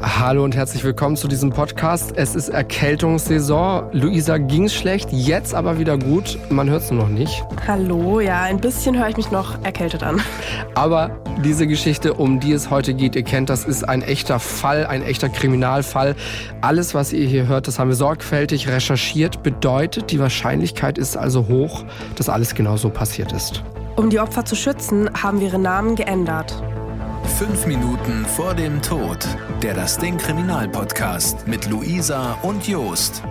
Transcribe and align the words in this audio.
Hallo 0.00 0.44
und 0.44 0.54
herzlich 0.54 0.84
willkommen 0.84 1.16
zu 1.16 1.26
diesem 1.26 1.50
Podcast. 1.50 2.12
Es 2.14 2.36
ist 2.36 2.50
Erkältungssaison. 2.50 3.88
Luisa 3.92 4.38
ging's 4.38 4.72
schlecht, 4.72 5.10
jetzt 5.10 5.56
aber 5.56 5.80
wieder 5.80 5.98
gut. 5.98 6.38
Man 6.50 6.70
hört 6.70 6.82
es 6.82 6.90
nur 6.92 7.02
noch 7.02 7.08
nicht. 7.08 7.44
Hallo, 7.66 8.20
ja, 8.20 8.42
ein 8.42 8.60
bisschen 8.60 8.96
höre 8.96 9.08
ich 9.08 9.16
mich 9.16 9.32
noch 9.32 9.60
erkältet 9.64 10.04
an. 10.04 10.20
Aber 10.76 11.18
diese 11.44 11.66
Geschichte, 11.66 12.14
um 12.14 12.38
die 12.38 12.52
es 12.52 12.70
heute 12.70 12.94
geht, 12.94 13.16
ihr 13.16 13.24
kennt, 13.24 13.50
das 13.50 13.64
ist 13.64 13.88
ein 13.88 14.02
echter 14.02 14.38
Fall, 14.38 14.86
ein 14.86 15.02
echter 15.02 15.28
Kriminalfall. 15.28 16.14
Alles, 16.60 16.94
was 16.94 17.12
ihr 17.12 17.26
hier 17.26 17.48
hört, 17.48 17.66
das 17.66 17.80
haben 17.80 17.88
wir 17.88 17.96
sorgfältig 17.96 18.68
recherchiert. 18.68 19.42
Bedeutet, 19.42 20.12
die 20.12 20.20
Wahrscheinlichkeit 20.20 20.96
ist 20.96 21.16
also 21.16 21.48
hoch, 21.48 21.84
dass 22.14 22.28
alles 22.28 22.54
genau 22.54 22.76
so 22.76 22.88
passiert 22.88 23.32
ist. 23.32 23.64
Um 23.96 24.10
die 24.10 24.20
Opfer 24.20 24.44
zu 24.44 24.54
schützen, 24.54 25.10
haben 25.20 25.40
wir 25.40 25.48
ihre 25.48 25.58
Namen 25.58 25.96
geändert. 25.96 26.62
Fünf 27.36 27.66
Minuten 27.66 28.24
vor 28.24 28.54
dem 28.54 28.82
Tod. 28.82 29.18
Der 29.62 29.74
Das 29.74 29.98
Ding 29.98 30.16
Kriminalpodcast 30.16 31.46
mit 31.46 31.68
Luisa 31.70 32.32
und 32.42 32.66
Jost. 32.66 33.22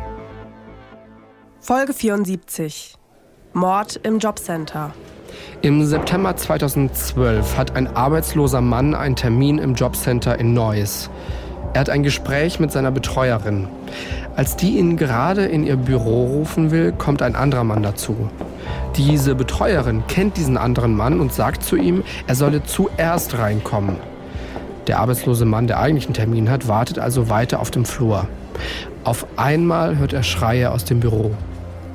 Folge 1.60 1.94
74. 1.94 2.96
Mord 3.52 4.00
im 4.04 4.20
Jobcenter. 4.20 4.94
Im 5.62 5.84
September 5.84 6.38
2012 6.38 7.58
hat 7.58 7.76
ein 7.76 7.88
arbeitsloser 7.88 8.62
Mann 8.62 8.96
einen 8.96 9.18
Termin 9.18 9.58
im 9.58 9.74
Jobcenter 9.74 10.40
in 10.40 10.54
Neuss. 10.54 11.10
Er 11.74 11.82
hat 11.82 11.90
ein 11.90 12.04
Gespräch 12.04 12.60
mit 12.60 12.72
seiner 12.72 12.92
Betreuerin. 12.92 13.68
Als 14.38 14.56
die 14.56 14.78
ihn 14.78 14.98
gerade 14.98 15.46
in 15.46 15.64
ihr 15.64 15.78
Büro 15.78 16.26
rufen 16.26 16.70
will, 16.70 16.92
kommt 16.92 17.24
ein 17.24 17.36
anderer 17.36 17.64
Mann 17.64 17.82
dazu. 17.82 18.30
Diese 18.96 19.34
Betreuerin 19.34 20.04
kennt 20.08 20.38
diesen 20.38 20.58
anderen 20.58 20.96
Mann 20.96 21.20
und 21.20 21.34
sagt 21.34 21.64
zu 21.64 21.76
ihm, 21.76 22.04
er 22.28 22.36
solle 22.36 22.64
zuerst 22.64 23.40
reinkommen. 23.40 23.96
Der 24.86 25.00
arbeitslose 25.00 25.46
Mann, 25.46 25.66
der 25.66 25.80
eigentlich 25.80 26.06
einen 26.06 26.14
Termin 26.14 26.52
hat, 26.52 26.68
wartet 26.68 27.00
also 27.00 27.30
weiter 27.30 27.60
auf 27.60 27.72
dem 27.72 27.84
Flur. 27.84 28.28
Auf 29.04 29.26
einmal 29.38 29.98
hört 29.98 30.14
er 30.14 30.22
Schreie 30.22 30.72
aus 30.72 30.86
dem 30.86 31.00
Büro. 31.00 31.32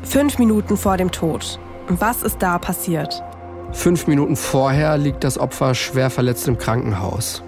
Fünf 0.03 0.41
Minuten 0.41 0.77
vor 0.77 0.97
dem 0.97 1.13
Tod. 1.13 1.61
Was 1.87 2.25
ist 2.25 2.43
da 2.43 2.59
passiert? 2.59 3.23
Fünf 3.71 4.09
Minuten 4.09 4.35
vorher 4.35 4.99
liegt 4.99 5.23
das 5.23 5.39
Opfer 5.39 5.77
schwer 5.77 6.11
verletzt 6.11 6.49
im 6.49 6.59
Krankenhaus. 6.59 7.45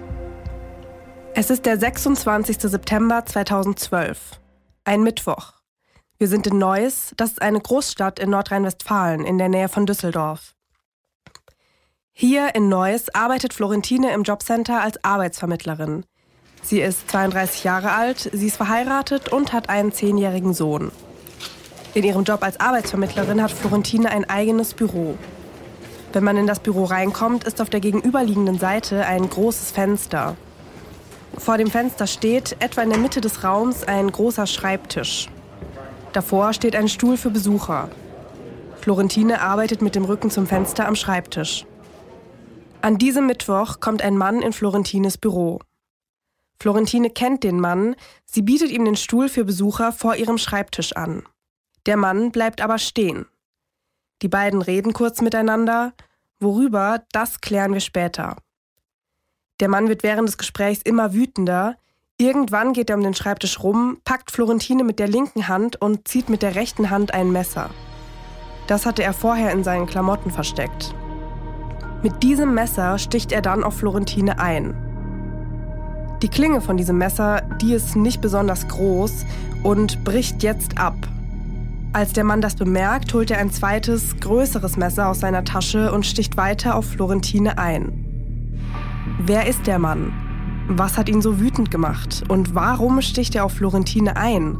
Es 1.33 1.49
ist 1.49 1.65
der 1.65 1.77
26. 1.77 2.61
September 2.61 3.25
2012. 3.25 4.39
Ein 4.87 5.01
Mittwoch. 5.01 5.53
Wir 6.19 6.27
sind 6.27 6.45
in 6.45 6.59
Neuss, 6.59 7.11
das 7.17 7.31
ist 7.31 7.41
eine 7.41 7.59
Großstadt 7.59 8.19
in 8.19 8.29
Nordrhein-Westfalen 8.29 9.25
in 9.25 9.39
der 9.39 9.49
Nähe 9.49 9.67
von 9.67 9.87
Düsseldorf. 9.87 10.53
Hier 12.13 12.53
in 12.53 12.69
Neuss 12.69 13.09
arbeitet 13.15 13.55
Florentine 13.55 14.13
im 14.13 14.21
Jobcenter 14.21 14.81
als 14.81 15.03
Arbeitsvermittlerin. 15.03 16.05
Sie 16.61 16.81
ist 16.81 17.09
32 17.09 17.63
Jahre 17.63 17.93
alt, 17.93 18.29
sie 18.31 18.45
ist 18.45 18.57
verheiratet 18.57 19.29
und 19.29 19.53
hat 19.53 19.69
einen 19.69 19.91
zehnjährigen 19.91 20.53
Sohn. 20.53 20.91
In 21.95 22.03
ihrem 22.03 22.23
Job 22.23 22.43
als 22.43 22.59
Arbeitsvermittlerin 22.59 23.41
hat 23.41 23.51
Florentine 23.51 24.11
ein 24.11 24.29
eigenes 24.29 24.75
Büro. 24.75 25.17
Wenn 26.13 26.23
man 26.23 26.37
in 26.37 26.45
das 26.45 26.59
Büro 26.59 26.83
reinkommt, 26.83 27.43
ist 27.43 27.59
auf 27.59 27.71
der 27.71 27.79
gegenüberliegenden 27.79 28.59
Seite 28.59 29.03
ein 29.07 29.27
großes 29.27 29.71
Fenster. 29.71 30.37
Vor 31.37 31.57
dem 31.57 31.69
Fenster 31.69 32.07
steht, 32.07 32.55
etwa 32.59 32.81
in 32.81 32.89
der 32.89 32.99
Mitte 32.99 33.21
des 33.21 33.43
Raums, 33.43 33.83
ein 33.83 34.11
großer 34.11 34.47
Schreibtisch. 34.47 35.29
Davor 36.13 36.53
steht 36.53 36.75
ein 36.75 36.87
Stuhl 36.87 37.17
für 37.17 37.29
Besucher. 37.29 37.89
Florentine 38.81 39.41
arbeitet 39.41 39.81
mit 39.81 39.95
dem 39.95 40.05
Rücken 40.05 40.31
zum 40.31 40.47
Fenster 40.47 40.87
am 40.87 40.95
Schreibtisch. 40.95 41.65
An 42.81 42.97
diesem 42.97 43.25
Mittwoch 43.25 43.79
kommt 43.79 44.01
ein 44.01 44.17
Mann 44.17 44.41
in 44.41 44.53
Florentines 44.53 45.17
Büro. 45.17 45.59
Florentine 46.59 47.09
kennt 47.09 47.43
den 47.43 47.59
Mann, 47.59 47.95
sie 48.25 48.41
bietet 48.41 48.69
ihm 48.69 48.85
den 48.85 48.95
Stuhl 48.95 49.27
für 49.27 49.43
Besucher 49.43 49.91
vor 49.91 50.15
ihrem 50.15 50.37
Schreibtisch 50.37 50.93
an. 50.93 51.23
Der 51.85 51.97
Mann 51.97 52.31
bleibt 52.31 52.61
aber 52.61 52.77
stehen. 52.77 53.25
Die 54.21 54.29
beiden 54.29 54.61
reden 54.61 54.93
kurz 54.93 55.21
miteinander, 55.21 55.93
worüber, 56.39 57.03
das 57.11 57.41
klären 57.41 57.73
wir 57.73 57.81
später. 57.81 58.37
Der 59.59 59.69
Mann 59.69 59.87
wird 59.87 60.03
während 60.03 60.27
des 60.27 60.37
Gesprächs 60.37 60.81
immer 60.83 61.13
wütender, 61.13 61.77
Irgendwann 62.17 62.71
geht 62.71 62.89
er 62.89 62.95
um 62.95 63.03
den 63.03 63.13
Schreibtisch 63.13 63.61
rum, 63.61 63.97
packt 64.05 64.31
Florentine 64.31 64.85
mit 64.85 64.99
der 64.99 65.09
linken 65.09 65.49
Hand 65.49 65.81
und 65.81 66.07
zieht 66.07 66.29
mit 66.29 66.43
der 66.43 66.55
rechten 66.55 66.89
Hand 66.89 67.13
ein 67.13 67.29
Messer. 67.29 67.69
Das 68.67 68.85
hatte 68.85 69.03
er 69.03 69.11
vorher 69.11 69.51
in 69.51 69.65
seinen 69.65 69.85
Klamotten 69.85 70.31
versteckt. 70.31 70.95
Mit 72.03 72.23
diesem 72.23 72.53
Messer 72.53 72.97
sticht 72.99 73.33
er 73.33 73.41
dann 73.41 73.65
auf 73.65 73.75
Florentine 73.75 74.39
ein. 74.39 74.75
Die 76.21 76.29
Klinge 76.29 76.61
von 76.61 76.77
diesem 76.77 76.97
Messer, 76.97 77.41
die 77.61 77.73
ist 77.73 77.97
nicht 77.97 78.21
besonders 78.21 78.65
groß 78.69 79.25
und 79.63 80.05
bricht 80.05 80.41
jetzt 80.41 80.77
ab. 80.77 80.95
Als 81.91 82.13
der 82.13 82.23
Mann 82.23 82.39
das 82.39 82.55
bemerkt, 82.55 83.13
holt 83.13 83.29
er 83.29 83.39
ein 83.39 83.51
zweites, 83.51 84.17
größeres 84.21 84.77
Messer 84.77 85.09
aus 85.09 85.19
seiner 85.19 85.43
Tasche 85.43 85.91
und 85.91 86.05
sticht 86.05 86.37
weiter 86.37 86.75
auf 86.75 86.85
Florentine 86.85 87.57
ein. 87.57 88.04
Wer 89.17 89.47
ist 89.47 89.65
der 89.65 89.79
Mann? 89.79 90.11
Was 90.67 90.97
hat 90.97 91.07
ihn 91.07 91.21
so 91.21 91.39
wütend 91.39 91.71
gemacht 91.71 92.23
und 92.27 92.53
warum 92.53 93.01
sticht 93.01 93.35
er 93.35 93.45
auf 93.45 93.53
Florentine 93.53 94.17
ein? 94.17 94.57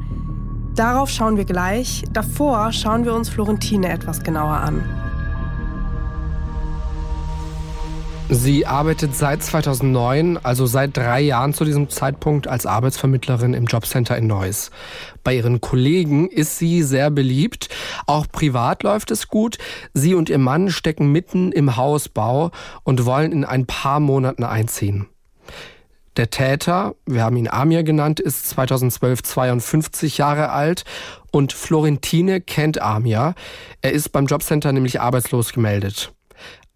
Darauf 0.76 1.10
schauen 1.10 1.36
wir 1.36 1.46
gleich. 1.46 2.04
Davor 2.14 2.72
schauen 2.72 3.06
wir 3.06 3.14
uns 3.14 3.28
Florentine 3.28 3.90
etwas 3.90 4.24
genauer 4.24 4.58
an. 4.58 4.82
Sie 8.30 8.66
arbeitet 8.66 9.16
seit 9.16 9.44
2009, 9.44 10.40
also 10.42 10.66
seit 10.66 10.98
drei 10.98 11.22
Jahren 11.22 11.54
zu 11.54 11.64
diesem 11.64 11.90
Zeitpunkt, 11.90 12.48
als 12.48 12.66
Arbeitsvermittlerin 12.66 13.54
im 13.54 13.66
Jobcenter 13.66 14.18
in 14.18 14.26
Neuss. 14.26 14.72
Bei 15.24 15.36
ihren 15.36 15.62
Kollegen 15.62 16.28
ist 16.28 16.58
sie 16.58 16.82
sehr 16.82 17.12
beliebt. 17.12 17.70
Auch 18.08 18.26
privat 18.28 18.82
läuft 18.82 19.12
es 19.12 19.28
gut. 19.28 19.60
Sie 19.94 20.16
und 20.16 20.30
ihr 20.30 20.40
Mann 20.40 20.72
stecken 20.72 21.12
mitten 21.12 21.52
im 21.52 21.78
Hausbau 21.78 22.50
und 22.84 23.06
wollen 23.06 23.32
in 23.32 23.46
ein 23.46 23.68
paar 23.68 24.00
Monaten 24.00 24.44
einziehen. 24.44 25.08
Der 26.18 26.32
Täter, 26.32 26.96
wir 27.06 27.24
haben 27.24 27.38
ihn 27.38 27.48
Amir 27.48 27.84
genannt, 27.84 28.20
ist 28.20 28.50
2012 28.50 29.22
52 29.22 30.18
Jahre 30.18 30.50
alt 30.50 30.84
und 31.32 31.54
Florentine 31.54 32.42
kennt 32.42 32.82
Amir. 32.82 33.36
Er 33.82 33.92
ist 33.92 34.12
beim 34.12 34.26
Jobcenter 34.26 34.72
nämlich 34.72 35.00
arbeitslos 35.00 35.54
gemeldet. 35.54 36.12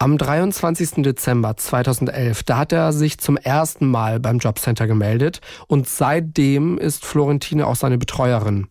Am 0.01 0.17
23. 0.17 1.03
Dezember 1.03 1.57
2011, 1.57 2.43
da 2.43 2.59
hat 2.59 2.71
er 2.71 2.93
sich 2.93 3.17
zum 3.17 3.35
ersten 3.35 3.85
Mal 3.85 4.21
beim 4.21 4.37
Jobcenter 4.37 4.87
gemeldet 4.87 5.41
und 5.67 5.89
seitdem 5.89 6.77
ist 6.77 7.05
Florentine 7.05 7.67
auch 7.67 7.75
seine 7.75 7.97
Betreuerin. 7.97 8.69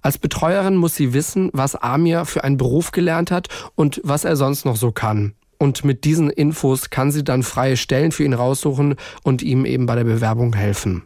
Als 0.00 0.16
Betreuerin 0.16 0.76
muss 0.76 0.94
sie 0.94 1.12
wissen, 1.12 1.50
was 1.52 1.74
Amir 1.74 2.24
für 2.24 2.44
einen 2.44 2.56
Beruf 2.56 2.92
gelernt 2.92 3.30
hat 3.30 3.48
und 3.74 4.00
was 4.04 4.24
er 4.24 4.36
sonst 4.36 4.64
noch 4.64 4.76
so 4.76 4.90
kann. 4.90 5.34
Und 5.58 5.84
mit 5.84 6.04
diesen 6.04 6.30
Infos 6.30 6.88
kann 6.88 7.10
sie 7.10 7.24
dann 7.24 7.42
freie 7.42 7.76
Stellen 7.76 8.10
für 8.10 8.24
ihn 8.24 8.32
raussuchen 8.32 8.94
und 9.22 9.42
ihm 9.42 9.66
eben 9.66 9.84
bei 9.84 9.96
der 9.96 10.04
Bewerbung 10.04 10.54
helfen. 10.54 11.02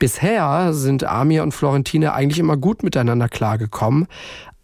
Bisher 0.00 0.72
sind 0.72 1.04
Amir 1.04 1.44
und 1.44 1.54
Florentine 1.54 2.12
eigentlich 2.12 2.40
immer 2.40 2.56
gut 2.56 2.82
miteinander 2.82 3.28
klargekommen. 3.28 4.08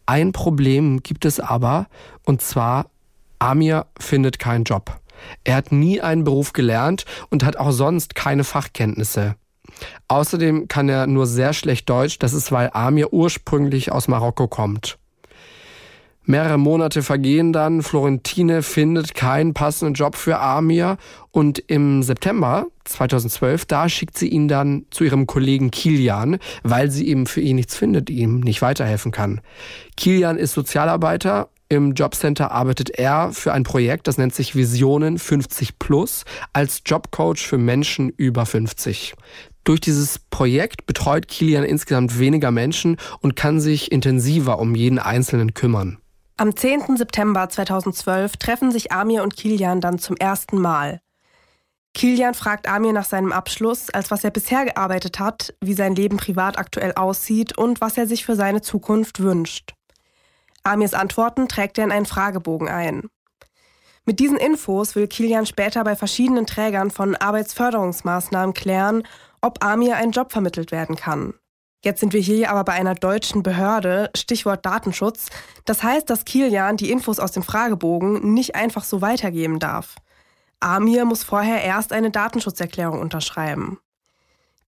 Ein 0.04 0.32
Problem 0.32 1.04
gibt 1.04 1.24
es 1.24 1.38
aber, 1.38 1.86
und 2.24 2.42
zwar 2.42 2.86
Amir 3.38 3.86
findet 3.98 4.38
keinen 4.38 4.64
Job. 4.64 5.00
Er 5.44 5.56
hat 5.56 5.72
nie 5.72 6.00
einen 6.00 6.24
Beruf 6.24 6.52
gelernt 6.52 7.04
und 7.30 7.44
hat 7.44 7.56
auch 7.56 7.72
sonst 7.72 8.14
keine 8.14 8.44
Fachkenntnisse. 8.44 9.36
Außerdem 10.08 10.68
kann 10.68 10.88
er 10.88 11.06
nur 11.06 11.26
sehr 11.26 11.52
schlecht 11.52 11.88
Deutsch, 11.88 12.18
das 12.18 12.32
ist, 12.32 12.52
weil 12.52 12.70
Amir 12.72 13.12
ursprünglich 13.12 13.92
aus 13.92 14.08
Marokko 14.08 14.48
kommt. 14.48 14.98
Mehrere 16.28 16.58
Monate 16.58 17.04
vergehen 17.04 17.52
dann, 17.52 17.82
Florentine 17.82 18.62
findet 18.62 19.14
keinen 19.14 19.54
passenden 19.54 19.94
Job 19.94 20.16
für 20.16 20.40
Amir 20.40 20.96
und 21.30 21.60
im 21.60 22.02
September 22.02 22.66
2012, 22.82 23.64
da 23.66 23.88
schickt 23.88 24.18
sie 24.18 24.26
ihn 24.28 24.48
dann 24.48 24.86
zu 24.90 25.04
ihrem 25.04 25.28
Kollegen 25.28 25.70
Kilian, 25.70 26.38
weil 26.64 26.90
sie 26.90 27.06
eben 27.06 27.26
für 27.26 27.40
ihn 27.40 27.54
nichts 27.54 27.76
findet, 27.76 28.10
ihm 28.10 28.40
nicht 28.40 28.60
weiterhelfen 28.60 29.12
kann. 29.12 29.40
Kilian 29.96 30.36
ist 30.36 30.54
Sozialarbeiter 30.54 31.48
im 31.68 31.94
Jobcenter 31.94 32.52
arbeitet 32.52 32.90
er 32.90 33.32
für 33.32 33.52
ein 33.52 33.64
Projekt, 33.64 34.06
das 34.06 34.18
nennt 34.18 34.34
sich 34.34 34.54
Visionen 34.54 35.18
50 35.18 35.78
Plus, 35.78 36.24
als 36.52 36.82
Jobcoach 36.86 37.38
für 37.38 37.58
Menschen 37.58 38.10
über 38.10 38.46
50. 38.46 39.14
Durch 39.64 39.80
dieses 39.80 40.20
Projekt 40.30 40.86
betreut 40.86 41.26
Kilian 41.26 41.64
insgesamt 41.64 42.20
weniger 42.20 42.52
Menschen 42.52 42.98
und 43.20 43.34
kann 43.34 43.60
sich 43.60 43.90
intensiver 43.90 44.60
um 44.60 44.76
jeden 44.76 45.00
Einzelnen 45.00 45.54
kümmern. 45.54 45.98
Am 46.36 46.54
10. 46.54 46.96
September 46.96 47.48
2012 47.48 48.36
treffen 48.36 48.70
sich 48.70 48.92
Amir 48.92 49.24
und 49.24 49.36
Kilian 49.36 49.80
dann 49.80 49.98
zum 49.98 50.16
ersten 50.16 50.60
Mal. 50.60 51.00
Kilian 51.94 52.34
fragt 52.34 52.68
Amir 52.68 52.92
nach 52.92 53.06
seinem 53.06 53.32
Abschluss, 53.32 53.88
als 53.88 54.10
was 54.10 54.22
er 54.22 54.30
bisher 54.30 54.66
gearbeitet 54.66 55.18
hat, 55.18 55.54
wie 55.62 55.72
sein 55.72 55.96
Leben 55.96 56.18
privat 56.18 56.58
aktuell 56.58 56.92
aussieht 56.92 57.56
und 57.56 57.80
was 57.80 57.96
er 57.96 58.06
sich 58.06 58.26
für 58.26 58.36
seine 58.36 58.60
Zukunft 58.60 59.20
wünscht. 59.20 59.75
Amirs 60.66 60.94
Antworten 60.94 61.48
trägt 61.48 61.78
er 61.78 61.84
in 61.84 61.92
einen 61.92 62.06
Fragebogen 62.06 62.68
ein. 62.68 63.08
Mit 64.04 64.20
diesen 64.20 64.36
Infos 64.36 64.94
will 64.94 65.08
Kilian 65.08 65.46
später 65.46 65.82
bei 65.82 65.96
verschiedenen 65.96 66.46
Trägern 66.46 66.90
von 66.90 67.16
Arbeitsförderungsmaßnahmen 67.16 68.54
klären, 68.54 69.02
ob 69.40 69.64
Amir 69.64 69.96
einen 69.96 70.12
Job 70.12 70.32
vermittelt 70.32 70.70
werden 70.70 70.96
kann. 70.96 71.34
Jetzt 71.84 72.00
sind 72.00 72.12
wir 72.12 72.20
hier 72.20 72.50
aber 72.50 72.64
bei 72.64 72.72
einer 72.72 72.94
deutschen 72.94 73.42
Behörde, 73.42 74.10
Stichwort 74.16 74.64
Datenschutz. 74.66 75.26
Das 75.64 75.82
heißt, 75.82 76.08
dass 76.10 76.24
Kilian 76.24 76.76
die 76.76 76.90
Infos 76.90 77.20
aus 77.20 77.32
dem 77.32 77.42
Fragebogen 77.42 78.34
nicht 78.34 78.54
einfach 78.54 78.84
so 78.84 79.02
weitergeben 79.02 79.58
darf. 79.58 79.96
Amir 80.58 81.04
muss 81.04 81.22
vorher 81.22 81.62
erst 81.62 81.92
eine 81.92 82.10
Datenschutzerklärung 82.10 83.00
unterschreiben. 83.00 83.78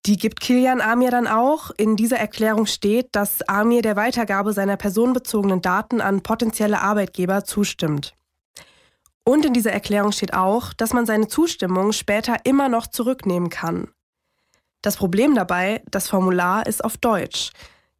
Die 0.06 0.17
gibt 0.17 0.41
Kilian 0.41 0.81
Amir 0.81 1.11
dann 1.11 1.27
auch. 1.27 1.71
In 1.77 1.97
dieser 1.97 2.19
Erklärung 2.19 2.67
steht, 2.67 3.09
dass 3.12 3.43
Amir 3.43 3.83
der 3.83 3.97
Weitergabe 3.97 4.53
seiner 4.53 4.77
personenbezogenen 4.77 5.61
Daten 5.61 6.00
an 6.00 6.23
potenzielle 6.23 6.81
Arbeitgeber 6.81 7.45
zustimmt. 7.45 8.15
Und 9.25 9.45
in 9.45 9.53
dieser 9.53 9.73
Erklärung 9.73 10.12
steht 10.12 10.33
auch, 10.33 10.73
dass 10.73 10.95
man 10.95 11.05
seine 11.05 11.29
Zustimmung 11.29 11.93
später 11.93 12.37
immer 12.45 12.71
noch 12.71 12.87
zurücknehmen 12.87 13.50
kann. 13.50 13.89
Das 14.81 14.97
Problem 14.97 15.35
dabei, 15.35 15.83
das 15.91 16.09
Formular 16.09 16.67
ist 16.67 16.83
auf 16.83 16.97
Deutsch. 16.97 17.50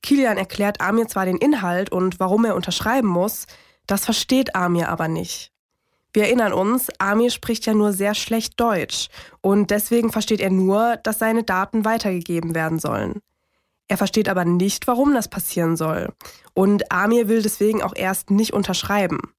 Kilian 0.03 0.39
erklärt 0.39 0.81
Amir 0.81 1.09
zwar 1.09 1.27
den 1.27 1.37
Inhalt 1.37 1.91
und 1.91 2.21
warum 2.21 2.45
er 2.45 2.55
unterschreiben 2.55 3.09
muss, 3.09 3.47
das 3.87 4.05
versteht 4.05 4.55
Amir 4.55 4.89
aber 4.89 5.09
nicht. 5.09 5.53
Wir 6.19 6.25
erinnern 6.25 6.53
uns, 6.53 6.88
Amir 6.99 7.31
spricht 7.31 7.65
ja 7.67 7.75
nur 7.75 7.93
sehr 7.93 8.12
schlecht 8.12 8.59
Deutsch 8.59 9.06
und 9.41 9.70
deswegen 9.70 10.11
versteht 10.11 10.41
er 10.41 10.50
nur, 10.50 10.97
dass 10.97 11.20
seine 11.20 11.44
Daten 11.44 11.85
weitergegeben 11.85 12.56
werden 12.56 12.81
sollen. 12.81 13.20
Er 13.87 13.99
versteht 13.99 14.29
aber 14.29 14.44
nicht, 14.44 14.88
warum 14.88 15.15
das 15.15 15.29
passieren 15.29 15.76
soll. 15.76 16.12
Und 16.55 16.91
Amir 16.91 17.29
will 17.29 17.41
deswegen 17.41 17.85
auch 17.85 17.94
erst 17.94 18.32
nicht 18.32 18.53
unterschreiben. 18.53 19.32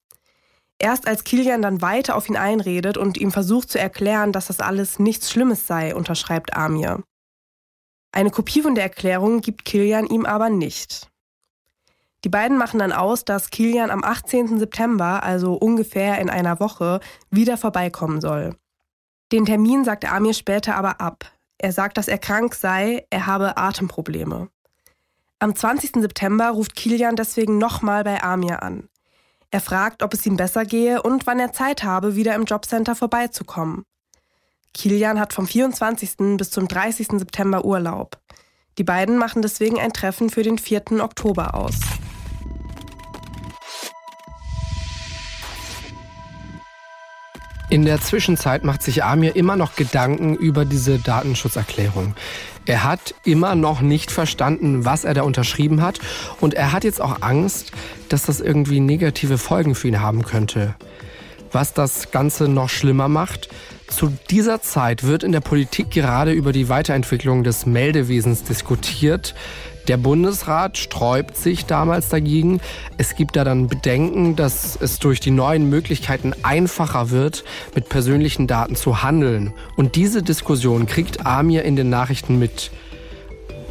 Erst 0.78 1.06
als 1.06 1.24
Kilian 1.24 1.60
dann 1.60 1.82
weiter 1.82 2.16
auf 2.16 2.30
ihn 2.30 2.38
einredet 2.38 2.96
und 2.96 3.18
ihm 3.18 3.30
versucht 3.30 3.70
zu 3.70 3.78
erklären, 3.78 4.32
dass 4.32 4.46
das 4.46 4.60
alles 4.60 4.98
nichts 4.98 5.30
Schlimmes 5.30 5.66
sei, 5.66 5.94
unterschreibt 5.94 6.56
Amir. 6.56 7.02
Eine 8.10 8.30
Kopie 8.30 8.62
von 8.62 8.74
der 8.74 8.84
Erklärung 8.84 9.42
gibt 9.42 9.66
Kilian 9.66 10.06
ihm 10.06 10.24
aber 10.24 10.48
nicht. 10.48 11.09
Die 12.24 12.28
beiden 12.28 12.58
machen 12.58 12.78
dann 12.80 12.92
aus, 12.92 13.24
dass 13.24 13.50
Kilian 13.50 13.90
am 13.90 14.04
18. 14.04 14.58
September, 14.58 15.22
also 15.22 15.54
ungefähr 15.54 16.18
in 16.18 16.28
einer 16.28 16.60
Woche, 16.60 17.00
wieder 17.30 17.56
vorbeikommen 17.56 18.20
soll. 18.20 18.54
Den 19.32 19.46
Termin 19.46 19.84
sagt 19.84 20.10
Amir 20.10 20.34
später 20.34 20.76
aber 20.76 21.00
ab. 21.00 21.24
Er 21.56 21.72
sagt, 21.72 21.96
dass 21.96 22.08
er 22.08 22.18
krank 22.18 22.54
sei, 22.54 23.06
er 23.10 23.26
habe 23.26 23.56
Atemprobleme. 23.56 24.48
Am 25.38 25.54
20. 25.54 25.92
September 26.02 26.50
ruft 26.50 26.74
Kilian 26.74 27.16
deswegen 27.16 27.58
nochmal 27.58 28.04
bei 28.04 28.22
Amir 28.22 28.62
an. 28.62 28.88
Er 29.50 29.60
fragt, 29.60 30.02
ob 30.02 30.12
es 30.14 30.26
ihm 30.26 30.36
besser 30.36 30.64
gehe 30.64 31.02
und 31.02 31.26
wann 31.26 31.40
er 31.40 31.52
Zeit 31.52 31.82
habe, 31.82 32.14
wieder 32.16 32.34
im 32.34 32.44
Jobcenter 32.44 32.94
vorbeizukommen. 32.94 33.84
Kilian 34.74 35.18
hat 35.18 35.32
vom 35.32 35.46
24. 35.46 36.36
bis 36.36 36.50
zum 36.50 36.68
30. 36.68 37.08
September 37.18 37.64
Urlaub. 37.64 38.18
Die 38.78 38.84
beiden 38.84 39.18
machen 39.18 39.42
deswegen 39.42 39.78
ein 39.78 39.92
Treffen 39.92 40.30
für 40.30 40.42
den 40.42 40.58
4. 40.58 41.02
Oktober 41.02 41.54
aus. 41.54 41.80
In 47.70 47.84
der 47.84 48.00
Zwischenzeit 48.00 48.64
macht 48.64 48.82
sich 48.82 49.04
Amir 49.04 49.36
immer 49.36 49.54
noch 49.54 49.76
Gedanken 49.76 50.34
über 50.34 50.64
diese 50.64 50.98
Datenschutzerklärung. 50.98 52.16
Er 52.66 52.82
hat 52.82 53.14
immer 53.24 53.54
noch 53.54 53.80
nicht 53.80 54.10
verstanden, 54.10 54.84
was 54.84 55.04
er 55.04 55.14
da 55.14 55.22
unterschrieben 55.22 55.80
hat 55.80 56.00
und 56.40 56.54
er 56.54 56.72
hat 56.72 56.82
jetzt 56.82 57.00
auch 57.00 57.22
Angst, 57.22 57.70
dass 58.08 58.24
das 58.24 58.40
irgendwie 58.40 58.80
negative 58.80 59.38
Folgen 59.38 59.76
für 59.76 59.86
ihn 59.86 60.00
haben 60.00 60.24
könnte. 60.24 60.74
Was 61.52 61.72
das 61.72 62.10
Ganze 62.10 62.48
noch 62.48 62.68
schlimmer 62.68 63.06
macht, 63.06 63.48
zu 63.86 64.12
dieser 64.30 64.62
Zeit 64.62 65.04
wird 65.04 65.22
in 65.22 65.32
der 65.32 65.40
Politik 65.40 65.90
gerade 65.90 66.32
über 66.32 66.52
die 66.52 66.68
Weiterentwicklung 66.68 67.44
des 67.44 67.66
Meldewesens 67.66 68.44
diskutiert. 68.44 69.34
Der 69.90 69.96
Bundesrat 69.96 70.78
sträubt 70.78 71.36
sich 71.36 71.66
damals 71.66 72.10
dagegen. 72.10 72.60
Es 72.96 73.16
gibt 73.16 73.34
da 73.34 73.42
dann 73.42 73.66
Bedenken, 73.66 74.36
dass 74.36 74.78
es 74.80 75.00
durch 75.00 75.18
die 75.18 75.32
neuen 75.32 75.68
Möglichkeiten 75.68 76.32
einfacher 76.44 77.10
wird, 77.10 77.42
mit 77.74 77.88
persönlichen 77.88 78.46
Daten 78.46 78.76
zu 78.76 79.02
handeln. 79.02 79.52
Und 79.74 79.96
diese 79.96 80.22
Diskussion 80.22 80.86
kriegt 80.86 81.26
Amir 81.26 81.64
in 81.64 81.74
den 81.74 81.90
Nachrichten 81.90 82.38
mit. 82.38 82.70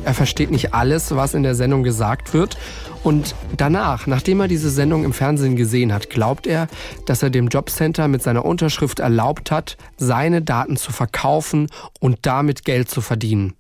Er 0.04 0.14
versteht 0.14 0.52
nicht 0.52 0.74
alles, 0.74 1.16
was 1.16 1.34
in 1.36 1.44
der 1.44 1.56
Sendung 1.56 1.84
gesagt 1.84 2.34
wird. 2.34 2.58
Und 3.02 3.34
danach, 3.56 4.06
nachdem 4.06 4.42
er 4.42 4.50
diese 4.50 4.72
Sendung 4.72 5.06
im 5.06 5.14
Fernsehen 5.14 5.56
gesehen 5.56 5.94
hat, 5.94 6.10
glaubt 6.10 6.48
er, 6.48 6.68
dass 7.06 7.24
er 7.24 7.30
dem 7.30 7.48
Jobcenter 7.48 8.10
mit 8.10 8.22
seiner 8.22 8.44
Unterschrift 8.44 9.00
erlaubt 9.00 9.52
hat, 9.52 9.78
seine 9.96 10.42
Daten 10.42 10.76
zu 10.76 10.92
verkaufen 10.92 11.68
und 12.02 12.18
damit 12.24 12.66
Geld 12.66 12.90
zu 12.90 13.00
verdienen. 13.00 13.54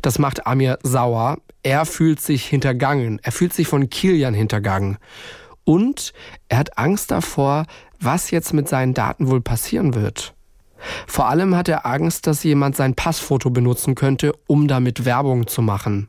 Das 0.00 0.18
macht 0.18 0.46
Amir 0.46 0.78
sauer. 0.82 1.36
Er 1.66 1.84
fühlt 1.84 2.20
sich 2.20 2.46
hintergangen. 2.46 3.18
Er 3.24 3.32
fühlt 3.32 3.52
sich 3.52 3.66
von 3.66 3.90
Kilian 3.90 4.34
hintergangen. 4.34 4.98
Und 5.64 6.12
er 6.48 6.58
hat 6.58 6.78
Angst 6.78 7.10
davor, 7.10 7.66
was 7.98 8.30
jetzt 8.30 8.54
mit 8.54 8.68
seinen 8.68 8.94
Daten 8.94 9.28
wohl 9.28 9.40
passieren 9.40 9.96
wird. 9.96 10.32
Vor 11.08 11.26
allem 11.26 11.56
hat 11.56 11.68
er 11.68 11.84
Angst, 11.84 12.28
dass 12.28 12.44
jemand 12.44 12.76
sein 12.76 12.94
Passfoto 12.94 13.50
benutzen 13.50 13.96
könnte, 13.96 14.32
um 14.46 14.68
damit 14.68 15.04
Werbung 15.04 15.48
zu 15.48 15.60
machen. 15.60 16.06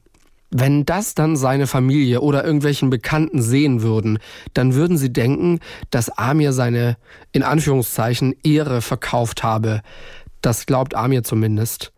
Wenn 0.51 0.85
das 0.85 1.15
dann 1.15 1.35
seine 1.35 1.65
Familie 1.65 2.21
oder 2.21 2.45
irgendwelchen 2.45 2.91
Bekannten 2.91 3.41
sehen 3.41 3.81
würden, 3.81 4.19
dann 4.53 4.75
würden 4.75 4.99
sie 4.99 5.11
denken, 5.11 5.59
dass 5.89 6.15
Amir 6.19 6.53
seine, 6.53 6.97
in 7.31 7.41
Anführungszeichen, 7.41 8.35
Ehre 8.43 8.83
verkauft 8.83 9.41
habe. 9.41 9.81
Das 10.39 10.67
glaubt 10.67 10.93
Amir 10.93 11.23
zumindest. 11.23 11.93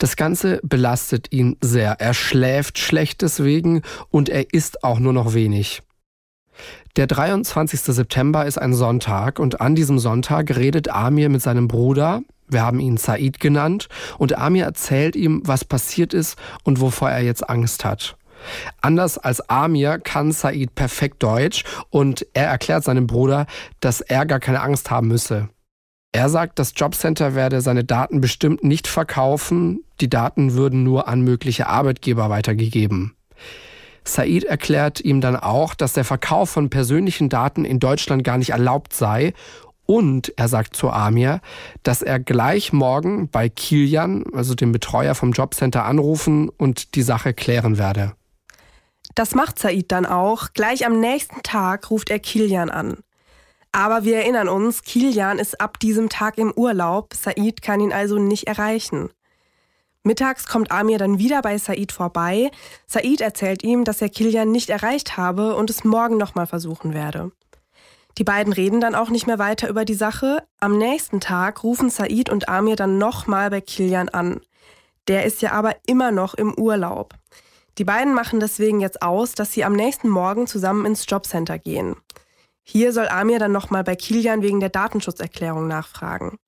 Das 0.00 0.16
Ganze 0.16 0.60
belastet 0.62 1.30
ihn 1.30 1.58
sehr. 1.60 2.00
Er 2.00 2.14
schläft 2.14 2.78
schlecht 2.78 3.20
deswegen 3.20 3.82
und 4.08 4.30
er 4.30 4.54
isst 4.54 4.82
auch 4.82 4.98
nur 4.98 5.12
noch 5.12 5.34
wenig. 5.34 5.82
Der 6.96 7.06
23. 7.06 7.80
September 7.80 8.46
ist 8.46 8.56
ein 8.56 8.72
Sonntag 8.72 9.38
und 9.38 9.60
an 9.60 9.74
diesem 9.74 9.98
Sonntag 9.98 10.56
redet 10.56 10.88
Amir 10.88 11.28
mit 11.28 11.42
seinem 11.42 11.68
Bruder, 11.68 12.22
wir 12.48 12.62
haben 12.62 12.80
ihn 12.80 12.96
Said 12.96 13.40
genannt, 13.40 13.88
und 14.16 14.38
Amir 14.38 14.64
erzählt 14.64 15.16
ihm, 15.16 15.42
was 15.44 15.66
passiert 15.66 16.14
ist 16.14 16.38
und 16.64 16.80
wovor 16.80 17.10
er 17.10 17.20
jetzt 17.20 17.50
Angst 17.50 17.84
hat. 17.84 18.16
Anders 18.80 19.18
als 19.18 19.50
Amir 19.50 19.98
kann 19.98 20.32
Said 20.32 20.74
perfekt 20.74 21.22
Deutsch 21.22 21.62
und 21.90 22.26
er 22.32 22.46
erklärt 22.46 22.84
seinem 22.84 23.06
Bruder, 23.06 23.46
dass 23.80 24.00
er 24.00 24.24
gar 24.24 24.40
keine 24.40 24.62
Angst 24.62 24.90
haben 24.90 25.08
müsse. 25.08 25.50
Er 26.12 26.28
sagt, 26.28 26.58
das 26.58 26.72
Jobcenter 26.74 27.34
werde 27.34 27.60
seine 27.60 27.84
Daten 27.84 28.20
bestimmt 28.20 28.64
nicht 28.64 28.88
verkaufen, 28.88 29.84
die 30.00 30.10
Daten 30.10 30.54
würden 30.54 30.82
nur 30.82 31.06
an 31.06 31.20
mögliche 31.20 31.68
Arbeitgeber 31.68 32.30
weitergegeben. 32.30 33.14
Said 34.04 34.44
erklärt 34.44 35.00
ihm 35.00 35.20
dann 35.20 35.36
auch, 35.36 35.74
dass 35.74 35.92
der 35.92 36.04
Verkauf 36.04 36.50
von 36.50 36.68
persönlichen 36.68 37.28
Daten 37.28 37.64
in 37.64 37.78
Deutschland 37.78 38.24
gar 38.24 38.38
nicht 38.38 38.50
erlaubt 38.50 38.92
sei 38.92 39.34
und 39.86 40.32
er 40.36 40.48
sagt 40.48 40.76
zu 40.76 40.90
Amir, 40.90 41.40
dass 41.82 42.02
er 42.02 42.18
gleich 42.18 42.72
morgen 42.72 43.28
bei 43.28 43.48
Kilian, 43.48 44.24
also 44.32 44.54
dem 44.54 44.72
Betreuer 44.72 45.14
vom 45.14 45.32
Jobcenter, 45.32 45.84
anrufen 45.84 46.48
und 46.48 46.94
die 46.94 47.02
Sache 47.02 47.34
klären 47.34 47.78
werde. 47.78 48.14
Das 49.14 49.34
macht 49.34 49.58
Said 49.58 49.90
dann 49.90 50.06
auch. 50.06 50.48
Gleich 50.54 50.86
am 50.86 51.00
nächsten 51.00 51.42
Tag 51.42 51.90
ruft 51.90 52.10
er 52.10 52.20
Kilian 52.20 52.70
an. 52.70 52.98
Aber 53.72 54.04
wir 54.04 54.16
erinnern 54.16 54.48
uns, 54.48 54.82
Kilian 54.82 55.38
ist 55.38 55.60
ab 55.60 55.78
diesem 55.78 56.08
Tag 56.08 56.38
im 56.38 56.52
Urlaub. 56.52 57.14
Said 57.14 57.62
kann 57.62 57.80
ihn 57.80 57.92
also 57.92 58.18
nicht 58.18 58.46
erreichen. 58.48 59.10
Mittags 60.02 60.46
kommt 60.46 60.72
Amir 60.72 60.98
dann 60.98 61.18
wieder 61.18 61.42
bei 61.42 61.58
Said 61.58 61.92
vorbei. 61.92 62.50
Said 62.86 63.20
erzählt 63.20 63.62
ihm, 63.62 63.84
dass 63.84 64.02
er 64.02 64.08
Kilian 64.08 64.50
nicht 64.50 64.70
erreicht 64.70 65.16
habe 65.16 65.54
und 65.54 65.70
es 65.70 65.84
morgen 65.84 66.16
nochmal 66.16 66.46
versuchen 66.46 66.94
werde. 66.94 67.32
Die 68.18 68.24
beiden 68.24 68.52
reden 68.52 68.80
dann 68.80 68.94
auch 68.94 69.08
nicht 69.08 69.26
mehr 69.26 69.38
weiter 69.38 69.68
über 69.68 69.84
die 69.84 69.94
Sache. 69.94 70.42
Am 70.58 70.76
nächsten 70.76 71.20
Tag 71.20 71.62
rufen 71.62 71.90
Said 71.90 72.28
und 72.28 72.48
Amir 72.48 72.76
dann 72.76 72.98
nochmal 72.98 73.50
bei 73.50 73.60
Kilian 73.60 74.08
an. 74.08 74.40
Der 75.06 75.24
ist 75.24 75.42
ja 75.42 75.52
aber 75.52 75.76
immer 75.86 76.10
noch 76.10 76.34
im 76.34 76.54
Urlaub. 76.54 77.14
Die 77.78 77.84
beiden 77.84 78.14
machen 78.14 78.40
deswegen 78.40 78.80
jetzt 78.80 79.00
aus, 79.00 79.32
dass 79.32 79.52
sie 79.52 79.64
am 79.64 79.74
nächsten 79.74 80.08
Morgen 80.08 80.46
zusammen 80.46 80.86
ins 80.86 81.06
Jobcenter 81.08 81.58
gehen. 81.58 81.96
Hier 82.72 82.92
soll 82.92 83.08
Amir 83.08 83.40
dann 83.40 83.50
nochmal 83.50 83.82
bei 83.82 83.96
Kilian 83.96 84.42
wegen 84.42 84.60
der 84.60 84.68
Datenschutzerklärung 84.68 85.66
nachfragen. 85.66 86.38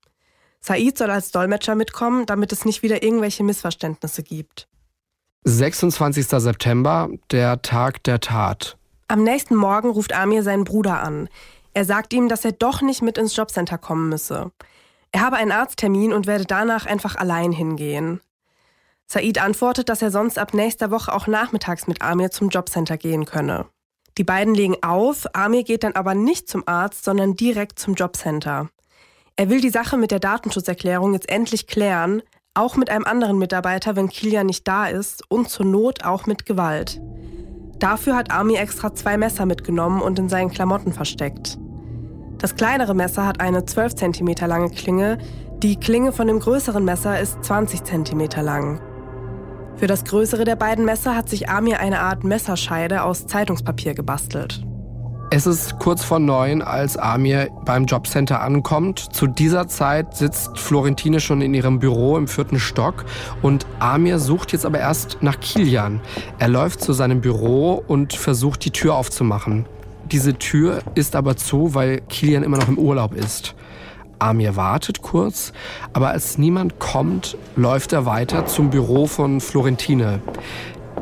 Said 0.61 0.97
soll 0.97 1.11
als 1.11 1.33
Dolmetscher 1.33 1.75
mitkommen, 1.75 2.27
damit 2.27 2.53
es 2.53 2.65
nicht 2.65 2.85
wieder 2.85 3.03
irgendwelche 3.03 3.43
Missverständnisse 3.43 4.23
gibt. 4.23 4.69
26. 5.43 6.29
September, 6.29 7.09
der 7.33 7.61
Tag 7.63 8.05
der 8.05 8.21
Tat. 8.21 8.77
Am 9.09 9.25
nächsten 9.25 9.57
Morgen 9.57 9.91
ruft 9.91 10.13
Amir 10.13 10.45
seinen 10.45 10.63
Bruder 10.63 11.03
an. 11.03 11.29
Er 11.75 11.85
sagt 11.85 12.13
ihm, 12.13 12.29
dass 12.29 12.45
er 12.45 12.53
doch 12.53 12.83
nicht 12.83 13.03
mit 13.03 13.19
ins 13.19 13.35
Jobcenter 13.35 13.77
kommen 13.77 14.09
müsse. 14.09 14.53
Er 15.11 15.23
habe 15.23 15.39
einen 15.39 15.51
Arzttermin 15.51 16.13
und 16.13 16.29
werde 16.29 16.45
danach 16.45 16.87
einfach 16.87 17.17
allein 17.17 17.51
hingehen. 17.51 18.21
Said 19.09 19.39
antwortet, 19.39 19.89
dass 19.89 20.03
er 20.03 20.13
sonst 20.13 20.39
ab 20.39 20.55
nächster 20.55 20.93
Woche 20.93 21.13
auch 21.13 21.27
nachmittags 21.27 21.89
mit 21.89 22.01
Amir 22.01 22.31
zum 22.31 22.49
Jobcenter 22.49 22.97
gehen 22.97 23.25
könne. 23.25 23.67
Die 24.19 24.25
beiden 24.25 24.55
legen 24.55 24.77
auf, 24.83 25.27
Amir 25.35 25.65
geht 25.65 25.85
dann 25.85 25.95
aber 25.95 26.15
nicht 26.15 26.49
zum 26.49 26.63
Arzt, 26.67 27.05
sondern 27.05 27.35
direkt 27.35 27.79
zum 27.79 27.95
Jobcenter. 27.95 28.69
Er 29.37 29.49
will 29.49 29.61
die 29.61 29.71
Sache 29.71 29.97
mit 29.97 30.11
der 30.11 30.21
Datenschutzerklärung 30.21 31.15
jetzt 31.15 31.29
endlich 31.29 31.67
klären, 31.67 32.23
Auch 32.55 32.77
mit 32.77 32.91
einem 32.91 33.07
anderen 33.07 33.39
Mitarbeiter, 33.39 33.97
wenn 33.97 34.11
Kilian 34.11 34.45
nicht 34.45 34.69
da 34.69 34.87
ist 34.87 35.25
und 35.31 35.49
zur 35.49 35.65
Not 35.65 36.05
auch 36.05 36.27
mit 36.27 36.45
Gewalt. 36.45 37.01
Dafür 37.79 38.15
hat 38.15 38.31
Army 38.31 38.57
extra 38.57 38.95
zwei 38.95 39.17
Messer 39.17 39.47
mitgenommen 39.47 40.03
und 40.03 40.19
in 40.19 40.29
seinen 40.29 40.51
Klamotten 40.51 40.93
versteckt. 40.93 41.59
Das 42.37 42.55
kleinere 42.55 42.95
Messer 42.95 43.27
hat 43.27 43.41
eine 43.41 43.65
12 43.65 43.95
cm 43.95 44.35
lange 44.47 44.69
Klinge, 44.69 45.17
die 45.63 45.81
Klinge 45.81 46.13
von 46.13 46.27
dem 46.27 46.41
größeren 46.41 46.85
Messer 46.85 47.19
ist 47.19 47.43
20 47.43 47.85
cm 47.85 48.29
lang. 48.43 48.83
Für 49.77 49.87
das 49.87 50.05
größere 50.05 50.45
der 50.45 50.57
beiden 50.57 50.85
Messer 50.85 51.17
hat 51.17 51.29
sich 51.29 51.49
Amir 51.49 51.81
eine 51.81 52.01
Art 52.01 52.25
Messerscheide 52.25 53.03
aus 53.03 53.27
Zeitungspapier 53.27 53.95
gebastelt. 53.95 54.63
Es 55.35 55.47
ist 55.47 55.79
kurz 55.79 56.05
vor 56.05 56.19
neun, 56.19 56.61
als 56.61 56.99
Amir 56.99 57.49
beim 57.65 57.87
Jobcenter 57.87 58.43
ankommt. 58.43 58.99
Zu 58.99 59.27
dieser 59.27 59.67
Zeit 59.67 60.15
sitzt 60.15 60.59
Florentine 60.59 61.21
schon 61.21 61.41
in 61.41 61.55
ihrem 61.55 61.79
Büro 61.79 62.19
im 62.19 62.29
vierten 62.29 62.59
Stock 62.59 63.07
und 63.41 63.67
Amir 63.79 64.19
sucht 64.19 64.53
jetzt 64.53 64.67
aber 64.67 64.79
erst 64.79 65.23
nach 65.23 65.41
Kilian. 65.41 66.03
Er 66.39 66.49
läuft 66.49 66.83
zu 66.83 66.93
seinem 66.93 67.23
Büro 67.23 67.83
und 67.89 68.13
versucht 68.13 68.63
die 68.67 68.73
Tür 68.73 68.95
aufzumachen. 68.95 69.65
Diese 70.05 70.35
Tür 70.35 70.81
ist 70.95 71.17
aber 71.17 71.35
zu, 71.39 71.75
weil 71.75 72.03
Kilian 72.11 72.43
immer 72.43 72.59
noch 72.59 72.69
im 72.69 72.79
Urlaub 72.79 73.15
ist. 73.15 73.55
Amir 74.23 74.55
wartet 74.55 75.03
kurz, 75.03 75.53
aber 75.93 76.11
als 76.11 76.39
niemand 76.39 76.79
kommt, 76.79 77.37
läuft 77.57 77.93
er 77.93 78.07
weiter 78.07 78.47
zum 78.47 78.71
Büro 78.71 79.09
von 79.09 79.41
Florentine. 79.41 80.21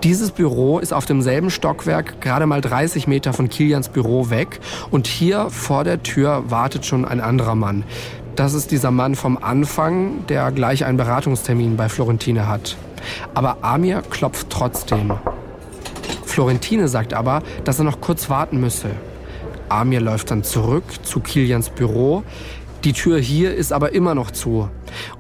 Dieses 0.02 0.30
Büro 0.30 0.78
ist 0.78 0.94
auf 0.94 1.04
demselben 1.04 1.50
Stockwerk, 1.50 2.22
gerade 2.22 2.46
mal 2.46 2.62
30 2.62 3.06
Meter 3.06 3.34
von 3.34 3.50
Kilians 3.50 3.90
Büro 3.90 4.30
weg. 4.30 4.60
Und 4.90 5.06
hier 5.06 5.50
vor 5.50 5.84
der 5.84 6.02
Tür 6.02 6.44
wartet 6.48 6.86
schon 6.86 7.04
ein 7.04 7.20
anderer 7.20 7.54
Mann. 7.54 7.84
Das 8.36 8.54
ist 8.54 8.70
dieser 8.70 8.90
Mann 8.90 9.14
vom 9.14 9.36
Anfang, 9.36 10.26
der 10.28 10.50
gleich 10.50 10.86
einen 10.86 10.96
Beratungstermin 10.96 11.76
bei 11.76 11.90
Florentine 11.90 12.48
hat. 12.48 12.78
Aber 13.34 13.58
Amir 13.60 14.00
klopft 14.08 14.48
trotzdem. 14.48 15.12
Florentine 16.24 16.88
sagt 16.88 17.12
aber, 17.12 17.42
dass 17.64 17.78
er 17.78 17.84
noch 17.84 18.00
kurz 18.00 18.30
warten 18.30 18.60
müsse. 18.60 18.88
Amir 19.70 20.00
läuft 20.00 20.32
dann 20.32 20.42
zurück 20.42 20.84
zu 21.04 21.20
Kilians 21.20 21.70
Büro. 21.70 22.24
Die 22.84 22.94
Tür 22.94 23.18
hier 23.18 23.54
ist 23.54 23.72
aber 23.72 23.92
immer 23.92 24.14
noch 24.14 24.30
zu. 24.30 24.70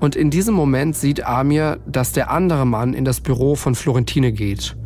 Und 0.00 0.16
in 0.16 0.30
diesem 0.30 0.54
Moment 0.54 0.96
sieht 0.96 1.24
Amir, 1.26 1.78
dass 1.86 2.12
der 2.12 2.30
andere 2.30 2.66
Mann 2.66 2.94
in 2.94 3.04
das 3.04 3.20
Büro 3.20 3.54
von 3.54 3.74
Florentine 3.74 4.32
geht. 4.32 4.76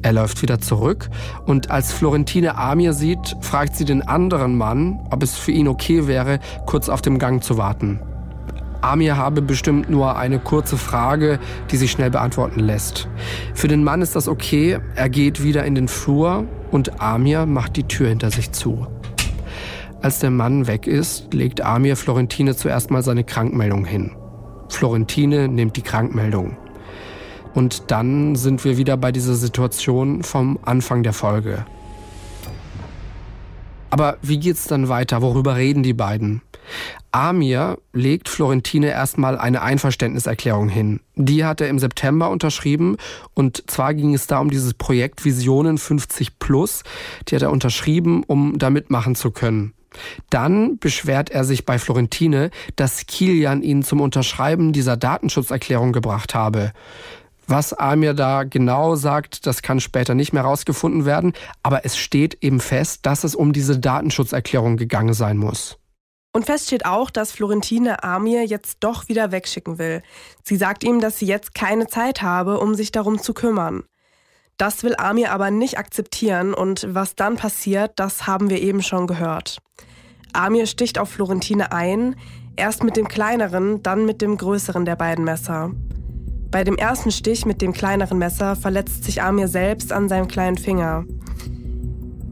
Er 0.00 0.12
läuft 0.12 0.42
wieder 0.42 0.58
zurück 0.58 1.10
und 1.46 1.70
als 1.70 1.92
Florentine 1.92 2.56
Amir 2.56 2.94
sieht, 2.94 3.36
fragt 3.40 3.76
sie 3.76 3.84
den 3.84 4.02
anderen 4.02 4.56
Mann, 4.56 4.98
ob 5.10 5.22
es 5.22 5.36
für 5.36 5.52
ihn 5.52 5.68
okay 5.68 6.08
wäre, 6.08 6.40
kurz 6.66 6.88
auf 6.88 7.02
dem 7.02 7.18
Gang 7.18 7.44
zu 7.44 7.58
warten. 7.58 8.00
Amir 8.80 9.16
habe 9.16 9.42
bestimmt 9.42 9.90
nur 9.90 10.16
eine 10.16 10.40
kurze 10.40 10.76
Frage, 10.76 11.38
die 11.70 11.76
sich 11.76 11.92
schnell 11.92 12.10
beantworten 12.10 12.60
lässt. 12.60 13.08
Für 13.54 13.68
den 13.68 13.84
Mann 13.84 14.02
ist 14.02 14.16
das 14.16 14.26
okay, 14.26 14.80
er 14.96 15.08
geht 15.08 15.44
wieder 15.44 15.64
in 15.64 15.76
den 15.76 15.86
Flur 15.86 16.46
und 16.72 17.00
Amir 17.00 17.46
macht 17.46 17.76
die 17.76 17.84
Tür 17.84 18.08
hinter 18.08 18.32
sich 18.32 18.50
zu. 18.50 18.88
Als 20.02 20.18
der 20.18 20.30
Mann 20.30 20.66
weg 20.66 20.88
ist, 20.88 21.32
legt 21.32 21.60
Amir 21.60 21.96
Florentine 21.96 22.56
zuerst 22.56 22.90
mal 22.90 23.04
seine 23.04 23.22
Krankmeldung 23.22 23.84
hin. 23.84 24.10
Florentine 24.68 25.46
nimmt 25.46 25.76
die 25.76 25.82
Krankmeldung. 25.82 26.56
Und 27.54 27.92
dann 27.92 28.34
sind 28.34 28.64
wir 28.64 28.78
wieder 28.78 28.96
bei 28.96 29.12
dieser 29.12 29.34
Situation 29.34 30.24
vom 30.24 30.58
Anfang 30.62 31.04
der 31.04 31.12
Folge. 31.12 31.64
Aber 33.90 34.16
wie 34.22 34.40
geht's 34.40 34.64
dann 34.64 34.88
weiter? 34.88 35.22
Worüber 35.22 35.54
reden 35.54 35.84
die 35.84 35.92
beiden? 35.92 36.42
Amir 37.12 37.78
legt 37.92 38.28
Florentine 38.28 38.88
erstmal 38.90 39.38
eine 39.38 39.62
Einverständniserklärung 39.62 40.68
hin. 40.68 40.98
Die 41.14 41.44
hat 41.44 41.60
er 41.60 41.68
im 41.68 41.78
September 41.78 42.30
unterschrieben 42.30 42.96
und 43.34 43.70
zwar 43.70 43.94
ging 43.94 44.14
es 44.14 44.26
da 44.26 44.40
um 44.40 44.50
dieses 44.50 44.74
Projekt 44.74 45.24
Visionen 45.24 45.78
50 45.78 46.40
Plus. 46.40 46.82
Die 47.28 47.36
hat 47.36 47.42
er 47.42 47.52
unterschrieben, 47.52 48.24
um 48.26 48.58
da 48.58 48.68
mitmachen 48.70 49.14
zu 49.14 49.30
können. 49.30 49.74
Dann 50.30 50.78
beschwert 50.78 51.30
er 51.30 51.44
sich 51.44 51.64
bei 51.64 51.78
Florentine, 51.78 52.50
dass 52.76 53.06
Kilian 53.06 53.62
ihn 53.62 53.82
zum 53.82 54.00
Unterschreiben 54.00 54.72
dieser 54.72 54.96
Datenschutzerklärung 54.96 55.92
gebracht 55.92 56.34
habe. 56.34 56.72
Was 57.46 57.72
Amir 57.72 58.14
da 58.14 58.44
genau 58.44 58.94
sagt, 58.94 59.46
das 59.46 59.62
kann 59.62 59.80
später 59.80 60.14
nicht 60.14 60.32
mehr 60.32 60.44
herausgefunden 60.44 61.04
werden, 61.04 61.32
aber 61.62 61.84
es 61.84 61.96
steht 61.98 62.38
eben 62.42 62.60
fest, 62.60 63.04
dass 63.04 63.24
es 63.24 63.34
um 63.34 63.52
diese 63.52 63.78
Datenschutzerklärung 63.78 64.76
gegangen 64.76 65.12
sein 65.12 65.36
muss. 65.36 65.78
Und 66.34 66.46
fest 66.46 66.68
steht 66.68 66.86
auch, 66.86 67.10
dass 67.10 67.30
Florentine 67.30 68.02
Amir 68.04 68.46
jetzt 68.46 68.78
doch 68.80 69.08
wieder 69.08 69.32
wegschicken 69.32 69.78
will. 69.78 70.02
Sie 70.42 70.56
sagt 70.56 70.82
ihm, 70.82 71.00
dass 71.00 71.18
sie 71.18 71.26
jetzt 71.26 71.54
keine 71.54 71.88
Zeit 71.88 72.22
habe, 72.22 72.58
um 72.58 72.74
sich 72.74 72.90
darum 72.90 73.20
zu 73.20 73.34
kümmern. 73.34 73.84
Das 74.56 74.84
will 74.84 74.94
Amir 74.96 75.32
aber 75.32 75.50
nicht 75.50 75.78
akzeptieren 75.78 76.54
und 76.54 76.86
was 76.90 77.16
dann 77.16 77.36
passiert, 77.36 77.92
das 77.96 78.26
haben 78.26 78.50
wir 78.50 78.60
eben 78.60 78.82
schon 78.82 79.06
gehört. 79.06 79.58
Amir 80.32 80.66
sticht 80.66 80.98
auf 80.98 81.10
Florentine 81.10 81.72
ein, 81.72 82.16
erst 82.56 82.84
mit 82.84 82.96
dem 82.96 83.08
kleineren, 83.08 83.82
dann 83.82 84.06
mit 84.06 84.22
dem 84.22 84.36
größeren 84.36 84.84
der 84.84 84.96
beiden 84.96 85.24
Messer. 85.24 85.72
Bei 86.50 86.64
dem 86.64 86.76
ersten 86.76 87.10
Stich 87.10 87.46
mit 87.46 87.62
dem 87.62 87.72
kleineren 87.72 88.18
Messer 88.18 88.56
verletzt 88.56 89.04
sich 89.04 89.22
Amir 89.22 89.48
selbst 89.48 89.92
an 89.92 90.08
seinem 90.08 90.28
kleinen 90.28 90.58
Finger. 90.58 91.04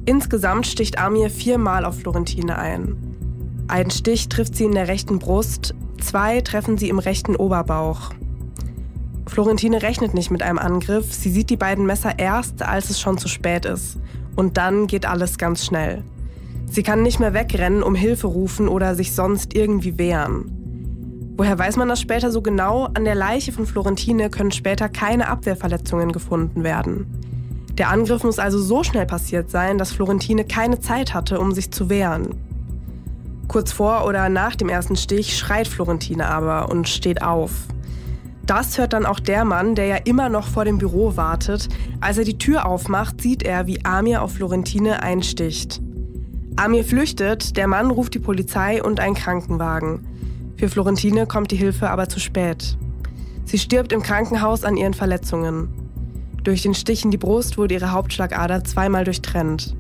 Insgesamt 0.05 0.67
sticht 0.67 0.99
Amir 0.99 1.31
viermal 1.31 1.85
auf 1.85 2.01
Florentine 2.01 2.59
ein. 2.59 2.97
Ein 3.69 3.91
Stich 3.91 4.29
trifft 4.29 4.57
sie 4.57 4.65
in 4.65 4.73
der 4.73 4.89
rechten 4.89 5.19
Brust, 5.19 5.75
zwei 6.01 6.41
treffen 6.41 6.77
sie 6.77 6.89
im 6.89 6.99
rechten 6.99 7.37
Oberbauch. 7.37 8.11
Florentine 9.31 9.81
rechnet 9.81 10.13
nicht 10.13 10.33
mit 10.33 10.43
einem 10.43 10.59
Angriff, 10.59 11.15
sie 11.15 11.31
sieht 11.31 11.51
die 11.51 11.57
beiden 11.57 11.87
Messer 11.87 12.19
erst, 12.19 12.63
als 12.63 12.91
es 12.91 13.01
schon 13.01 13.17
zu 13.17 13.29
spät 13.29 13.65
ist. 13.65 13.97
Und 14.35 14.57
dann 14.57 14.89
geht 14.89 15.07
alles 15.07 15.39
ganz 15.39 15.65
schnell. 15.65 16.03
Sie 16.69 16.83
kann 16.83 17.05
nicht 17.05 17.21
mehr 17.21 17.33
wegrennen, 17.33 17.85
um 17.85 17.95
Hilfe 17.95 18.27
rufen 18.27 18.67
oder 18.67 18.97
sich 18.97 19.13
sonst 19.13 19.55
irgendwie 19.55 19.99
wehren. 19.99 21.35
Woher 21.37 21.57
weiß 21.57 21.77
man 21.77 21.89
das 21.89 22.01
später 22.01 22.33
so 22.33 22.43
genau? 22.43 22.89
An 22.95 23.05
der 23.05 23.15
Leiche 23.15 23.53
von 23.53 23.67
Florentine 23.67 24.31
können 24.31 24.51
später 24.51 24.89
keine 24.89 25.29
Abwehrverletzungen 25.29 26.11
gefunden 26.11 26.65
werden. 26.65 27.07
Der 27.79 27.89
Angriff 27.89 28.25
muss 28.25 28.41
also 28.41 28.59
so 28.59 28.83
schnell 28.83 29.07
passiert 29.07 29.49
sein, 29.49 29.79
dass 29.79 29.93
Florentine 29.93 30.45
keine 30.45 30.81
Zeit 30.81 31.15
hatte, 31.15 31.39
um 31.39 31.53
sich 31.53 31.71
zu 31.71 31.89
wehren. 31.89 32.35
Kurz 33.47 33.71
vor 33.71 34.07
oder 34.07 34.29
nach 34.29 34.57
dem 34.57 34.69
ersten 34.69 34.97
Stich 34.97 35.39
schreit 35.39 35.69
Florentine 35.69 36.27
aber 36.27 36.69
und 36.69 36.89
steht 36.89 37.23
auf. 37.23 37.53
Das 38.51 38.79
hört 38.79 38.95
dann 38.95 39.07
auch 39.07 39.21
der 39.21 39.45
Mann, 39.45 39.77
der 39.77 39.87
ja 39.87 39.95
immer 39.95 40.29
noch 40.29 40.49
vor 40.49 40.65
dem 40.65 40.79
Büro 40.79 41.17
wartet. 41.17 41.69
Als 42.01 42.19
er 42.19 42.25
die 42.25 42.37
Tür 42.37 42.67
aufmacht, 42.67 43.21
sieht 43.21 43.45
er, 43.45 43.69
wie 43.69 43.85
Amir 43.85 44.23
auf 44.23 44.33
Florentine 44.33 45.05
einsticht. 45.05 45.81
Amir 46.57 46.83
flüchtet, 46.83 47.57
der 47.57 47.69
Mann 47.69 47.93
ruft 47.93 48.13
die 48.15 48.19
Polizei 48.19 48.83
und 48.83 48.99
einen 48.99 49.15
Krankenwagen. 49.15 50.05
Für 50.57 50.69
Florentine 50.69 51.29
kommt 51.29 51.53
die 51.53 51.57
Hilfe 51.57 51.91
aber 51.91 52.09
zu 52.09 52.19
spät. 52.19 52.77
Sie 53.45 53.57
stirbt 53.57 53.93
im 53.93 54.03
Krankenhaus 54.03 54.65
an 54.65 54.77
ihren 54.77 54.95
Verletzungen. 54.95 55.69
Durch 56.43 56.63
den 56.63 56.75
Stich 56.75 57.05
in 57.05 57.13
die 57.13 57.19
Brust 57.19 57.57
wurde 57.57 57.75
ihre 57.75 57.93
Hauptschlagader 57.93 58.65
zweimal 58.65 59.05
durchtrennt. 59.05 59.77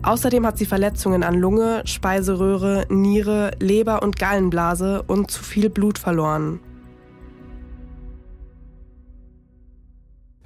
Außerdem 0.00 0.46
hat 0.46 0.56
sie 0.56 0.64
Verletzungen 0.64 1.22
an 1.22 1.34
Lunge, 1.34 1.82
Speiseröhre, 1.84 2.86
Niere, 2.88 3.50
Leber 3.60 4.02
und 4.02 4.18
Gallenblase 4.18 5.02
und 5.02 5.30
zu 5.30 5.44
viel 5.44 5.68
Blut 5.68 5.98
verloren. 5.98 6.60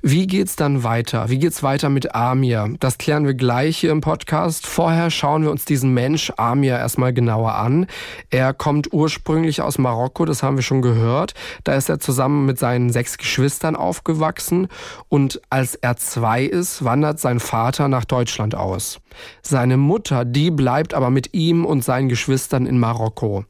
Wie 0.04 0.26
geht's 0.26 0.56
dann 0.56 0.82
weiter? 0.82 1.28
Wie 1.28 1.38
geht's 1.38 1.62
weiter 1.62 1.88
mit 1.88 2.12
Amir? 2.12 2.74
Das 2.80 2.98
klären 2.98 3.24
wir 3.24 3.34
gleich 3.34 3.78
hier 3.78 3.92
im 3.92 4.00
Podcast. 4.00 4.66
Vorher 4.66 5.12
schauen 5.12 5.44
wir 5.44 5.52
uns 5.52 5.64
diesen 5.64 5.94
Mensch 5.94 6.32
Amir 6.36 6.76
erstmal 6.76 7.12
genauer 7.12 7.54
an. 7.54 7.86
Er 8.28 8.52
kommt 8.52 8.92
ursprünglich 8.92 9.62
aus 9.62 9.78
Marokko, 9.78 10.24
das 10.24 10.42
haben 10.42 10.56
wir 10.56 10.64
schon 10.64 10.82
gehört. 10.82 11.34
Da 11.62 11.74
ist 11.74 11.88
er 11.88 12.00
zusammen 12.00 12.46
mit 12.46 12.58
seinen 12.58 12.90
sechs 12.90 13.16
Geschwistern 13.16 13.76
aufgewachsen 13.76 14.66
und 15.08 15.40
als 15.50 15.76
er 15.76 15.96
zwei 15.96 16.42
ist, 16.42 16.84
wandert 16.84 17.20
sein 17.20 17.38
Vater 17.38 17.86
nach 17.86 18.04
Deutschland 18.04 18.56
aus. 18.56 18.98
Seine 19.40 19.76
Mutter, 19.76 20.24
die 20.24 20.50
bleibt 20.50 20.94
aber 20.94 21.10
mit 21.10 21.32
ihm 21.32 21.64
und 21.64 21.84
seinen 21.84 22.08
Geschwistern 22.08 22.66
in 22.66 22.80
Marokko. 22.80 23.44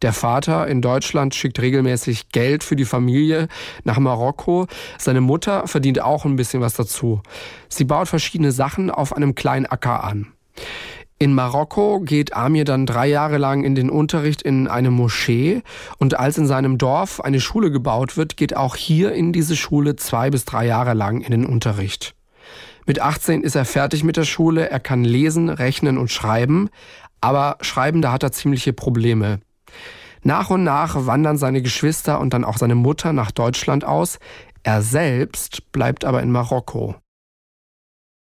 Der 0.00 0.12
Vater 0.12 0.68
in 0.68 0.80
Deutschland 0.80 1.34
schickt 1.34 1.60
regelmäßig 1.60 2.28
Geld 2.28 2.62
für 2.62 2.76
die 2.76 2.84
Familie 2.84 3.48
nach 3.82 3.98
Marokko. 3.98 4.68
Seine 4.96 5.20
Mutter 5.20 5.66
verdient 5.66 6.00
auch 6.00 6.24
ein 6.24 6.36
bisschen 6.36 6.60
was 6.60 6.74
dazu. 6.74 7.20
Sie 7.68 7.82
baut 7.82 8.06
verschiedene 8.06 8.52
Sachen 8.52 8.92
auf 8.92 9.16
einem 9.16 9.34
kleinen 9.34 9.66
Acker 9.66 10.04
an. 10.04 10.28
In 11.18 11.34
Marokko 11.34 11.98
geht 11.98 12.32
Amir 12.32 12.64
dann 12.64 12.86
drei 12.86 13.08
Jahre 13.08 13.38
lang 13.38 13.64
in 13.64 13.74
den 13.74 13.90
Unterricht 13.90 14.40
in 14.42 14.68
eine 14.68 14.92
Moschee 14.92 15.62
und 15.98 16.16
als 16.16 16.38
in 16.38 16.46
seinem 16.46 16.78
Dorf 16.78 17.20
eine 17.20 17.40
Schule 17.40 17.72
gebaut 17.72 18.16
wird, 18.16 18.36
geht 18.36 18.56
auch 18.56 18.76
hier 18.76 19.12
in 19.14 19.32
diese 19.32 19.56
Schule 19.56 19.96
zwei 19.96 20.30
bis 20.30 20.44
drei 20.44 20.64
Jahre 20.64 20.94
lang 20.94 21.22
in 21.22 21.32
den 21.32 21.44
Unterricht. 21.44 22.14
Mit 22.86 23.00
18 23.00 23.42
ist 23.42 23.56
er 23.56 23.64
fertig 23.64 24.04
mit 24.04 24.16
der 24.16 24.24
Schule, 24.24 24.70
er 24.70 24.78
kann 24.78 25.02
lesen, 25.02 25.48
rechnen 25.48 25.98
und 25.98 26.12
schreiben, 26.12 26.70
aber 27.20 27.58
schreiben, 27.62 28.00
da 28.00 28.12
hat 28.12 28.22
er 28.22 28.30
ziemliche 28.30 28.72
Probleme. 28.72 29.40
Nach 30.22 30.50
und 30.50 30.64
nach 30.64 31.06
wandern 31.06 31.38
seine 31.38 31.62
Geschwister 31.62 32.20
und 32.20 32.34
dann 32.34 32.44
auch 32.44 32.58
seine 32.58 32.74
Mutter 32.74 33.12
nach 33.12 33.30
Deutschland 33.30 33.84
aus. 33.84 34.18
Er 34.62 34.82
selbst 34.82 35.72
bleibt 35.72 36.04
aber 36.04 36.22
in 36.22 36.30
Marokko. 36.30 36.96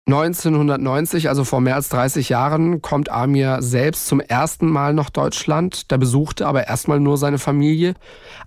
1990, 0.07 1.29
also 1.29 1.43
vor 1.43 1.61
mehr 1.61 1.75
als 1.75 1.89
30 1.89 2.27
Jahren, 2.29 2.81
kommt 2.81 3.09
Amir 3.09 3.61
selbst 3.61 4.07
zum 4.07 4.19
ersten 4.19 4.67
Mal 4.67 4.93
nach 4.93 5.09
Deutschland. 5.09 5.91
Da 5.91 5.97
besuchte 5.97 6.47
aber 6.47 6.67
erstmal 6.67 6.99
nur 6.99 7.17
seine 7.17 7.37
Familie. 7.37 7.93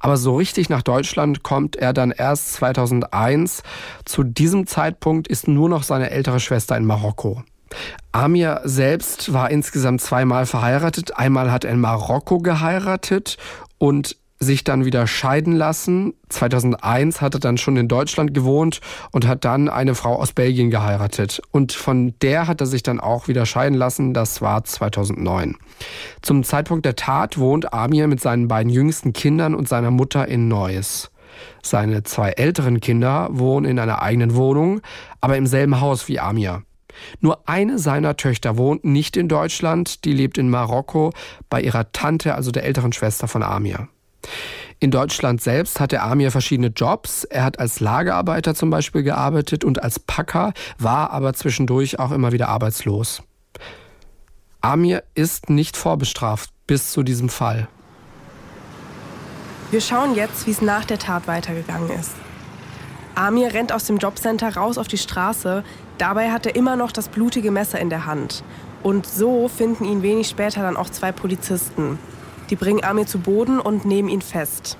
Aber 0.00 0.16
so 0.16 0.36
richtig 0.36 0.68
nach 0.68 0.82
Deutschland 0.82 1.42
kommt 1.42 1.76
er 1.76 1.92
dann 1.92 2.10
erst 2.10 2.54
2001. 2.54 3.62
Zu 4.04 4.24
diesem 4.24 4.66
Zeitpunkt 4.66 5.28
ist 5.28 5.46
nur 5.46 5.68
noch 5.68 5.84
seine 5.84 6.10
ältere 6.10 6.40
Schwester 6.40 6.76
in 6.76 6.84
Marokko. 6.84 7.44
Amir 8.12 8.60
selbst 8.64 9.32
war 9.32 9.50
insgesamt 9.50 10.00
zweimal 10.00 10.46
verheiratet. 10.46 11.16
Einmal 11.16 11.50
hat 11.50 11.64
er 11.64 11.72
in 11.72 11.80
Marokko 11.80 12.38
geheiratet 12.38 13.36
und 13.78 14.16
sich 14.38 14.64
dann 14.64 14.84
wieder 14.84 15.06
scheiden 15.06 15.54
lassen. 15.54 16.14
2001 16.28 17.20
hat 17.20 17.34
er 17.34 17.40
dann 17.40 17.58
schon 17.58 17.76
in 17.76 17.88
Deutschland 17.88 18.34
gewohnt 18.34 18.80
und 19.10 19.26
hat 19.26 19.44
dann 19.44 19.68
eine 19.68 19.94
Frau 19.94 20.16
aus 20.16 20.32
Belgien 20.32 20.70
geheiratet. 20.70 21.40
Und 21.50 21.72
von 21.72 22.14
der 22.20 22.46
hat 22.46 22.60
er 22.60 22.66
sich 22.66 22.82
dann 22.82 23.00
auch 23.00 23.28
wieder 23.28 23.46
scheiden 23.46 23.76
lassen. 23.76 24.14
Das 24.14 24.42
war 24.42 24.64
2009. 24.64 25.56
Zum 26.22 26.44
Zeitpunkt 26.44 26.84
der 26.84 26.96
Tat 26.96 27.38
wohnt 27.38 27.72
Amir 27.72 28.06
mit 28.06 28.20
seinen 28.20 28.48
beiden 28.48 28.70
jüngsten 28.70 29.12
Kindern 29.12 29.54
und 29.54 29.68
seiner 29.68 29.90
Mutter 29.90 30.28
in 30.28 30.48
Neuss. 30.48 31.10
Seine 31.62 32.04
zwei 32.04 32.30
älteren 32.30 32.80
Kinder 32.80 33.28
wohnen 33.32 33.66
in 33.66 33.78
einer 33.78 34.02
eigenen 34.02 34.36
Wohnung, 34.36 34.80
aber 35.20 35.36
im 35.36 35.46
selben 35.46 35.80
Haus 35.80 36.08
wie 36.08 36.20
Amir. 36.20 36.62
Nur 37.20 37.48
eine 37.48 37.78
seiner 37.78 38.16
Töchter 38.16 38.56
wohnt 38.56 38.84
nicht 38.84 39.16
in 39.16 39.28
Deutschland, 39.28 40.04
die 40.04 40.12
lebt 40.12 40.38
in 40.38 40.50
Marokko 40.50 41.12
bei 41.50 41.60
ihrer 41.60 41.92
Tante, 41.92 42.34
also 42.34 42.50
der 42.50 42.64
älteren 42.64 42.92
Schwester 42.92 43.28
von 43.28 43.42
Amir. 43.42 43.88
In 44.80 44.90
Deutschland 44.90 45.40
selbst 45.40 45.80
hat 45.80 45.92
der 45.92 46.02
Amir 46.02 46.30
verschiedene 46.30 46.68
Jobs. 46.68 47.24
Er 47.24 47.44
hat 47.44 47.58
als 47.58 47.80
Lagerarbeiter 47.80 48.54
zum 48.54 48.70
Beispiel 48.70 49.02
gearbeitet 49.02 49.64
und 49.64 49.82
als 49.82 49.98
Packer, 49.98 50.52
war 50.78 51.10
aber 51.10 51.32
zwischendurch 51.34 51.98
auch 51.98 52.10
immer 52.10 52.32
wieder 52.32 52.48
arbeitslos. 52.48 53.22
Amir 54.60 55.02
ist 55.14 55.50
nicht 55.50 55.76
vorbestraft 55.76 56.50
bis 56.66 56.90
zu 56.90 57.02
diesem 57.02 57.28
Fall. 57.28 57.68
Wir 59.70 59.80
schauen 59.80 60.14
jetzt, 60.14 60.46
wie 60.46 60.52
es 60.52 60.62
nach 60.62 60.84
der 60.84 60.98
Tat 60.98 61.26
weitergegangen 61.26 61.90
ist. 61.90 62.12
Amir 63.14 63.54
rennt 63.54 63.72
aus 63.72 63.84
dem 63.84 63.98
Jobcenter 63.98 64.56
raus 64.56 64.78
auf 64.78 64.88
die 64.88 64.98
Straße. 64.98 65.64
Dabei 65.98 66.30
hat 66.30 66.46
er 66.46 66.56
immer 66.56 66.76
noch 66.76 66.92
das 66.92 67.08
blutige 67.08 67.50
Messer 67.50 67.80
in 67.80 67.90
der 67.90 68.06
Hand. 68.06 68.42
Und 68.82 69.06
so 69.06 69.48
finden 69.48 69.84
ihn 69.84 70.02
wenig 70.02 70.28
später 70.28 70.62
dann 70.62 70.76
auch 70.76 70.90
zwei 70.90 71.12
Polizisten. 71.12 71.98
Die 72.50 72.56
bringen 72.56 72.84
Amir 72.84 73.06
zu 73.06 73.18
Boden 73.18 73.60
und 73.60 73.84
nehmen 73.84 74.08
ihn 74.08 74.20
fest. 74.20 74.76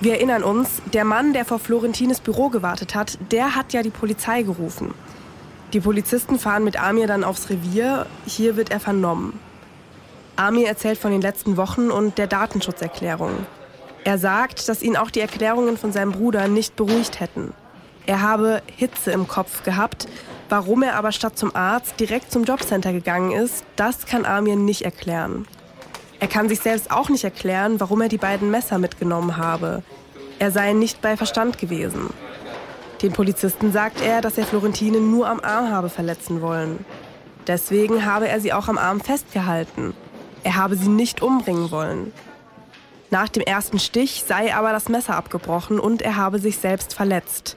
Wir 0.00 0.14
erinnern 0.14 0.42
uns, 0.42 0.82
der 0.92 1.04
Mann, 1.04 1.32
der 1.32 1.44
vor 1.44 1.58
Florentines 1.58 2.20
Büro 2.20 2.48
gewartet 2.48 2.94
hat, 2.94 3.18
der 3.30 3.54
hat 3.54 3.72
ja 3.72 3.82
die 3.82 3.90
Polizei 3.90 4.42
gerufen. 4.42 4.92
Die 5.72 5.80
Polizisten 5.80 6.38
fahren 6.38 6.64
mit 6.64 6.82
Amir 6.82 7.06
dann 7.06 7.24
aufs 7.24 7.48
Revier. 7.48 8.06
Hier 8.26 8.56
wird 8.56 8.70
er 8.70 8.80
vernommen. 8.80 9.38
Amir 10.36 10.66
erzählt 10.66 10.98
von 10.98 11.12
den 11.12 11.22
letzten 11.22 11.56
Wochen 11.56 11.90
und 11.90 12.18
der 12.18 12.26
Datenschutzerklärung. 12.26 13.30
Er 14.04 14.18
sagt, 14.18 14.68
dass 14.68 14.82
ihn 14.82 14.96
auch 14.96 15.10
die 15.10 15.20
Erklärungen 15.20 15.78
von 15.78 15.92
seinem 15.92 16.12
Bruder 16.12 16.48
nicht 16.48 16.74
beruhigt 16.74 17.20
hätten. 17.20 17.54
Er 18.06 18.22
habe 18.22 18.62
Hitze 18.76 19.12
im 19.12 19.28
Kopf 19.28 19.62
gehabt. 19.62 20.08
Warum 20.48 20.82
er 20.82 20.96
aber 20.96 21.12
statt 21.12 21.38
zum 21.38 21.54
Arzt 21.56 21.98
direkt 21.98 22.30
zum 22.30 22.44
Jobcenter 22.44 22.92
gegangen 22.92 23.32
ist, 23.32 23.64
das 23.76 24.06
kann 24.06 24.26
Amir 24.26 24.56
nicht 24.56 24.82
erklären. 24.82 25.46
Er 26.20 26.28
kann 26.28 26.48
sich 26.48 26.60
selbst 26.60 26.90
auch 26.90 27.08
nicht 27.08 27.24
erklären, 27.24 27.80
warum 27.80 28.00
er 28.00 28.08
die 28.08 28.18
beiden 28.18 28.50
Messer 28.50 28.78
mitgenommen 28.78 29.38
habe. 29.38 29.82
Er 30.38 30.50
sei 30.50 30.72
nicht 30.72 31.00
bei 31.00 31.16
Verstand 31.16 31.58
gewesen. 31.58 32.10
Den 33.00 33.12
Polizisten 33.12 33.72
sagt 33.72 34.00
er, 34.00 34.20
dass 34.20 34.38
er 34.38 34.44
Florentine 34.44 35.00
nur 35.00 35.28
am 35.28 35.40
Arm 35.40 35.70
habe 35.70 35.88
verletzen 35.88 36.40
wollen. 36.40 36.84
Deswegen 37.46 38.04
habe 38.04 38.28
er 38.28 38.40
sie 38.40 38.52
auch 38.52 38.68
am 38.68 38.78
Arm 38.78 39.00
festgehalten. 39.00 39.94
Er 40.44 40.56
habe 40.56 40.76
sie 40.76 40.88
nicht 40.88 41.22
umbringen 41.22 41.70
wollen. 41.70 42.12
Nach 43.10 43.28
dem 43.28 43.42
ersten 43.42 43.78
Stich 43.78 44.24
sei 44.26 44.54
aber 44.54 44.72
das 44.72 44.88
Messer 44.88 45.16
abgebrochen 45.16 45.80
und 45.80 46.02
er 46.02 46.16
habe 46.16 46.38
sich 46.38 46.58
selbst 46.58 46.94
verletzt. 46.94 47.56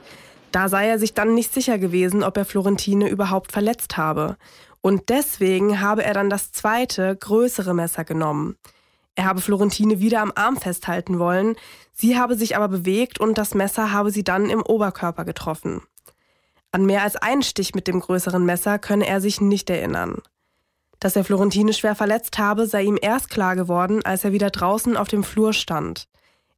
Da 0.52 0.68
sei 0.68 0.88
er 0.88 0.98
sich 0.98 1.14
dann 1.14 1.34
nicht 1.34 1.52
sicher 1.52 1.78
gewesen, 1.78 2.22
ob 2.22 2.36
er 2.36 2.44
Florentine 2.44 3.08
überhaupt 3.08 3.52
verletzt 3.52 3.96
habe. 3.96 4.36
Und 4.80 5.08
deswegen 5.08 5.80
habe 5.80 6.04
er 6.04 6.14
dann 6.14 6.30
das 6.30 6.52
zweite, 6.52 7.16
größere 7.16 7.74
Messer 7.74 8.04
genommen. 8.04 8.56
Er 9.16 9.24
habe 9.24 9.40
Florentine 9.40 9.98
wieder 9.98 10.20
am 10.20 10.32
Arm 10.34 10.56
festhalten 10.58 11.18
wollen, 11.18 11.56
sie 11.92 12.18
habe 12.18 12.36
sich 12.36 12.54
aber 12.54 12.68
bewegt 12.68 13.18
und 13.18 13.38
das 13.38 13.54
Messer 13.54 13.90
habe 13.90 14.10
sie 14.10 14.24
dann 14.24 14.50
im 14.50 14.62
Oberkörper 14.62 15.24
getroffen. 15.24 15.80
An 16.70 16.84
mehr 16.84 17.02
als 17.02 17.16
einen 17.16 17.42
Stich 17.42 17.74
mit 17.74 17.88
dem 17.88 18.00
größeren 18.00 18.44
Messer 18.44 18.78
könne 18.78 19.06
er 19.06 19.22
sich 19.22 19.40
nicht 19.40 19.70
erinnern. 19.70 20.20
Dass 21.00 21.16
er 21.16 21.24
Florentine 21.24 21.72
schwer 21.72 21.94
verletzt 21.94 22.38
habe, 22.38 22.66
sei 22.66 22.84
ihm 22.84 22.98
erst 23.00 23.30
klar 23.30 23.56
geworden, 23.56 24.04
als 24.04 24.24
er 24.24 24.32
wieder 24.32 24.50
draußen 24.50 24.96
auf 24.96 25.08
dem 25.08 25.24
Flur 25.24 25.54
stand. 25.54 26.08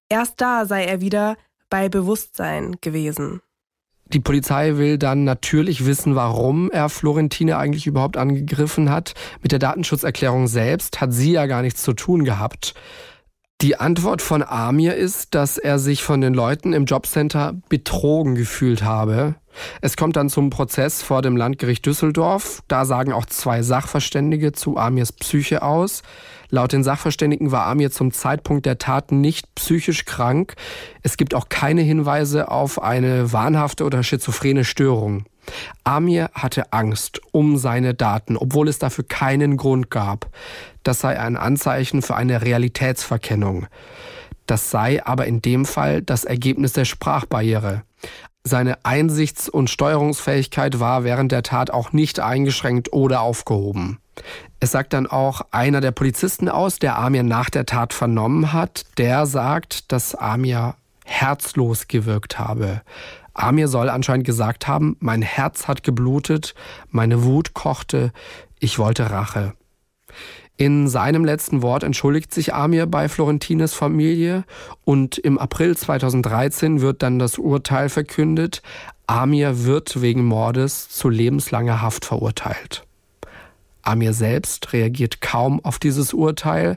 Erst 0.09 0.41
da 0.41 0.67
sei 0.67 0.85
er 0.85 1.01
wieder 1.01 1.37
bei 1.71 1.89
Bewusstsein 1.89 2.77
gewesen. 2.81 3.41
Die 4.13 4.21
Polizei 4.21 4.77
will 4.77 4.97
dann 4.97 5.25
natürlich 5.25 5.85
wissen, 5.85 6.15
warum 6.15 6.71
er 6.71 6.89
Florentine 6.89 7.59
eigentlich 7.59 7.87
überhaupt 7.87 8.17
angegriffen 8.17 8.91
hat. 8.91 9.15
Mit 9.43 9.53
der 9.53 9.59
Datenschutzerklärung 9.59 10.47
selbst 10.47 11.01
hat 11.01 11.13
sie 11.13 11.33
ja 11.33 11.47
gar 11.47 11.63
nichts 11.63 11.83
zu 11.83 11.93
tun 11.93 12.25
gehabt. 12.25 12.75
Die 13.61 13.77
Antwort 13.79 14.23
von 14.23 14.45
Amir 14.45 14.95
ist, 14.95 15.35
dass 15.35 15.59
er 15.59 15.81
sich 15.81 16.05
von 16.05 16.21
den 16.21 16.33
Leuten 16.33 16.73
im 16.73 16.85
Jobcenter 16.85 17.55
betrogen 17.69 18.37
gefühlt 18.37 18.85
habe. 18.85 19.35
Es 19.81 19.97
kommt 19.97 20.15
dann 20.15 20.31
zum 20.31 20.49
Prozess 20.49 21.03
vor 21.03 21.23
dem 21.23 21.37
Landgericht 21.37 21.85
Düsseldorf. 21.85 22.63
Da 22.69 22.85
sagen 22.85 23.13
auch 23.13 23.27
zwei 23.27 23.63
Sachverständige 23.63 24.53
zu 24.53 24.77
Amirs 24.77 25.13
Psyche 25.13 25.63
aus. 25.63 26.03
Laut 26.51 26.73
den 26.73 26.83
Sachverständigen 26.83 27.53
war 27.53 27.67
Amir 27.67 27.91
zum 27.91 28.11
Zeitpunkt 28.11 28.65
der 28.65 28.79
Tat 28.79 29.13
nicht 29.13 29.55
psychisch 29.55 30.05
krank. 30.05 30.55
Es 31.03 31.17
gibt 31.17 31.35
auch 31.35 31.49
keine 31.49 31.83
Hinweise 31.83 32.51
auf 32.51 32.83
eine 32.83 33.33
wahnhafte 33.33 33.85
oder 33.85 34.03
schizophrene 34.03 34.65
Störung. 34.65 35.25
Amir 35.85 36.31
hatte 36.35 36.73
Angst 36.73 37.21
um 37.33 37.57
seine 37.57 37.95
Daten, 37.95 38.37
obwohl 38.37 38.69
es 38.69 38.79
dafür 38.79 39.05
keinen 39.07 39.57
Grund 39.57 39.91
gab. 39.91 40.29
Das 40.83 41.01
sei 41.01 41.19
ein 41.19 41.37
Anzeichen 41.37 42.03
für 42.03 42.17
eine 42.17 42.43
Realitätsverkennung. 42.43 43.67
Das 44.47 44.71
sei 44.71 45.05
aber 45.05 45.27
in 45.27 45.43
dem 45.43 45.67
Fall 45.67 46.01
das 46.03 46.25
Ergebnis 46.25 46.73
der 46.73 46.87
Sprachbarriere. 46.87 47.83
Seine 48.45 48.85
Einsichts- 48.85 49.49
und 49.49 49.69
Steuerungsfähigkeit 49.69 50.81
war 50.81 51.05
während 51.05 51.33
der 51.33 51.43
Tat 51.43 51.71
auch 51.71 51.93
nicht 51.93 52.21
eingeschränkt 52.21 52.93
oder 52.93 53.21
aufgehoben. 53.21 53.99
Es 54.61 54.73
sagt 54.73 54.93
dann 54.93 55.07
auch 55.07 55.43
einer 55.51 55.81
der 55.81 55.93
Polizisten 55.93 56.49
aus, 56.49 56.79
der 56.79 56.99
Amir 56.99 57.23
nach 57.23 57.51
der 57.51 57.67
Tat 57.67 57.93
vernommen 57.93 58.53
hat. 58.53 58.87
Der 58.99 59.27
sagt, 59.27 59.93
dass 59.93 60.15
Amir 60.15 60.75
herzlos 61.05 61.89
gewirkt 61.89 62.39
habe. 62.39 62.83
Amir 63.35 63.69
soll 63.69 63.89
anscheinend 63.89 64.27
gesagt 64.27 64.67
haben, 64.67 64.97
mein 64.99 65.23
Herz 65.23 65.69
hat 65.69 65.85
geblutet, 65.85 66.55
meine 66.91 67.23
Wut 67.23 67.55
kochte, 67.55 68.13
ich 68.59 68.79
wollte 68.79 69.11
Rache. 69.11 69.55
In 70.57 70.89
seinem 70.89 71.25
letzten 71.25 71.63
Wort 71.63 71.85
entschuldigt 71.85 72.35
sich 72.35 72.53
Amir 72.53 72.87
bei 72.87 73.09
Florentines 73.09 73.75
Familie 73.75 74.43
und 74.85 75.17
im 75.17 75.39
April 75.39 75.77
2013 75.77 76.81
wird 76.81 77.05
dann 77.05 77.21
das 77.21 77.39
Urteil 77.39 77.89
verkündet. 77.89 78.61
Amir 79.07 79.65
wird 79.65 80.03
wegen 80.03 80.25
Mordes 80.25 80.89
zu 80.89 81.09
lebenslanger 81.09 81.81
Haft 81.81 82.05
verurteilt. 82.05 82.88
Amir 83.89 84.13
selbst 84.13 84.73
reagiert 84.73 85.21
kaum 85.21 85.65
auf 85.65 85.79
dieses 85.79 86.13
Urteil. 86.13 86.77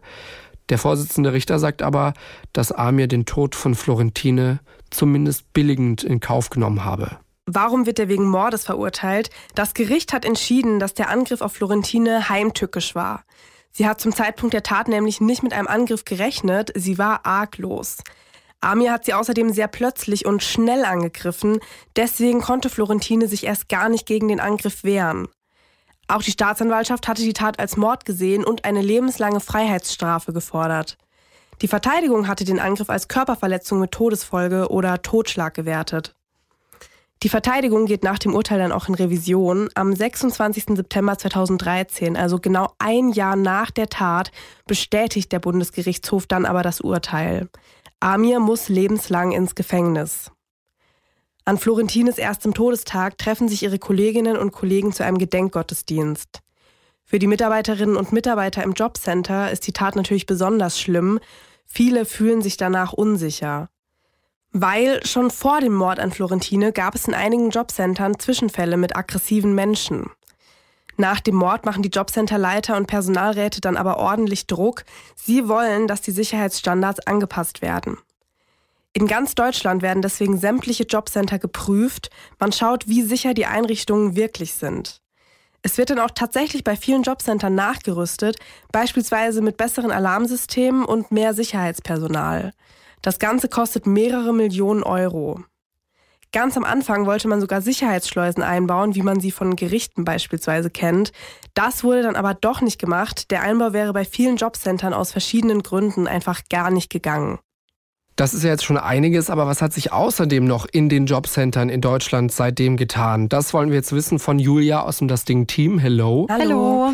Der 0.70 0.78
Vorsitzende 0.78 1.34
Richter 1.34 1.60
sagt 1.60 1.82
aber, 1.82 2.14
dass 2.54 2.72
Amir 2.72 3.08
den 3.08 3.26
Tod 3.26 3.54
von 3.54 3.76
Florentine 3.76 4.62
zumindest 4.90 5.52
billigend 5.52 6.04
in 6.04 6.22
Kauf 6.22 6.50
genommen 6.50 6.86
habe. 6.86 7.18
Warum 7.46 7.86
wird 7.86 8.00
er 8.00 8.08
wegen 8.08 8.30
Mordes 8.30 8.64
verurteilt? 8.64 9.30
Das 9.56 9.74
Gericht 9.74 10.14
hat 10.14 10.24
entschieden, 10.24 10.80
dass 10.80 10.94
der 10.94 11.10
Angriff 11.10 11.42
auf 11.42 11.52
Florentine 11.52 12.30
heimtückisch 12.30 12.96
war. 12.96 13.26
Sie 13.72 13.88
hat 13.88 14.00
zum 14.00 14.14
Zeitpunkt 14.14 14.54
der 14.54 14.64
Tat 14.64 14.88
nämlich 14.88 15.20
nicht 15.20 15.44
mit 15.44 15.52
einem 15.52 15.68
Angriff 15.68 16.06
gerechnet, 16.06 16.72
sie 16.76 16.98
war 16.98 17.26
arglos. 17.26 17.98
Amir 18.62 18.94
hat 18.94 19.06
sie 19.06 19.14
außerdem 19.14 19.52
sehr 19.52 19.68
plötzlich 19.68 20.26
und 20.26 20.44
schnell 20.44 20.86
angegriffen, 20.86 21.60
deswegen 21.96 22.42
konnte 22.42 22.70
Florentine 22.70 23.28
sich 23.28 23.46
erst 23.46 23.68
gar 23.70 23.90
nicht 23.90 24.06
gegen 24.06 24.28
den 24.28 24.40
Angriff 24.40 24.84
wehren. 24.84 25.28
Auch 26.12 26.22
die 26.22 26.32
Staatsanwaltschaft 26.32 27.08
hatte 27.08 27.22
die 27.22 27.32
Tat 27.32 27.58
als 27.58 27.78
Mord 27.78 28.04
gesehen 28.04 28.44
und 28.44 28.66
eine 28.66 28.82
lebenslange 28.82 29.40
Freiheitsstrafe 29.40 30.34
gefordert. 30.34 30.98
Die 31.62 31.70
Verteidigung 31.70 32.28
hatte 32.28 32.44
den 32.44 32.60
Angriff 32.60 32.90
als 32.90 33.08
Körperverletzung 33.08 33.80
mit 33.80 33.92
Todesfolge 33.92 34.70
oder 34.70 35.02
Totschlag 35.02 35.54
gewertet. 35.54 36.14
Die 37.24 37.30
Verteidigung 37.30 37.86
geht 37.86 38.04
nach 38.04 38.20
dem 38.20 38.36
Urteil 38.36 38.60
dann 38.60 38.74
auch 38.74 38.90
in 38.90 38.96
Revision. 38.96 39.70
Am 39.74 39.96
26. 39.96 40.76
September 40.76 41.18
2013, 41.18 42.18
also 42.18 42.40
genau 42.40 42.74
ein 42.78 43.12
Jahr 43.12 43.38
nach 43.38 43.72
der 43.72 43.88
Tat, 43.88 44.32
bestätigt 44.68 45.32
der 45.32 45.40
Bundesgerichtshof 45.40 46.28
dann 46.28 46.46
aber 46.46 46.62
das 46.62 46.82
Urteil. 46.82 47.48
Amir 48.02 48.42
muss 48.42 48.68
lebenslang 48.68 49.32
ins 49.32 49.56
Gefängnis. 49.56 50.30
An 51.44 51.58
Florentines 51.58 52.18
erstem 52.18 52.54
Todestag 52.54 53.18
treffen 53.18 53.50
sich 53.50 53.64
ihre 53.64 53.80
Kolleginnen 53.80 54.38
und 54.38 54.52
Kollegen 54.52 54.94
zu 54.94 55.04
einem 55.04 55.18
Gedenkgottesdienst. 55.18 56.40
Für 57.04 57.20
die 57.20 57.28
Mitarbeiterinnen 57.28 57.98
und 57.98 58.14
Mitarbeiter 58.14 58.64
im 58.64 58.74
Jobcenter 58.74 59.52
ist 59.52 59.66
die 59.66 59.74
Tat 59.74 59.96
natürlich 59.96 60.28
besonders 60.28 60.80
schlimm. 60.80 61.20
Viele 61.66 62.06
fühlen 62.06 62.42
sich 62.42 62.58
danach 62.58 62.94
unsicher. 62.94 63.70
Weil 64.52 65.06
schon 65.06 65.32
vor 65.32 65.62
dem 65.62 65.74
Mord 65.74 66.00
an 66.00 66.12
Florentine 66.12 66.72
gab 66.72 66.94
es 66.94 67.08
in 67.08 67.14
einigen 67.14 67.50
Jobcentern 67.50 68.20
Zwischenfälle 68.20 68.78
mit 68.78 68.96
aggressiven 68.96 69.56
Menschen. 69.56 70.10
Nach 70.98 71.20
dem 71.20 71.36
Mord 71.36 71.66
machen 71.66 71.82
die 71.82 71.90
Jobcenterleiter 71.90 72.78
und 72.78 72.86
Personalräte 72.86 73.62
dann 73.62 73.78
aber 73.78 73.98
ordentlich 73.98 74.46
Druck. 74.46 74.84
Sie 75.16 75.48
wollen, 75.48 75.88
dass 75.88 76.02
die 76.02 76.12
Sicherheitsstandards 76.12 77.08
angepasst 77.08 77.62
werden. 77.62 77.98
In 78.94 79.08
ganz 79.08 79.36
Deutschland 79.36 79.82
werden 79.82 80.02
deswegen 80.02 80.38
sämtliche 80.38 80.84
Jobcenter 80.84 81.40
geprüft. 81.40 82.10
Man 82.40 82.52
schaut, 82.52 82.88
wie 82.88 83.04
sicher 83.04 83.34
die 83.34 83.46
Einrichtungen 83.46 84.16
wirklich 84.16 84.54
sind. 84.54 85.02
Es 85.62 85.78
wird 85.78 85.92
dann 85.92 86.00
auch 86.00 86.12
tatsächlich 86.12 86.64
bei 86.64 86.76
vielen 86.76 87.04
Jobcentern 87.04 87.54
nachgerüstet, 87.56 88.38
beispielsweise 88.72 89.42
mit 89.42 89.58
besseren 89.58 89.92
Alarmsystemen 89.92 90.84
und 90.84 91.12
mehr 91.12 91.34
Sicherheitspersonal. 91.34 92.52
Das 93.02 93.20
Ganze 93.20 93.48
kostet 93.48 93.86
mehrere 93.86 94.34
Millionen 94.34 94.84
Euro. 94.84 95.42
Ganz 96.34 96.56
am 96.56 96.64
Anfang 96.64 97.06
wollte 97.06 97.28
man 97.28 97.42
sogar 97.42 97.62
Sicherheitsschleusen 97.62 98.42
einbauen, 98.42 98.96
wie 98.96 99.02
man 99.02 99.20
sie 99.20 99.32
von 99.32 99.56
Gerichten 99.56 100.06
beispielsweise 100.06 100.70
kennt. 100.70 101.12
Das 101.54 101.84
wurde 101.84 102.04
dann 102.04 102.16
aber 102.16 102.34
doch 102.34 102.62
nicht 102.62 102.80
gemacht. 102.80 103.32
Der 103.32 103.42
Einbau 103.42 103.74
wäre 103.74 103.94
bei 103.94 104.06
vielen 104.06 104.38
Jobcentern 104.38 104.94
aus 104.94 105.12
verschiedenen 105.12 105.62
Gründen 105.62 106.08
einfach 106.08 106.42
gar 106.50 106.72
nicht 106.72 106.90
gegangen. 106.90 107.40
Das 108.18 108.34
ist 108.34 108.44
ja 108.44 108.50
jetzt 108.50 108.66
schon 108.66 108.78
einiges, 108.78 109.30
aber 109.30 109.48
was 109.48 109.62
hat 109.62 109.72
sich 109.72 109.94
außerdem 109.94 110.46
noch 110.46 110.68
in 110.70 110.90
den 110.90 111.06
Jobcentern 111.06 111.70
in 111.70 111.80
Deutschland 111.80 112.32
seitdem 112.32 112.76
getan? 112.76 113.30
Das 113.30 113.54
wollen 113.54 113.70
wir 113.70 113.78
jetzt 113.78 113.94
wissen 113.94 114.20
von 114.20 114.38
Julia 114.38 114.82
aus 114.82 114.98
dem 114.98 115.08
Das 115.08 115.24
Ding 115.24 115.48
Team. 115.48 115.80
Hello. 115.80 116.28
Hallo. 116.30 116.94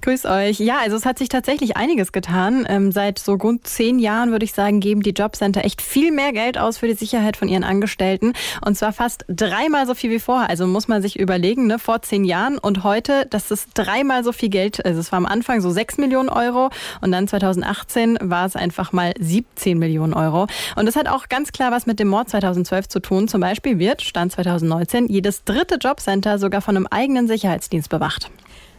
Grüß 0.00 0.26
euch. 0.26 0.60
Ja, 0.60 0.78
also 0.78 0.96
es 0.96 1.06
hat 1.06 1.18
sich 1.18 1.28
tatsächlich 1.28 1.76
einiges 1.76 2.12
getan. 2.12 2.66
Ähm, 2.68 2.92
seit 2.92 3.18
so 3.18 3.34
rund 3.34 3.66
zehn 3.66 3.98
Jahren, 3.98 4.30
würde 4.30 4.44
ich 4.44 4.52
sagen, 4.52 4.78
geben 4.78 5.02
die 5.02 5.10
Jobcenter 5.10 5.64
echt 5.64 5.82
viel 5.82 6.12
mehr 6.12 6.32
Geld 6.32 6.56
aus 6.56 6.78
für 6.78 6.86
die 6.86 6.94
Sicherheit 6.94 7.36
von 7.36 7.48
ihren 7.48 7.64
Angestellten. 7.64 8.32
Und 8.64 8.76
zwar 8.76 8.92
fast 8.92 9.24
dreimal 9.28 9.86
so 9.86 9.94
viel 9.94 10.10
wie 10.10 10.20
vorher. 10.20 10.50
Also 10.50 10.66
muss 10.66 10.88
man 10.88 11.02
sich 11.02 11.18
überlegen, 11.18 11.66
ne, 11.66 11.78
vor 11.78 12.02
zehn 12.02 12.24
Jahren 12.24 12.58
und 12.58 12.84
heute, 12.84 13.26
das 13.28 13.50
ist 13.50 13.70
dreimal 13.74 14.22
so 14.22 14.32
viel 14.32 14.50
Geld. 14.50 14.84
Also 14.84 15.00
es 15.00 15.10
war 15.10 15.16
am 15.16 15.26
Anfang 15.26 15.60
so 15.60 15.70
sechs 15.70 15.98
Millionen 15.98 16.28
Euro 16.28 16.70
und 17.00 17.10
dann 17.10 17.26
2018 17.26 18.18
war 18.20 18.46
es 18.46 18.56
einfach 18.56 18.92
mal 18.92 19.14
17 19.18 19.78
Millionen 19.78 20.14
Euro. 20.14 20.43
Und 20.76 20.86
das 20.86 20.96
hat 20.96 21.08
auch 21.08 21.28
ganz 21.28 21.52
klar 21.52 21.72
was 21.72 21.86
mit 21.86 21.98
dem 21.98 22.08
Mord 22.08 22.28
2012 22.28 22.88
zu 22.88 23.00
tun. 23.00 23.28
Zum 23.28 23.40
Beispiel 23.40 23.78
wird, 23.78 24.02
Stand 24.02 24.32
2019, 24.32 25.08
jedes 25.08 25.44
dritte 25.44 25.76
Jobcenter 25.76 26.38
sogar 26.38 26.60
von 26.60 26.76
einem 26.76 26.86
eigenen 26.86 27.26
Sicherheitsdienst 27.26 27.88
bewacht. 27.88 28.30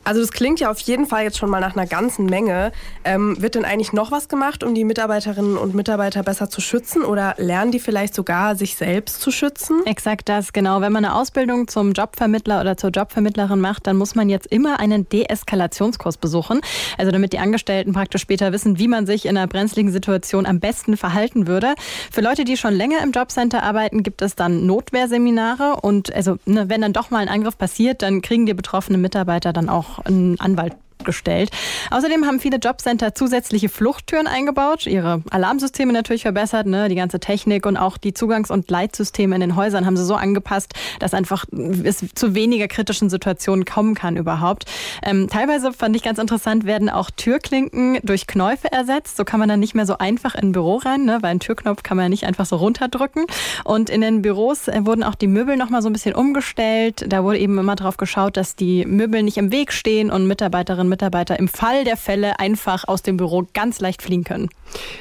Also 0.06 0.22
das 0.22 0.32
klingt 0.32 0.60
ja 0.60 0.70
auf 0.70 0.80
jeden 0.82 1.08
Fall 1.08 1.24
jetzt 1.24 1.40
schon 1.40 1.50
mal 1.50 1.60
nach 1.60 1.76
einer 1.76 1.88
ganzen 1.88 2.28
Menge. 2.28 2.72
Ähm, 3.04 3.42
wird 3.42 3.56
denn 3.56 3.66
eigentlich 3.66 3.92
noch 3.92 4.12
was 4.12 4.30
gemacht, 4.30 4.64
um 4.64 4.76
die 4.76 4.84
Mitarbeiterinnen 4.84 5.58
und 5.58 5.74
Mitarbeiter 5.74 6.22
besser 6.22 6.48
zu 6.48 6.62
schützen 6.62 7.04
oder 7.04 7.34
lernen 7.38 7.72
die 7.72 7.80
vielleicht 7.80 8.14
sogar, 8.14 8.56
sich 8.56 8.76
selbst 8.76 9.20
zu 9.20 9.32
schützen? 9.32 9.82
Exakt 9.86 10.30
das, 10.30 10.54
genau. 10.54 10.80
Wenn 10.80 10.92
man 10.92 11.04
eine 11.04 11.16
Ausbildung 11.16 11.68
zum 11.68 11.94
Jobvermittler 11.94 12.62
oder 12.62 12.78
zur 12.78 12.92
Jobvermittlerin 12.92 13.60
macht, 13.60 13.88
dann 13.88 13.98
muss 13.98 14.14
man 14.14 14.30
jetzt 14.30 14.46
immer 14.46 14.80
einen 14.80 15.10
Deeskalationskurs 15.10 16.18
besuchen. 16.18 16.62
Also 17.00 17.12
damit 17.12 17.34
die 17.34 17.40
Angestellten 17.40 17.92
praktisch 17.92 18.22
später 18.22 18.52
wissen, 18.52 18.78
wie 18.78 18.88
man 18.88 19.08
sich 19.08 19.26
in 19.26 19.36
einer 19.36 19.48
brenzligen 19.48 19.92
Situation 19.92 20.46
am 20.46 20.60
besten 20.60 20.98
verhalten 20.98 21.48
würde. 21.48 21.74
Für 22.12 22.22
Leute, 22.22 22.44
die 22.44 22.58
schon 22.58 22.76
länger 22.76 23.02
im 23.02 23.12
Jobcenter 23.12 23.64
arbeiten, 23.64 24.04
gibt 24.04 24.22
es 24.22 24.36
dann 24.36 24.68
Notwehrseminare 24.68 25.78
und 25.82 26.14
also 26.14 26.38
ne, 26.46 26.70
wenn 26.70 26.82
dann 26.82 26.94
doch 26.94 27.10
mal 27.10 27.18
ein 27.18 27.30
Angriff 27.30 27.58
passiert, 27.58 28.04
dann 28.04 28.22
kriegen 28.22 28.46
die 28.46 28.54
betroffenen 28.54 29.02
Mitarbeiter 29.02 29.52
dann 29.52 29.68
auch 29.68 29.95
einen 30.04 30.40
Anwalt 30.40 30.76
gestellt. 31.06 31.52
Außerdem 31.92 32.26
haben 32.26 32.40
viele 32.40 32.58
Jobcenter 32.58 33.16
zusätzliche 33.16 33.70
Fluchttüren 33.70 34.28
eingebaut, 34.28 34.86
ihre 34.86 35.22
Alarmsysteme 35.30 35.94
natürlich 35.94 36.24
verbessert, 36.24 36.68
ne, 36.68 36.90
die 36.90 36.96
ganze 36.96 37.20
Technik 37.20 37.66
und 37.66 37.78
auch 37.78 37.98
die 37.98 38.14
Zugangs- 38.14 38.52
und 38.52 38.70
Leitsysteme 38.70 39.36
in 39.36 39.42
den 39.42 39.56
Häusern 39.56 39.86
haben 39.86 39.98
sie 39.98 40.06
so 40.06 40.16
angepasst, 40.16 40.74
dass 41.00 41.14
einfach 41.14 41.46
es 41.84 42.06
zu 42.14 42.36
weniger 42.36 42.68
kritischen 42.68 43.10
Situationen 43.10 43.66
kommen 43.66 43.96
kann 43.96 44.18
überhaupt. 44.18 44.66
Ähm, 45.04 45.28
teilweise 45.30 45.74
fand 45.74 45.96
ich 45.96 46.04
ganz 46.04 46.20
interessant, 46.20 46.66
werden 46.66 46.90
auch 46.90 47.10
Türklinken 47.12 48.00
durch 48.04 48.28
Knäufe 48.28 48.72
ersetzt. 48.72 49.18
So 49.18 49.26
kann 49.26 49.40
man 49.40 49.50
dann 49.50 49.60
nicht 49.60 49.76
mehr 49.76 49.86
so 49.86 49.98
einfach 49.98 50.36
in 50.36 50.50
ein 50.50 50.52
Büro 50.52 50.78
rein, 50.78 51.06
ne, 51.06 51.20
weil 51.22 51.32
ein 51.32 51.40
Türknopf 51.40 51.84
kann 51.84 51.98
man 51.98 52.06
ja 52.06 52.10
nicht 52.10 52.26
einfach 52.26 52.46
so 52.46 52.56
runterdrücken. 52.56 53.26
Und 53.64 53.90
in 53.90 54.02
den 54.02 54.22
Büros 54.22 54.68
äh, 54.68 54.86
wurden 54.86 55.04
auch 55.04 55.16
die 55.16 55.28
Möbel 55.28 55.58
nochmal 55.58 55.82
so 55.82 55.90
ein 55.90 55.94
bisschen 55.94 56.16
umgestellt. 56.16 57.06
Da 57.08 57.24
wurde 57.24 57.40
eben 57.40 57.58
immer 57.58 57.76
darauf 57.76 57.98
geschaut, 57.98 58.38
dass 58.38 58.56
die 58.56 58.86
Möbel 58.86 59.24
nicht 59.24 59.38
im 59.38 59.52
Weg 59.52 59.72
stehen 59.72 60.12
und 60.12 60.28
Mitarbeiterinnen 60.28 60.90
Mitarbeiter 60.96 61.38
im 61.38 61.50
Fall 61.50 61.84
der 61.84 61.98
Fälle 61.98 62.40
einfach 62.40 62.88
aus 62.88 63.02
dem 63.02 63.18
Büro 63.18 63.46
ganz 63.54 63.82
leicht 63.82 64.02
fliehen 64.02 64.24
können. 64.24 64.50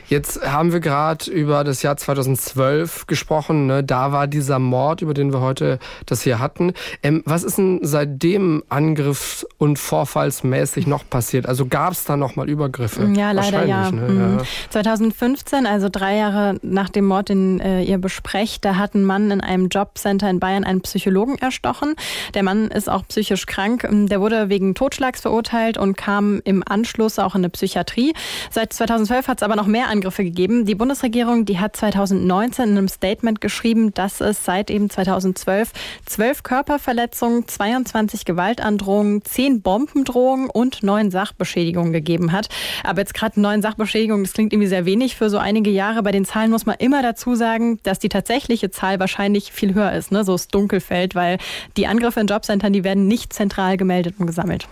Jetzt 0.09 0.45
haben 0.45 0.73
wir 0.73 0.81
gerade 0.81 1.31
über 1.31 1.63
das 1.63 1.83
Jahr 1.83 1.97
2012 1.97 3.07
gesprochen. 3.07 3.67
Ne? 3.67 3.85
Da 3.85 4.11
war 4.11 4.27
dieser 4.27 4.59
Mord, 4.59 5.03
über 5.03 5.15
den 5.15 5.33
wir 5.33 5.41
heute 5.41 5.79
das 6.07 6.23
hier 6.23 6.41
hatten. 6.41 6.73
Ähm, 7.03 7.23
was 7.27 7.45
ist 7.45 7.59
denn 7.59 7.79
seitdem 7.83 8.65
angriffs- 8.69 9.47
und 9.57 9.79
vorfallsmäßig 9.79 10.89
noch 10.89 11.09
passiert? 11.09 11.47
Also 11.47 11.67
gab 11.67 11.93
es 11.93 12.05
da 12.05 12.17
noch 12.17 12.35
mal 12.35 12.49
Übergriffe? 12.49 13.09
Ja, 13.15 13.31
leider 13.31 13.65
ja. 13.65 13.91
Ne? 13.91 14.09
Mhm. 14.09 14.39
ja. 14.39 14.45
2015, 14.71 15.67
also 15.67 15.89
drei 15.91 16.17
Jahre 16.17 16.57
nach 16.63 16.91
dem 16.91 17.07
Mord, 17.07 17.29
den 17.29 17.61
äh, 17.61 17.83
ihr 17.83 17.99
besprecht, 17.99 18.65
da 18.65 18.77
hat 18.77 18.95
ein 18.95 19.05
Mann 19.05 19.31
in 19.31 19.41
einem 19.41 19.69
Jobcenter 19.69 20.29
in 20.29 20.41
Bayern 20.41 20.65
einen 20.65 20.81
Psychologen 20.81 21.39
erstochen. 21.39 21.95
Der 22.35 22.43
Mann 22.43 22.69
ist 22.69 22.91
auch 22.91 23.07
psychisch 23.07 23.47
krank. 23.47 23.89
Der 23.91 24.21
wurde 24.21 24.49
wegen 24.49 24.75
Totschlags 24.75 25.21
verurteilt 25.23 25.74
und 25.79 25.97
kam 25.97 26.41
im 26.45 26.63
Anschluss 26.67 27.19
auch 27.19 27.35
in 27.35 27.41
eine 27.41 27.51
Psychiatrie. 27.51 28.15
Seit 28.51 28.73
2012 28.73 29.29
hat 29.29 29.39
es 29.39 29.43
aber 29.43 29.57
noch 29.57 29.67
mehr 29.67 29.89
Angriffe 29.89 30.25
gegeben. 30.25 30.65
Die 30.65 30.75
Bundesregierung, 30.75 31.45
die 31.45 31.59
hat 31.59 31.77
2019 31.77 32.71
in 32.71 32.79
einem 32.79 32.89
Statement 32.89 33.41
geschrieben, 33.41 33.93
dass 33.95 34.21
es 34.21 34.45
seit 34.45 34.71
eben 34.71 34.91
2012 34.91 35.73
zwölf 36.07 36.43
Körperverletzungen, 36.43 37.47
22 37.49 38.25
Gewaltandrohungen, 38.25 39.25
zehn 39.25 39.63
Bombendrohungen 39.63 40.51
und 40.51 40.83
neun 40.83 41.11
Sachbeschädigungen 41.11 41.93
gegeben 41.93 42.33
hat. 42.33 42.49
Aber 42.83 43.01
jetzt 43.01 43.15
gerade 43.15 43.41
neun 43.41 43.63
Sachbeschädigungen, 43.63 44.25
das 44.25 44.33
klingt 44.33 44.53
irgendwie 44.53 44.69
sehr 44.69 44.87
wenig 44.87 45.17
für 45.17 45.31
so 45.31 45.39
einige 45.39 45.71
Jahre. 45.71 46.03
Bei 46.03 46.13
den 46.13 46.25
Zahlen 46.25 46.51
muss 46.51 46.67
man 46.67 46.77
immer 46.79 47.03
dazu 47.03 47.35
sagen, 47.35 47.79
dass 47.83 47.99
die 47.99 48.09
tatsächliche 48.09 48.71
Zahl 48.71 49.01
wahrscheinlich 49.01 49.53
viel 49.53 49.75
höher 49.75 49.93
ist, 49.93 50.13
ne? 50.13 50.25
so 50.25 50.33
das 50.33 50.49
Dunkelfeld, 50.49 51.15
weil 51.15 51.39
die 51.77 51.87
Angriffe 51.87 52.21
in 52.21 52.27
Jobcentern, 52.27 52.73
die 52.73 52.85
werden 52.85 53.07
nicht 53.07 53.33
zentral 53.33 53.77
gemeldet 53.77 54.17
und 54.19 54.27
gesammelt. 54.27 54.69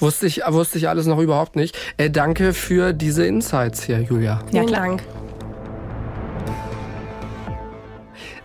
Wusste 0.00 0.26
ich, 0.26 0.42
wusste 0.46 0.78
ich 0.78 0.88
alles 0.88 1.06
noch 1.06 1.18
überhaupt 1.18 1.56
nicht. 1.56 1.76
Äh, 1.96 2.10
danke 2.10 2.52
für 2.52 2.92
diese 2.92 3.26
Insights 3.26 3.82
hier, 3.82 4.00
Julia. 4.00 4.40
Ja, 4.52 4.62
Vielen 4.62 4.72
Dank. 4.72 5.02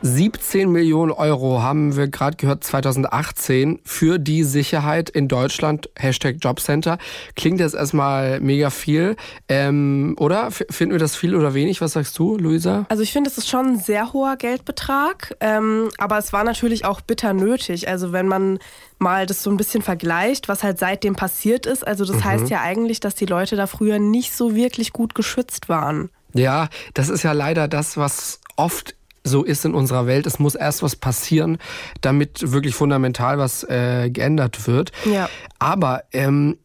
17 0.03 0.71
Millionen 0.71 1.11
Euro 1.11 1.61
haben 1.61 1.95
wir 1.95 2.07
gerade 2.07 2.35
gehört 2.37 2.63
2018 2.63 3.79
für 3.83 4.17
die 4.17 4.43
Sicherheit 4.43 5.09
in 5.09 5.27
Deutschland. 5.27 5.89
Hashtag 5.95 6.37
Jobcenter. 6.41 6.97
Klingt 7.35 7.59
jetzt 7.59 7.75
erstmal 7.75 8.39
mega 8.39 8.71
viel. 8.71 9.15
Ähm, 9.47 10.15
oder? 10.17 10.49
Finden 10.51 10.91
wir 10.93 10.99
das 10.99 11.15
viel 11.15 11.35
oder 11.35 11.53
wenig? 11.53 11.81
Was 11.81 11.93
sagst 11.93 12.17
du, 12.17 12.37
Luisa? 12.37 12.85
Also 12.89 13.03
ich 13.03 13.11
finde, 13.11 13.29
es 13.29 13.37
ist 13.37 13.49
schon 13.49 13.67
ein 13.67 13.79
sehr 13.79 14.11
hoher 14.13 14.37
Geldbetrag. 14.37 15.35
Ähm, 15.39 15.89
aber 15.99 16.17
es 16.17 16.33
war 16.33 16.43
natürlich 16.43 16.83
auch 16.83 17.01
bitter 17.01 17.33
nötig. 17.33 17.87
Also 17.87 18.11
wenn 18.11 18.27
man 18.27 18.59
mal 18.97 19.25
das 19.25 19.43
so 19.43 19.51
ein 19.51 19.57
bisschen 19.57 19.83
vergleicht, 19.83 20.47
was 20.47 20.63
halt 20.63 20.79
seitdem 20.79 21.15
passiert 21.15 21.65
ist. 21.65 21.85
Also 21.85 22.05
das 22.05 22.17
mhm. 22.17 22.23
heißt 22.23 22.49
ja 22.49 22.61
eigentlich, 22.61 22.99
dass 22.99 23.15
die 23.15 23.25
Leute 23.25 23.55
da 23.55 23.67
früher 23.67 23.99
nicht 23.99 24.33
so 24.33 24.55
wirklich 24.55 24.93
gut 24.93 25.13
geschützt 25.13 25.69
waren. 25.69 26.09
Ja, 26.33 26.69
das 26.93 27.09
ist 27.09 27.23
ja 27.23 27.33
leider 27.33 27.67
das, 27.67 27.97
was 27.97 28.39
oft 28.55 28.95
so 29.23 29.43
ist 29.43 29.65
in 29.65 29.73
unserer 29.73 30.07
Welt. 30.07 30.25
Es 30.25 30.39
muss 30.39 30.55
erst 30.55 30.83
was 30.83 30.95
passieren, 30.95 31.57
damit 32.01 32.51
wirklich 32.51 32.75
fundamental 32.75 33.37
was 33.37 33.63
äh, 33.63 34.09
geändert 34.09 34.67
wird. 34.67 34.91
Ja. 35.05 35.29
Aber 35.59 36.03
ähm, 36.11 36.57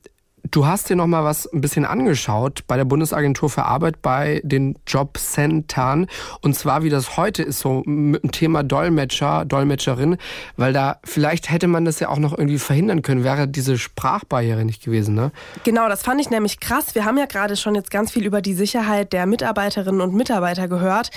du 0.50 0.66
hast 0.66 0.88
dir 0.88 0.96
noch 0.96 1.06
mal 1.06 1.24
was 1.24 1.46
ein 1.52 1.60
bisschen 1.60 1.84
angeschaut 1.84 2.64
bei 2.66 2.76
der 2.76 2.84
Bundesagentur 2.84 3.50
für 3.50 3.64
Arbeit 3.64 4.02
bei 4.02 4.40
den 4.44 4.78
Jobcentern 4.86 6.06
und 6.40 6.54
zwar 6.54 6.82
wie 6.82 6.90
das 6.90 7.16
heute 7.16 7.42
ist 7.42 7.60
so 7.60 7.82
mit 7.84 8.22
dem 8.22 8.32
Thema 8.32 8.62
Dolmetscher, 8.62 9.44
Dolmetscherin, 9.44 10.16
weil 10.56 10.72
da 10.72 10.98
vielleicht 11.04 11.50
hätte 11.50 11.66
man 11.66 11.84
das 11.84 12.00
ja 12.00 12.08
auch 12.08 12.18
noch 12.18 12.36
irgendwie 12.36 12.58
verhindern 12.58 13.02
können, 13.02 13.24
wäre 13.24 13.48
diese 13.48 13.78
Sprachbarriere 13.78 14.64
nicht 14.64 14.84
gewesen, 14.84 15.14
ne? 15.14 15.32
Genau, 15.64 15.88
das 15.88 16.02
fand 16.02 16.20
ich 16.20 16.30
nämlich 16.30 16.60
krass. 16.60 16.94
Wir 16.94 17.04
haben 17.04 17.18
ja 17.18 17.26
gerade 17.26 17.56
schon 17.56 17.74
jetzt 17.74 17.90
ganz 17.90 18.12
viel 18.12 18.24
über 18.24 18.40
die 18.40 18.54
Sicherheit 18.54 19.12
der 19.12 19.26
Mitarbeiterinnen 19.26 20.00
und 20.00 20.14
Mitarbeiter 20.14 20.68
gehört, 20.68 21.10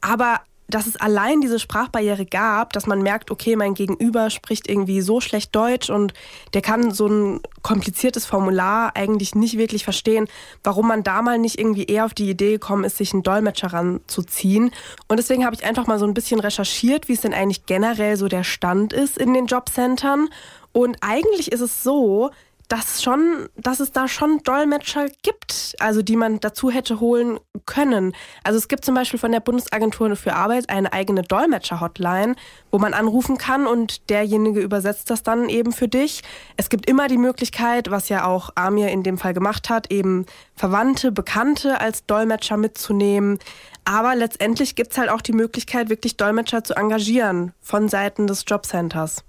aber 0.00 0.40
dass 0.70 0.86
es 0.86 0.96
allein 0.96 1.40
diese 1.40 1.58
Sprachbarriere 1.58 2.26
gab, 2.26 2.72
dass 2.72 2.86
man 2.86 3.02
merkt, 3.02 3.30
okay, 3.30 3.56
mein 3.56 3.74
Gegenüber 3.74 4.30
spricht 4.30 4.68
irgendwie 4.68 5.00
so 5.00 5.20
schlecht 5.20 5.54
Deutsch 5.54 5.90
und 5.90 6.14
der 6.54 6.62
kann 6.62 6.92
so 6.92 7.06
ein 7.06 7.40
kompliziertes 7.62 8.26
Formular 8.26 8.96
eigentlich 8.96 9.34
nicht 9.34 9.58
wirklich 9.58 9.84
verstehen, 9.84 10.28
warum 10.64 10.88
man 10.88 11.02
da 11.02 11.22
mal 11.22 11.38
nicht 11.38 11.58
irgendwie 11.58 11.84
eher 11.84 12.04
auf 12.04 12.14
die 12.14 12.30
Idee 12.30 12.52
gekommen 12.52 12.84
ist, 12.84 12.96
sich 12.96 13.12
einen 13.12 13.22
Dolmetscher 13.22 13.72
ranzuziehen. 13.72 14.70
Und 15.08 15.18
deswegen 15.18 15.44
habe 15.44 15.54
ich 15.54 15.64
einfach 15.64 15.86
mal 15.86 15.98
so 15.98 16.06
ein 16.06 16.14
bisschen 16.14 16.40
recherchiert, 16.40 17.08
wie 17.08 17.14
es 17.14 17.20
denn 17.20 17.34
eigentlich 17.34 17.66
generell 17.66 18.16
so 18.16 18.28
der 18.28 18.44
Stand 18.44 18.92
ist 18.92 19.18
in 19.18 19.34
den 19.34 19.46
Jobcentern. 19.46 20.28
Und 20.72 20.98
eigentlich 21.00 21.50
ist 21.52 21.60
es 21.60 21.82
so, 21.82 22.30
dass 22.70 23.02
schon, 23.02 23.48
dass 23.56 23.80
es 23.80 23.90
da 23.90 24.06
schon 24.06 24.38
Dolmetscher 24.44 25.08
gibt, 25.22 25.74
also 25.80 26.02
die 26.02 26.14
man 26.14 26.38
dazu 26.38 26.70
hätte 26.70 27.00
holen 27.00 27.40
können. 27.66 28.14
Also 28.44 28.58
es 28.58 28.68
gibt 28.68 28.84
zum 28.84 28.94
Beispiel 28.94 29.18
von 29.18 29.32
der 29.32 29.40
Bundesagentur 29.40 30.14
für 30.14 30.34
Arbeit 30.34 30.70
eine 30.70 30.92
eigene 30.92 31.22
Dolmetscher-Hotline, 31.22 32.36
wo 32.70 32.78
man 32.78 32.94
anrufen 32.94 33.38
kann 33.38 33.66
und 33.66 34.08
derjenige 34.08 34.60
übersetzt 34.60 35.10
das 35.10 35.24
dann 35.24 35.48
eben 35.48 35.72
für 35.72 35.88
dich. 35.88 36.22
Es 36.56 36.68
gibt 36.68 36.88
immer 36.88 37.08
die 37.08 37.18
Möglichkeit, 37.18 37.90
was 37.90 38.08
ja 38.08 38.24
auch 38.24 38.50
Amir 38.54 38.88
in 38.90 39.02
dem 39.02 39.18
Fall 39.18 39.34
gemacht 39.34 39.68
hat, 39.68 39.90
eben 39.90 40.24
Verwandte, 40.54 41.10
Bekannte 41.10 41.80
als 41.80 42.06
Dolmetscher 42.06 42.56
mitzunehmen. 42.56 43.40
Aber 43.84 44.14
letztendlich 44.14 44.76
gibt 44.76 44.92
es 44.92 44.98
halt 44.98 45.10
auch 45.10 45.22
die 45.22 45.32
Möglichkeit, 45.32 45.88
wirklich 45.88 46.16
Dolmetscher 46.16 46.62
zu 46.62 46.74
engagieren 46.74 47.52
von 47.60 47.88
Seiten 47.88 48.28
des 48.28 48.44
Jobcenters. 48.46 49.24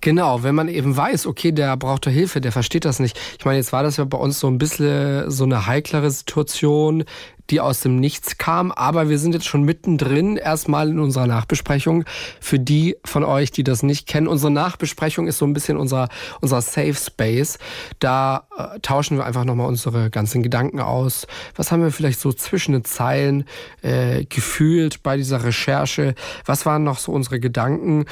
Genau, 0.00 0.42
wenn 0.42 0.54
man 0.54 0.68
eben 0.68 0.96
weiß, 0.96 1.26
okay, 1.26 1.52
der 1.52 1.76
braucht 1.76 2.06
da 2.06 2.10
Hilfe, 2.10 2.40
der 2.40 2.52
versteht 2.52 2.84
das 2.84 2.98
nicht. 2.98 3.18
Ich 3.38 3.44
meine, 3.44 3.58
jetzt 3.58 3.72
war 3.72 3.82
das 3.82 3.96
ja 3.96 4.04
bei 4.04 4.18
uns 4.18 4.40
so 4.40 4.46
ein 4.46 4.58
bisschen 4.58 5.30
so 5.30 5.44
eine 5.44 5.66
heiklere 5.66 6.10
Situation, 6.10 7.04
die 7.50 7.60
aus 7.60 7.80
dem 7.80 7.96
Nichts 7.96 8.38
kam, 8.38 8.70
aber 8.72 9.08
wir 9.08 9.18
sind 9.18 9.34
jetzt 9.34 9.46
schon 9.46 9.64
mittendrin 9.64 10.36
erstmal 10.36 10.88
in 10.88 10.98
unserer 10.98 11.26
Nachbesprechung. 11.26 12.04
Für 12.40 12.58
die 12.58 12.96
von 13.04 13.24
euch, 13.24 13.50
die 13.50 13.64
das 13.64 13.82
nicht 13.82 14.06
kennen, 14.06 14.28
unsere 14.28 14.52
Nachbesprechung 14.52 15.26
ist 15.26 15.38
so 15.38 15.46
ein 15.46 15.52
bisschen 15.52 15.76
unser, 15.76 16.08
unser 16.40 16.60
Safe 16.62 16.94
Space. 16.94 17.58
Da 17.98 18.46
äh, 18.56 18.78
tauschen 18.80 19.16
wir 19.16 19.26
einfach 19.26 19.44
nochmal 19.44 19.66
unsere 19.66 20.10
ganzen 20.10 20.42
Gedanken 20.42 20.80
aus. 20.80 21.26
Was 21.56 21.72
haben 21.72 21.82
wir 21.82 21.90
vielleicht 21.90 22.20
so 22.20 22.32
zwischen 22.32 22.72
den 22.72 22.84
Zeilen 22.84 23.44
äh, 23.82 24.24
gefühlt 24.24 25.02
bei 25.02 25.16
dieser 25.16 25.42
Recherche? 25.42 26.14
Was 26.46 26.66
waren 26.66 26.84
noch 26.84 26.98
so 26.98 27.12
unsere 27.12 27.40
Gedanken? 27.40 28.04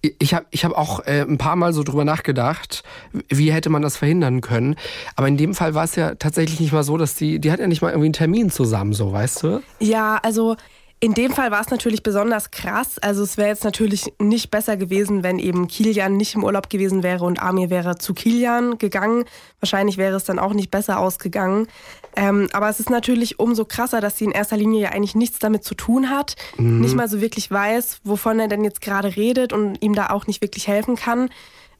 Ich 0.00 0.34
habe 0.34 0.46
ich 0.50 0.64
hab 0.64 0.72
auch 0.72 1.00
äh, 1.06 1.22
ein 1.22 1.38
paar 1.38 1.56
Mal 1.56 1.72
so 1.72 1.82
drüber 1.82 2.04
nachgedacht, 2.04 2.82
wie 3.28 3.52
hätte 3.52 3.70
man 3.70 3.82
das 3.82 3.96
verhindern 3.96 4.40
können. 4.40 4.76
Aber 5.16 5.28
in 5.28 5.36
dem 5.36 5.54
Fall 5.54 5.74
war 5.74 5.84
es 5.84 5.96
ja 5.96 6.14
tatsächlich 6.14 6.60
nicht 6.60 6.72
mal 6.72 6.84
so, 6.84 6.96
dass 6.96 7.14
die, 7.14 7.40
die 7.40 7.50
hat 7.50 7.58
ja 7.60 7.66
nicht 7.66 7.82
mal 7.82 7.90
irgendwie 7.90 8.06
einen 8.06 8.12
Termin 8.12 8.50
zusammen, 8.50 8.92
so, 8.92 9.12
weißt 9.12 9.42
du? 9.42 9.62
Ja, 9.80 10.18
also 10.22 10.56
in 11.00 11.14
dem 11.14 11.32
Fall 11.32 11.50
war 11.50 11.60
es 11.60 11.70
natürlich 11.70 12.02
besonders 12.02 12.50
krass. 12.50 12.98
Also 12.98 13.22
es 13.22 13.36
wäre 13.36 13.48
jetzt 13.48 13.62
natürlich 13.62 14.12
nicht 14.20 14.50
besser 14.50 14.76
gewesen, 14.76 15.22
wenn 15.22 15.38
eben 15.38 15.68
Kilian 15.68 16.16
nicht 16.16 16.34
im 16.34 16.42
Urlaub 16.42 16.70
gewesen 16.70 17.02
wäre 17.04 17.24
und 17.24 17.40
Amir 17.40 17.70
wäre 17.70 17.98
zu 17.98 18.14
Kilian 18.14 18.78
gegangen. 18.78 19.24
Wahrscheinlich 19.60 19.96
wäre 19.96 20.16
es 20.16 20.24
dann 20.24 20.40
auch 20.40 20.54
nicht 20.54 20.70
besser 20.70 20.98
ausgegangen. 20.98 21.68
Ähm, 22.16 22.48
aber 22.52 22.68
es 22.68 22.80
ist 22.80 22.90
natürlich 22.90 23.38
umso 23.38 23.64
krasser, 23.64 24.00
dass 24.00 24.18
sie 24.18 24.24
in 24.24 24.32
erster 24.32 24.56
Linie 24.56 24.82
ja 24.82 24.88
eigentlich 24.90 25.14
nichts 25.14 25.38
damit 25.38 25.62
zu 25.62 25.76
tun 25.76 26.10
hat, 26.10 26.34
mhm. 26.56 26.80
nicht 26.80 26.96
mal 26.96 27.08
so 27.08 27.20
wirklich 27.20 27.48
weiß, 27.48 28.00
wovon 28.02 28.40
er 28.40 28.48
denn 28.48 28.64
jetzt 28.64 28.80
gerade 28.80 29.14
redet 29.14 29.52
und 29.52 29.80
ihm 29.80 29.94
da 29.94 30.10
auch 30.10 30.26
nicht 30.26 30.42
wirklich 30.42 30.66
helfen 30.66 30.96
kann. 30.96 31.30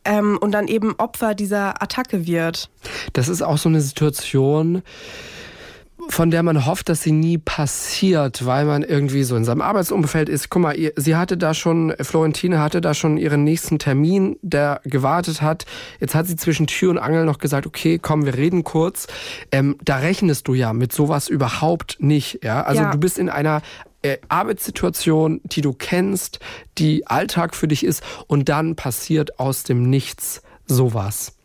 Ähm, 0.04 0.38
und 0.40 0.52
dann 0.52 0.68
eben 0.68 0.94
Opfer 0.96 1.34
dieser 1.34 1.82
Attacke 1.82 2.24
wird. 2.24 2.70
Das 3.14 3.28
ist 3.28 3.42
auch 3.42 3.58
so 3.58 3.68
eine 3.68 3.80
Situation, 3.80 4.82
von 6.08 6.30
der 6.30 6.42
man 6.42 6.64
hofft, 6.66 6.88
dass 6.88 7.02
sie 7.02 7.12
nie 7.12 7.38
passiert, 7.38 8.46
weil 8.46 8.64
man 8.64 8.82
irgendwie 8.82 9.24
so 9.24 9.36
in 9.36 9.44
seinem 9.44 9.60
Arbeitsumfeld 9.60 10.28
ist. 10.28 10.48
Guck 10.48 10.62
mal, 10.62 10.92
sie 10.96 11.16
hatte 11.16 11.36
da 11.36 11.54
schon, 11.54 11.94
Florentine 12.00 12.60
hatte 12.60 12.80
da 12.80 12.94
schon 12.94 13.16
ihren 13.16 13.44
nächsten 13.44 13.78
Termin, 13.78 14.38
der 14.42 14.80
gewartet 14.84 15.42
hat. 15.42 15.66
Jetzt 16.00 16.14
hat 16.14 16.26
sie 16.26 16.36
zwischen 16.36 16.66
Tür 16.66 16.90
und 16.90 16.98
Angel 16.98 17.24
noch 17.24 17.38
gesagt, 17.38 17.66
okay, 17.66 17.98
komm, 17.98 18.24
wir 18.24 18.34
reden 18.34 18.64
kurz. 18.64 19.06
Ähm, 19.50 19.76
da 19.84 19.96
rechnest 19.96 20.48
du 20.48 20.54
ja 20.54 20.72
mit 20.72 20.92
sowas 20.92 21.28
überhaupt 21.28 21.96
nicht. 22.00 22.44
Ja, 22.44 22.62
also 22.62 22.82
ja. 22.82 22.90
du 22.90 22.98
bist 22.98 23.18
in 23.18 23.28
einer 23.28 23.62
äh, 24.02 24.18
Arbeitssituation, 24.28 25.40
die 25.44 25.60
du 25.60 25.72
kennst, 25.72 26.38
die 26.78 27.06
Alltag 27.06 27.54
für 27.54 27.68
dich 27.68 27.84
ist, 27.84 28.02
und 28.26 28.48
dann 28.48 28.76
passiert 28.76 29.40
aus 29.40 29.64
dem 29.64 29.90
Nichts 29.90 30.42
sowas. 30.66 31.37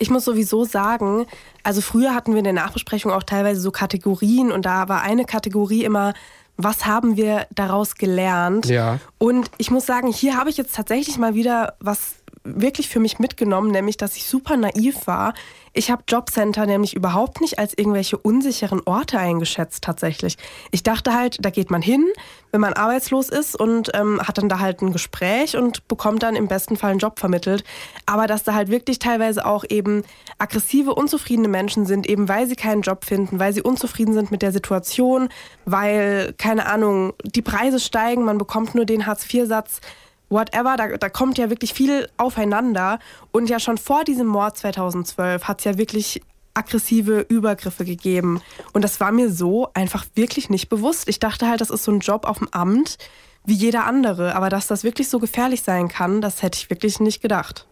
Ich 0.00 0.10
muss 0.10 0.24
sowieso 0.24 0.64
sagen, 0.64 1.26
also 1.62 1.80
früher 1.80 2.14
hatten 2.14 2.32
wir 2.32 2.38
in 2.38 2.44
der 2.44 2.52
Nachbesprechung 2.52 3.12
auch 3.12 3.22
teilweise 3.22 3.60
so 3.60 3.70
Kategorien 3.70 4.50
und 4.50 4.66
da 4.66 4.88
war 4.88 5.02
eine 5.02 5.24
Kategorie 5.24 5.84
immer, 5.84 6.14
was 6.56 6.86
haben 6.86 7.16
wir 7.16 7.46
daraus 7.54 7.94
gelernt? 7.94 8.66
Ja. 8.66 8.98
Und 9.18 9.50
ich 9.58 9.70
muss 9.70 9.86
sagen, 9.86 10.08
hier 10.12 10.36
habe 10.36 10.50
ich 10.50 10.56
jetzt 10.56 10.74
tatsächlich 10.74 11.18
mal 11.18 11.34
wieder 11.34 11.74
was 11.80 12.14
wirklich 12.44 12.88
für 12.88 13.00
mich 13.00 13.18
mitgenommen, 13.18 13.70
nämlich 13.70 13.96
dass 13.96 14.16
ich 14.16 14.24
super 14.24 14.56
naiv 14.56 15.06
war. 15.06 15.34
Ich 15.72 15.90
habe 15.90 16.02
Jobcenter 16.08 16.66
nämlich 16.66 16.96
überhaupt 16.96 17.40
nicht 17.40 17.58
als 17.58 17.76
irgendwelche 17.76 18.16
unsicheren 18.16 18.80
Orte 18.86 19.18
eingeschätzt 19.18 19.84
tatsächlich. 19.84 20.36
Ich 20.70 20.82
dachte 20.82 21.14
halt, 21.14 21.36
da 21.44 21.50
geht 21.50 21.70
man 21.70 21.82
hin, 21.82 22.04
wenn 22.50 22.60
man 22.60 22.72
arbeitslos 22.72 23.28
ist 23.28 23.54
und 23.54 23.90
ähm, 23.94 24.20
hat 24.20 24.38
dann 24.38 24.48
da 24.48 24.58
halt 24.58 24.80
ein 24.82 24.92
Gespräch 24.92 25.56
und 25.56 25.86
bekommt 25.86 26.22
dann 26.22 26.34
im 26.34 26.48
besten 26.48 26.76
Fall 26.76 26.90
einen 26.90 26.98
Job 26.98 27.20
vermittelt. 27.20 27.62
Aber 28.06 28.26
dass 28.26 28.42
da 28.42 28.54
halt 28.54 28.68
wirklich 28.68 28.98
teilweise 28.98 29.44
auch 29.46 29.64
eben 29.68 30.02
aggressive, 30.38 30.94
unzufriedene 30.94 31.48
Menschen 31.48 31.86
sind, 31.86 32.08
eben 32.08 32.28
weil 32.28 32.48
sie 32.48 32.56
keinen 32.56 32.82
Job 32.82 33.04
finden, 33.04 33.38
weil 33.38 33.52
sie 33.52 33.62
unzufrieden 33.62 34.14
sind 34.14 34.30
mit 34.30 34.42
der 34.42 34.52
Situation, 34.52 35.28
weil, 35.66 36.34
keine 36.38 36.66
Ahnung, 36.66 37.12
die 37.22 37.42
Preise 37.42 37.78
steigen, 37.78 38.24
man 38.24 38.38
bekommt 38.38 38.74
nur 38.74 38.86
den 38.86 39.06
Hartz-IV-Satz 39.06 39.80
whatever, 40.30 40.76
da, 40.76 40.96
da 40.96 41.08
kommt 41.10 41.36
ja 41.36 41.50
wirklich 41.50 41.74
viel 41.74 42.08
aufeinander. 42.16 42.98
Und 43.32 43.50
ja 43.50 43.60
schon 43.60 43.76
vor 43.76 44.04
diesem 44.04 44.26
Mord 44.26 44.56
2012 44.56 45.44
hat 45.44 45.58
es 45.58 45.64
ja 45.64 45.76
wirklich 45.76 46.22
aggressive 46.54 47.20
Übergriffe 47.28 47.84
gegeben. 47.84 48.40
Und 48.72 48.82
das 48.82 49.00
war 49.00 49.12
mir 49.12 49.30
so 49.30 49.68
einfach 49.74 50.06
wirklich 50.14 50.48
nicht 50.48 50.68
bewusst. 50.68 51.08
Ich 51.08 51.18
dachte 51.18 51.48
halt, 51.48 51.60
das 51.60 51.70
ist 51.70 51.84
so 51.84 51.92
ein 51.92 52.00
Job 52.00 52.24
auf 52.26 52.38
dem 52.38 52.48
Amt 52.52 52.98
wie 53.44 53.54
jeder 53.54 53.84
andere. 53.84 54.34
Aber 54.34 54.48
dass 54.48 54.66
das 54.66 54.84
wirklich 54.84 55.08
so 55.08 55.18
gefährlich 55.18 55.62
sein 55.62 55.88
kann, 55.88 56.20
das 56.20 56.42
hätte 56.42 56.58
ich 56.58 56.70
wirklich 56.70 57.00
nicht 57.00 57.22
gedacht. 57.22 57.66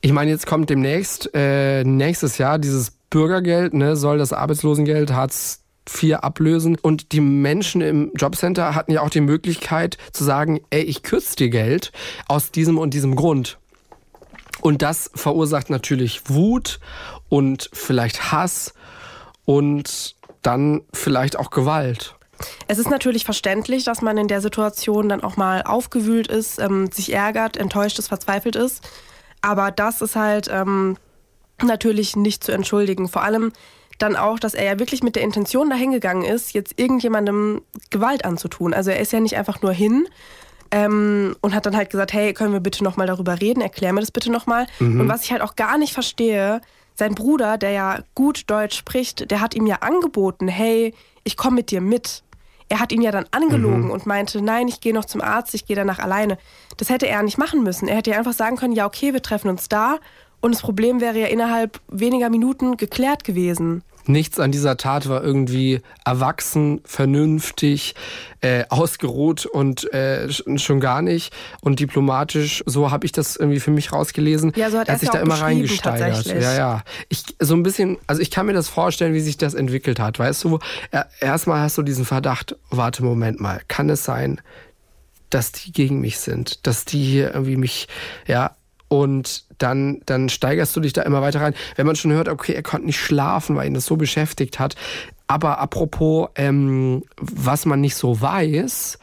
Ich 0.00 0.12
meine, 0.12 0.30
jetzt 0.30 0.46
kommt 0.46 0.70
demnächst, 0.70 1.30
äh, 1.34 1.84
nächstes 1.84 2.38
Jahr 2.38 2.58
dieses 2.58 2.90
Bürgergeld, 3.10 3.74
ne, 3.74 3.96
soll 3.96 4.18
das 4.18 4.32
Arbeitslosengeld, 4.32 5.12
Hartz 5.12 5.63
vier 5.86 6.24
ablösen. 6.24 6.76
Und 6.80 7.12
die 7.12 7.20
Menschen 7.20 7.80
im 7.80 8.12
Jobcenter 8.14 8.74
hatten 8.74 8.92
ja 8.92 9.02
auch 9.02 9.10
die 9.10 9.20
Möglichkeit 9.20 9.98
zu 10.12 10.24
sagen, 10.24 10.60
ey, 10.70 10.82
ich 10.82 11.02
kürze 11.02 11.36
dir 11.36 11.50
Geld 11.50 11.92
aus 12.26 12.50
diesem 12.50 12.78
und 12.78 12.94
diesem 12.94 13.16
Grund. 13.16 13.58
Und 14.60 14.82
das 14.82 15.10
verursacht 15.14 15.68
natürlich 15.68 16.22
Wut 16.28 16.80
und 17.28 17.68
vielleicht 17.72 18.32
Hass 18.32 18.72
und 19.44 20.16
dann 20.42 20.82
vielleicht 20.92 21.38
auch 21.38 21.50
Gewalt. 21.50 22.14
Es 22.66 22.78
ist 22.78 22.90
natürlich 22.90 23.24
verständlich, 23.24 23.84
dass 23.84 24.02
man 24.02 24.18
in 24.18 24.28
der 24.28 24.40
Situation 24.40 25.08
dann 25.08 25.22
auch 25.22 25.36
mal 25.36 25.62
aufgewühlt 25.62 26.28
ist, 26.28 26.58
ähm, 26.58 26.90
sich 26.90 27.12
ärgert, 27.12 27.56
enttäuscht 27.56 27.98
ist, 27.98 28.08
verzweifelt 28.08 28.56
ist. 28.56 28.82
Aber 29.40 29.70
das 29.70 30.00
ist 30.00 30.16
halt 30.16 30.48
ähm, 30.50 30.96
natürlich 31.62 32.16
nicht 32.16 32.42
zu 32.42 32.52
entschuldigen. 32.52 33.08
Vor 33.08 33.22
allem, 33.22 33.52
dann 33.98 34.16
auch, 34.16 34.38
dass 34.38 34.54
er 34.54 34.64
ja 34.64 34.78
wirklich 34.78 35.02
mit 35.02 35.16
der 35.16 35.22
Intention 35.22 35.70
dahingegangen 35.70 36.24
ist, 36.24 36.52
jetzt 36.52 36.78
irgendjemandem 36.78 37.62
Gewalt 37.90 38.24
anzutun. 38.24 38.74
Also 38.74 38.90
er 38.90 39.00
ist 39.00 39.12
ja 39.12 39.20
nicht 39.20 39.36
einfach 39.36 39.62
nur 39.62 39.72
hin 39.72 40.06
ähm, 40.70 41.36
und 41.40 41.54
hat 41.54 41.66
dann 41.66 41.76
halt 41.76 41.90
gesagt, 41.90 42.12
hey, 42.12 42.32
können 42.32 42.52
wir 42.52 42.60
bitte 42.60 42.82
nochmal 42.82 43.06
darüber 43.06 43.40
reden, 43.40 43.60
erklär 43.60 43.92
mir 43.92 44.00
das 44.00 44.10
bitte 44.10 44.30
nochmal. 44.30 44.66
Mhm. 44.78 45.00
Und 45.00 45.08
was 45.08 45.24
ich 45.24 45.32
halt 45.32 45.42
auch 45.42 45.56
gar 45.56 45.78
nicht 45.78 45.92
verstehe, 45.92 46.60
sein 46.94 47.14
Bruder, 47.14 47.58
der 47.58 47.70
ja 47.70 47.98
gut 48.14 48.44
Deutsch 48.48 48.76
spricht, 48.76 49.30
der 49.30 49.40
hat 49.40 49.54
ihm 49.54 49.66
ja 49.66 49.76
angeboten, 49.76 50.48
hey, 50.48 50.94
ich 51.24 51.36
komme 51.36 51.56
mit 51.56 51.70
dir 51.70 51.80
mit. 51.80 52.22
Er 52.68 52.80
hat 52.80 52.92
ihn 52.92 53.02
ja 53.02 53.10
dann 53.10 53.26
angelogen 53.30 53.84
mhm. 53.84 53.90
und 53.90 54.06
meinte, 54.06 54.40
nein, 54.40 54.68
ich 54.68 54.80
gehe 54.80 54.94
noch 54.94 55.04
zum 55.04 55.20
Arzt, 55.20 55.54
ich 55.54 55.66
gehe 55.66 55.76
danach 55.76 55.98
alleine. 55.98 56.38
Das 56.76 56.88
hätte 56.88 57.06
er 57.06 57.22
nicht 57.22 57.36
machen 57.36 57.62
müssen. 57.62 57.88
Er 57.88 57.96
hätte 57.96 58.10
ja 58.10 58.18
einfach 58.18 58.32
sagen 58.32 58.56
können, 58.56 58.72
ja, 58.72 58.86
okay, 58.86 59.12
wir 59.12 59.22
treffen 59.22 59.50
uns 59.50 59.68
da 59.68 59.98
und 60.44 60.54
das 60.54 60.60
Problem 60.60 61.00
wäre 61.00 61.18
ja 61.18 61.28
innerhalb 61.28 61.80
weniger 61.88 62.28
Minuten 62.28 62.76
geklärt 62.76 63.24
gewesen. 63.24 63.82
Nichts 64.04 64.38
an 64.38 64.52
dieser 64.52 64.76
Tat 64.76 65.08
war 65.08 65.24
irgendwie 65.24 65.80
erwachsen, 66.04 66.82
vernünftig, 66.84 67.94
äh, 68.42 68.64
ausgeruht 68.68 69.46
und 69.46 69.90
äh, 69.94 70.28
schon 70.30 70.80
gar 70.80 71.00
nicht 71.00 71.32
und 71.62 71.80
diplomatisch. 71.80 72.62
So 72.66 72.90
habe 72.90 73.06
ich 73.06 73.12
das 73.12 73.36
irgendwie 73.36 73.58
für 73.58 73.70
mich 73.70 73.90
rausgelesen. 73.90 74.52
Ja, 74.54 74.70
so 74.70 74.78
hat 74.78 74.90
er 74.90 74.98
sich 74.98 75.08
da 75.08 75.20
immer 75.20 75.40
reingesteigert. 75.40 76.26
Ja, 76.26 76.54
ja. 76.54 76.82
Ich 77.08 77.22
so 77.38 77.54
ein 77.54 77.62
bisschen, 77.62 77.96
also 78.06 78.20
ich 78.20 78.30
kann 78.30 78.44
mir 78.44 78.52
das 78.52 78.68
vorstellen, 78.68 79.14
wie 79.14 79.20
sich 79.20 79.38
das 79.38 79.54
entwickelt 79.54 79.98
hat. 79.98 80.18
Weißt 80.18 80.44
du, 80.44 80.58
erstmal 81.20 81.60
hast 81.60 81.78
du 81.78 81.82
diesen 81.82 82.04
Verdacht. 82.04 82.54
Warte, 82.68 83.02
Moment 83.02 83.40
mal, 83.40 83.62
kann 83.68 83.88
es 83.88 84.04
sein, 84.04 84.42
dass 85.30 85.52
die 85.52 85.72
gegen 85.72 86.02
mich 86.02 86.18
sind, 86.18 86.66
dass 86.66 86.84
die 86.84 87.02
hier 87.02 87.32
irgendwie 87.32 87.56
mich, 87.56 87.88
ja, 88.26 88.54
und 89.00 89.44
dann, 89.58 90.00
dann 90.06 90.28
steigerst 90.28 90.74
du 90.76 90.80
dich 90.80 90.92
da 90.92 91.02
immer 91.02 91.22
weiter 91.22 91.40
rein. 91.40 91.54
Wenn 91.76 91.86
man 91.86 91.96
schon 91.96 92.12
hört, 92.12 92.28
okay, 92.28 92.52
er 92.52 92.62
konnte 92.62 92.86
nicht 92.86 92.98
schlafen, 92.98 93.56
weil 93.56 93.66
ihn 93.66 93.74
das 93.74 93.86
so 93.86 93.96
beschäftigt 93.96 94.58
hat. 94.58 94.76
Aber 95.26 95.58
apropos, 95.58 96.28
ähm, 96.36 97.04
was 97.16 97.66
man 97.66 97.80
nicht 97.80 97.96
so 97.96 98.20
weiß, 98.20 98.98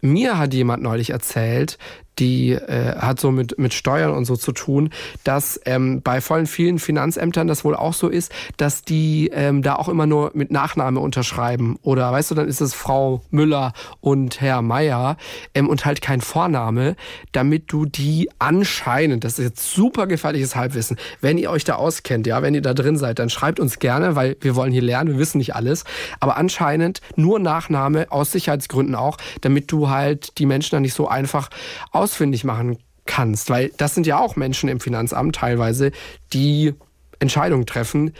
mir 0.00 0.38
hat 0.38 0.54
jemand 0.54 0.82
neulich 0.82 1.10
erzählt, 1.10 1.78
die 2.20 2.52
äh, 2.52 2.96
hat 2.96 3.18
so 3.18 3.30
mit, 3.30 3.58
mit 3.58 3.74
Steuern 3.74 4.12
und 4.12 4.26
so 4.26 4.36
zu 4.36 4.52
tun, 4.52 4.90
dass 5.24 5.60
ähm, 5.64 6.02
bei 6.02 6.20
vollen 6.20 6.46
vielen 6.46 6.78
Finanzämtern 6.78 7.48
das 7.48 7.64
wohl 7.64 7.74
auch 7.74 7.94
so 7.94 8.08
ist, 8.08 8.30
dass 8.58 8.82
die 8.82 9.30
ähm, 9.32 9.62
da 9.62 9.76
auch 9.76 9.88
immer 9.88 10.06
nur 10.06 10.30
mit 10.34 10.50
Nachname 10.50 11.00
unterschreiben. 11.00 11.78
Oder 11.82 12.12
weißt 12.12 12.30
du, 12.30 12.34
dann 12.34 12.46
ist 12.46 12.60
es 12.60 12.74
Frau 12.74 13.22
Müller 13.30 13.72
und 14.00 14.40
Herr 14.40 14.62
Meier 14.62 15.16
ähm, 15.54 15.68
und 15.68 15.84
halt 15.84 16.02
kein 16.02 16.20
Vorname, 16.20 16.94
damit 17.32 17.72
du 17.72 17.86
die 17.86 18.30
anscheinend, 18.38 19.24
das 19.24 19.38
ist 19.38 19.44
jetzt 19.44 19.72
super 19.72 20.06
gefährliches 20.06 20.54
Halbwissen, 20.54 20.96
wenn 21.20 21.38
ihr 21.38 21.50
euch 21.50 21.64
da 21.64 21.76
auskennt, 21.76 22.26
ja, 22.26 22.42
wenn 22.42 22.54
ihr 22.54 22.62
da 22.62 22.74
drin 22.74 22.96
seid, 22.96 23.18
dann 23.18 23.30
schreibt 23.30 23.58
uns 23.58 23.78
gerne, 23.78 24.14
weil 24.14 24.36
wir 24.40 24.54
wollen 24.54 24.72
hier 24.72 24.82
lernen, 24.82 25.12
wir 25.12 25.18
wissen 25.18 25.38
nicht 25.38 25.54
alles. 25.54 25.84
Aber 26.20 26.36
anscheinend 26.36 27.00
nur 27.16 27.38
Nachname, 27.38 28.06
aus 28.10 28.32
Sicherheitsgründen 28.32 28.94
auch, 28.94 29.16
damit 29.40 29.72
du 29.72 29.88
halt 29.88 30.38
die 30.38 30.46
Menschen 30.46 30.76
dann 30.76 30.82
nicht 30.82 30.94
so 30.94 31.08
einfach 31.08 31.48
aus 31.92 32.09
ausfindig 32.10 32.44
machen 32.44 32.78
kannst. 33.06 33.50
Weil 33.50 33.70
das 33.76 33.94
sind 33.94 34.06
ja 34.06 34.18
auch 34.18 34.36
Menschen 34.36 34.68
im 34.68 34.80
Finanzamt 34.80 35.36
teilweise, 35.36 35.92
die 36.32 36.74
Entscheidungen 37.18 37.66
treffen, 37.66 38.14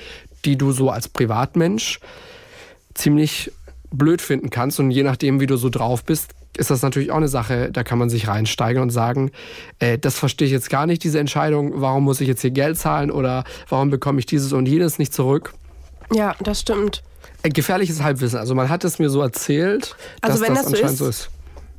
die 0.44 0.57
du 0.57 0.72
so 0.72 0.90
als 0.90 1.09
Privatmensch 1.09 2.00
ziemlich 2.94 3.53
blöd 3.90 4.22
finden 4.22 4.50
kannst. 4.50 4.79
Und 4.79 4.90
je 4.90 5.03
nachdem, 5.03 5.40
wie 5.40 5.46
du 5.46 5.57
so 5.57 5.68
drauf 5.68 6.05
bist, 6.05 6.33
ist 6.57 6.70
das 6.70 6.83
natürlich 6.83 7.11
auch 7.11 7.16
eine 7.16 7.29
Sache, 7.29 7.70
da 7.72 7.85
kann 7.85 7.98
man 7.98 8.11
sich 8.11 8.29
reinsteigen 8.29 8.83
und 8.83 8.90
sagen, 8.90 9.31
äh, 9.79 9.98
das 9.98 10.18
verstehe 10.18 10.46
ich 10.46 10.53
jetzt 10.53 10.68
gar 10.68 10.87
nicht, 10.87 11.05
diese 11.05 11.18
Entscheidung, 11.18 11.81
warum 11.81 12.05
muss 12.05 12.20
ich 12.20 12.29
jetzt 12.29 12.40
hier 12.40 12.50
Geld 12.50 12.76
zahlen 12.76 13.11
oder 13.11 13.44
warum 13.68 13.90
bekomme 13.90 14.18
ich 14.18 14.26
dieses 14.26 14.53
und 14.53 14.66
jenes 14.66 14.98
nicht 14.98 15.14
zurück? 15.14 15.55
Ja, 16.12 16.35
das 16.40 16.61
stimmt. 16.61 17.03
Äh, 17.42 17.50
gefährliches 17.50 18.03
Halbwissen. 18.03 18.38
Also 18.38 18.55
man 18.55 18.68
hat 18.68 18.85
es 18.85 18.98
mir 18.98 19.11
so 19.11 19.20
erzählt, 19.22 19.94
also 20.20 20.38
dass 20.38 20.48
das, 20.48 20.59
das 20.59 20.66
anscheinend 20.66 20.98
so 20.98 21.09
ist. 21.09 21.31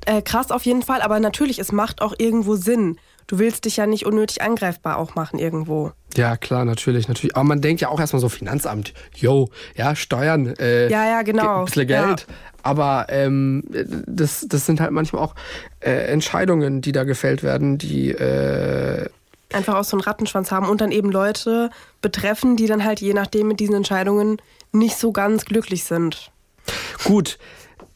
Äh, 0.05 0.21
krass 0.21 0.51
auf 0.51 0.65
jeden 0.65 0.81
Fall, 0.81 1.01
aber 1.01 1.19
natürlich, 1.19 1.59
es 1.59 1.71
macht 1.71 2.01
auch 2.01 2.13
irgendwo 2.17 2.55
Sinn. 2.55 2.97
Du 3.27 3.39
willst 3.39 3.65
dich 3.65 3.77
ja 3.77 3.85
nicht 3.85 4.05
unnötig 4.05 4.41
angreifbar 4.41 4.97
auch 4.97 5.15
machen 5.15 5.39
irgendwo. 5.39 5.91
Ja, 6.15 6.35
klar, 6.35 6.65
natürlich, 6.65 7.07
natürlich. 7.07 7.35
Aber 7.35 7.45
man 7.45 7.61
denkt 7.61 7.81
ja 7.81 7.89
auch 7.89 7.99
erstmal 7.99 8.19
so 8.19 8.27
Finanzamt, 8.27 8.93
yo, 9.15 9.49
ja, 9.75 9.95
Steuern, 9.95 10.47
äh, 10.57 10.89
ja, 10.89 11.05
ja, 11.05 11.21
genau. 11.21 11.59
ein 11.59 11.65
bisschen 11.65 11.87
Geld. 11.87 12.25
Ja. 12.27 12.35
Aber 12.63 13.05
ähm, 13.09 13.63
das, 14.05 14.45
das 14.49 14.65
sind 14.65 14.81
halt 14.81 14.91
manchmal 14.91 15.21
auch 15.21 15.35
äh, 15.79 16.11
Entscheidungen, 16.11 16.81
die 16.81 16.91
da 16.91 17.05
gefällt 17.05 17.43
werden, 17.43 17.77
die 17.77 18.11
äh, 18.11 19.07
einfach 19.53 19.75
auch 19.75 19.83
so 19.83 19.97
einen 19.97 20.01
Rattenschwanz 20.01 20.51
haben 20.51 20.67
und 20.67 20.81
dann 20.81 20.91
eben 20.91 21.11
Leute 21.11 21.69
betreffen, 22.01 22.57
die 22.57 22.67
dann 22.67 22.83
halt 22.83 23.01
je 23.01 23.13
nachdem 23.13 23.47
mit 23.47 23.59
diesen 23.59 23.75
Entscheidungen 23.75 24.41
nicht 24.71 24.97
so 24.97 25.11
ganz 25.11 25.45
glücklich 25.45 25.83
sind. 25.83 26.31
Gut, 27.03 27.37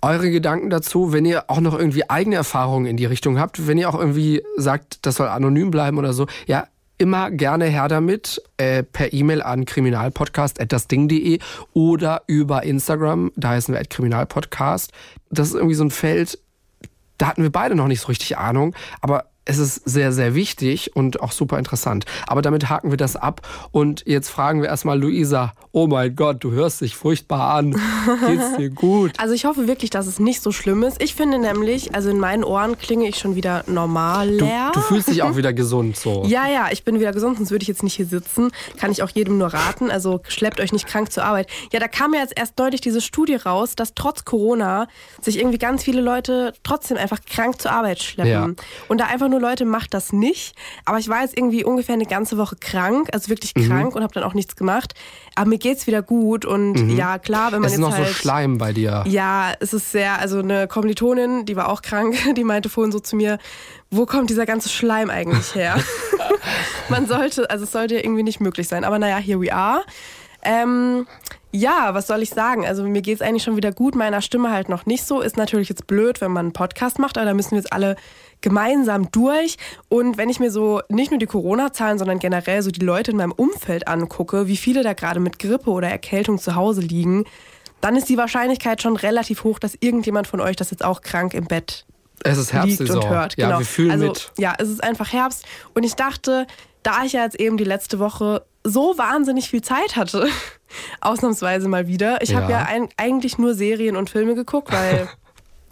eure 0.06 0.30
Gedanken 0.30 0.70
dazu, 0.70 1.12
wenn 1.13 1.26
ihr 1.26 1.50
auch 1.50 1.60
noch 1.60 1.78
irgendwie 1.78 2.10
eigene 2.10 2.36
Erfahrungen 2.36 2.86
in 2.86 2.96
die 2.96 3.06
Richtung 3.06 3.39
habt, 3.39 3.68
wenn 3.68 3.78
ihr 3.78 3.89
auch 3.89 4.00
irgendwie 4.00 4.44
sagt, 4.56 5.06
das 5.06 5.15
soll 5.15 5.28
anonym 5.28 5.72
bleiben 5.72 5.98
oder 5.98 6.13
so, 6.13 6.28
ja, 6.46 6.68
immer 6.98 7.32
gerne 7.32 7.65
her 7.65 7.88
damit, 7.88 8.41
äh, 8.58 8.84
per 8.84 9.12
E-Mail 9.12 9.41
an 9.41 9.65
kriminalpodcast.dasding.de 9.65 11.39
oder 11.74 12.22
über 12.28 12.63
Instagram, 12.63 13.32
da 13.36 13.50
heißen 13.50 13.74
wir 13.74 13.84
kriminalpodcast. 13.84 14.91
Das 15.32 15.50
ist 15.50 15.56
irgendwie 15.56 15.76
so 15.76 15.84
ein 15.84 15.91
Feld, 15.91 16.39
da 17.18 17.28
hatten 17.28 17.44
wir 17.44 17.52
beide 17.52 17.76
noch 17.76 17.88
nicht 17.88 18.02
so 18.02 18.08
richtig 18.08 18.38
Ahnung, 18.38 18.76
aber 19.02 19.26
es 19.46 19.58
ist 19.58 19.88
sehr, 19.88 20.12
sehr 20.12 20.36
wichtig 20.36 20.96
und 20.96 21.22
auch 21.22 21.32
super 21.32 21.60
interessant. 21.60 22.06
Aber 22.28 22.41
damit 22.41 22.70
haken 22.70 22.91
wir 22.91 22.98
das 22.98 23.15
ab 23.15 23.41
und 23.72 24.04
jetzt 24.06 24.30
fragen 24.30 24.62
wir 24.62 24.70
erstmal 24.70 25.00
Luisa, 25.00 25.54
oh 25.76 25.88
mein 25.88 26.16
Gott, 26.16 26.42
du 26.42 26.52
hörst 26.54 26.80
dich 26.80 26.96
furchtbar 26.96 27.54
an. 27.54 27.72
Geht's 28.26 28.56
dir 28.56 28.70
gut? 28.74 29.12
Also 29.18 29.34
ich 29.34 29.44
hoffe 29.44 29.68
wirklich, 29.68 29.90
dass 29.90 30.08
es 30.08 30.20
nicht 30.20 30.42
so 30.42 30.54
schlimm 30.54 30.84
ist. 30.84 31.04
Ich 31.04 31.16
finde 31.16 31.38
nämlich, 31.38 31.94
also 31.94 32.10
in 32.10 32.18
meinen 32.18 32.46
Ohren 32.46 32.78
klinge 32.78 33.10
ich 33.10 33.18
schon 33.18 33.36
wieder 33.36 33.66
normal. 33.68 34.38
Du, 34.38 34.48
du 34.74 34.80
fühlst 34.80 35.10
dich 35.10 35.22
auch 35.22 35.36
wieder 35.36 35.52
gesund 35.52 35.98
so. 35.98 36.24
Ja, 36.36 36.48
ja, 36.48 36.70
ich 36.72 36.86
bin 36.86 37.00
wieder 37.00 37.12
gesund, 37.12 37.38
sonst 37.38 37.52
würde 37.52 37.64
ich 37.64 37.68
jetzt 37.68 37.84
nicht 37.84 37.94
hier 37.94 38.06
sitzen. 38.06 38.52
Kann 38.78 38.90
ich 38.92 39.04
auch 39.04 39.10
jedem 39.10 39.38
nur 39.38 39.54
raten. 39.54 39.92
Also 39.92 40.22
schleppt 40.30 40.62
euch 40.62 40.72
nicht 40.72 40.88
krank 40.88 41.12
zur 41.12 41.26
Arbeit. 41.26 41.50
Ja, 41.74 41.80
da 41.82 41.90
kam 41.90 42.14
ja 42.14 42.22
jetzt 42.22 42.34
erst 42.38 42.58
deutlich 42.58 42.80
diese 42.80 43.02
Studie 43.02 43.36
raus, 43.36 43.76
dass 43.76 43.94
trotz 43.96 44.24
Corona 44.24 44.88
sich 45.22 45.38
irgendwie 45.38 45.58
ganz 45.58 45.84
viele 45.84 46.00
Leute 46.00 46.54
trotzdem 46.64 46.96
einfach 46.96 47.20
krank 47.30 47.62
zur 47.62 47.72
Arbeit 47.72 48.02
schleppen. 48.02 48.32
Ja. 48.32 48.50
Und 48.88 49.02
da 49.02 49.08
einfach 49.08 49.28
nur 49.28 49.42
Leute 49.42 49.66
macht 49.66 49.94
das 49.94 50.14
nicht. 50.14 50.56
Aber 50.86 51.00
ich 51.00 51.10
war 51.10 51.22
jetzt 51.22 51.38
irgendwie 51.38 51.66
ungefähr 51.66 51.96
eine 51.96 52.06
ganze 52.06 52.38
Woche 52.38 52.56
krank, 52.56 53.10
also 53.12 53.28
wirklich 53.28 53.54
mhm. 53.56 53.68
krank 53.68 53.96
und 53.96 54.04
habe 54.04 54.14
dann 54.14 54.24
auch 54.24 54.34
nichts 54.34 54.56
gemacht. 54.56 54.94
Aber 55.36 55.50
mir 55.50 55.58
geht's 55.65 55.88
wieder 55.88 56.04
gut 56.04 56.45
und 56.45 56.73
mhm. 56.73 56.95
ja, 56.95 57.17
klar, 57.17 57.51
wenn 57.51 57.60
man 57.60 57.65
es 57.65 57.71
jetzt 57.71 57.82
ist 57.82 57.89
noch 57.89 57.97
halt, 57.97 58.08
so 58.08 58.13
Schleim 58.13 58.60
bei 58.60 58.71
dir. 58.71 59.04
Ja, 59.08 59.51
es 59.60 59.73
ist 59.73 59.91
sehr, 59.91 60.19
also 60.19 60.38
eine 60.38 60.67
Kommilitonin, 60.67 61.47
die 61.47 61.56
war 61.56 61.69
auch 61.69 61.82
krank, 61.82 62.15
die 62.38 62.43
meinte 62.43 62.69
vorhin 62.69 62.91
so 62.91 62.99
zu 62.99 63.15
mir, 63.15 63.39
wo 63.89 64.06
kommt 64.06 64.30
dieser 64.30 64.45
ganze 64.45 64.69
Schleim 64.69 65.10
eigentlich 65.10 65.56
her? 65.56 65.78
man 66.89 67.08
sollte, 67.08 67.49
also 67.49 67.63
es 67.63 67.71
sollte 67.71 67.95
ja 67.95 68.01
irgendwie 68.01 68.21
nicht 68.21 68.39
möglich 68.39 68.67
sein. 68.67 68.84
Aber 68.84 68.99
naja, 68.99 69.17
here 69.17 69.41
we 69.41 69.51
are. 69.51 69.84
Ähm, 70.43 71.08
ja, 71.51 71.95
was 71.95 72.06
soll 72.06 72.21
ich 72.21 72.30
sagen? 72.30 72.67
Also 72.67 72.84
mir 72.84 73.01
geht's 73.01 73.23
eigentlich 73.23 73.41
schon 73.41 73.56
wieder 73.56 73.71
gut, 73.71 73.95
meiner 73.95 74.21
Stimme 74.21 74.51
halt 74.51 74.69
noch 74.69 74.86
nicht 74.86 75.04
so. 75.04 75.21
Ist 75.21 75.36
natürlich 75.36 75.69
jetzt 75.69 75.88
blöd, 75.88 76.21
wenn 76.21 76.32
man 76.32 76.45
einen 76.45 76.54
Podcast 76.54 76.99
macht, 76.99 77.17
aber 77.17 77.25
da 77.25 77.34
müssen 77.34 77.51
wir 77.51 77.58
jetzt 77.58 77.73
alle 77.73 77.95
gemeinsam 78.45 79.10
durch. 79.10 79.58
Und 79.89 80.17
wenn 80.17 80.29
ich 80.29 80.39
mir 80.39 80.51
so 80.51 80.79
nicht 80.88 81.10
nur 81.10 81.19
die 81.19 81.25
Corona-Zahlen, 81.25 81.97
sondern 81.97 82.19
generell 82.19 82.62
so 82.62 82.69
die 82.69 82.86
Leute 82.86 83.10
in 83.10 83.17
meinem 83.17 83.31
Umfeld 83.31 83.88
angucke, 83.88 84.47
wie 84.47 84.55
viele 84.55 84.84
da 84.84 84.93
gerade 84.93 85.19
mit 85.19 85.39
Grippe 85.39 85.71
oder 85.71 85.89
Erkältung 85.89 86.38
zu 86.38 86.53
Hause 86.53 86.81
liegen, 86.81 87.25
dann 87.81 87.95
ist 87.95 88.08
die 88.08 88.17
Wahrscheinlichkeit 88.17 88.84
schon 88.84 88.97
relativ 88.97 89.43
hoch, 89.43 89.58
dass 89.58 89.75
irgendjemand 89.79 90.27
von 90.27 90.41
euch 90.41 90.55
das 90.55 90.69
jetzt 90.69 90.86
auch 90.86 91.01
krank 91.01 91.34
im 91.34 91.45
Bett 91.45 91.88
es 92.23 92.38
ist 92.38 92.53
Herbst 92.53 92.79
liegt 92.79 92.91
und 92.91 93.10
hört. 93.10 93.36
Ja, 93.38 93.47
genau. 93.47 93.60
wir 93.60 93.65
fühlen 93.65 93.91
also, 93.91 94.08
mit. 94.08 94.31
Ja, 94.38 94.53
es 94.60 94.69
ist 94.69 94.84
einfach 94.84 95.12
Herbst. 95.12 95.45
Und 95.73 95.84
ich 95.84 95.95
dachte, 95.95 96.45
da 96.84 97.03
ich 97.03 97.13
ja 97.13 97.23
jetzt 97.23 97.39
eben 97.39 97.58
die 97.58 97.63
letzte 97.63 97.97
Woche 97.97 98.45
so 98.63 98.97
wahnsinnig 98.97 99.49
viel 99.49 99.62
Zeit 99.62 99.95
hatte, 99.95 100.27
ausnahmsweise 101.01 101.67
mal 101.67 101.88
wieder. 101.88 102.21
Ich 102.21 102.29
ja. 102.29 102.41
habe 102.41 102.51
ja 102.51 102.63
ein, 102.63 102.89
eigentlich 102.97 103.39
nur 103.39 103.55
Serien 103.55 103.95
und 103.95 104.12
Filme 104.12 104.36
geguckt, 104.36 104.71
weil 104.71 105.10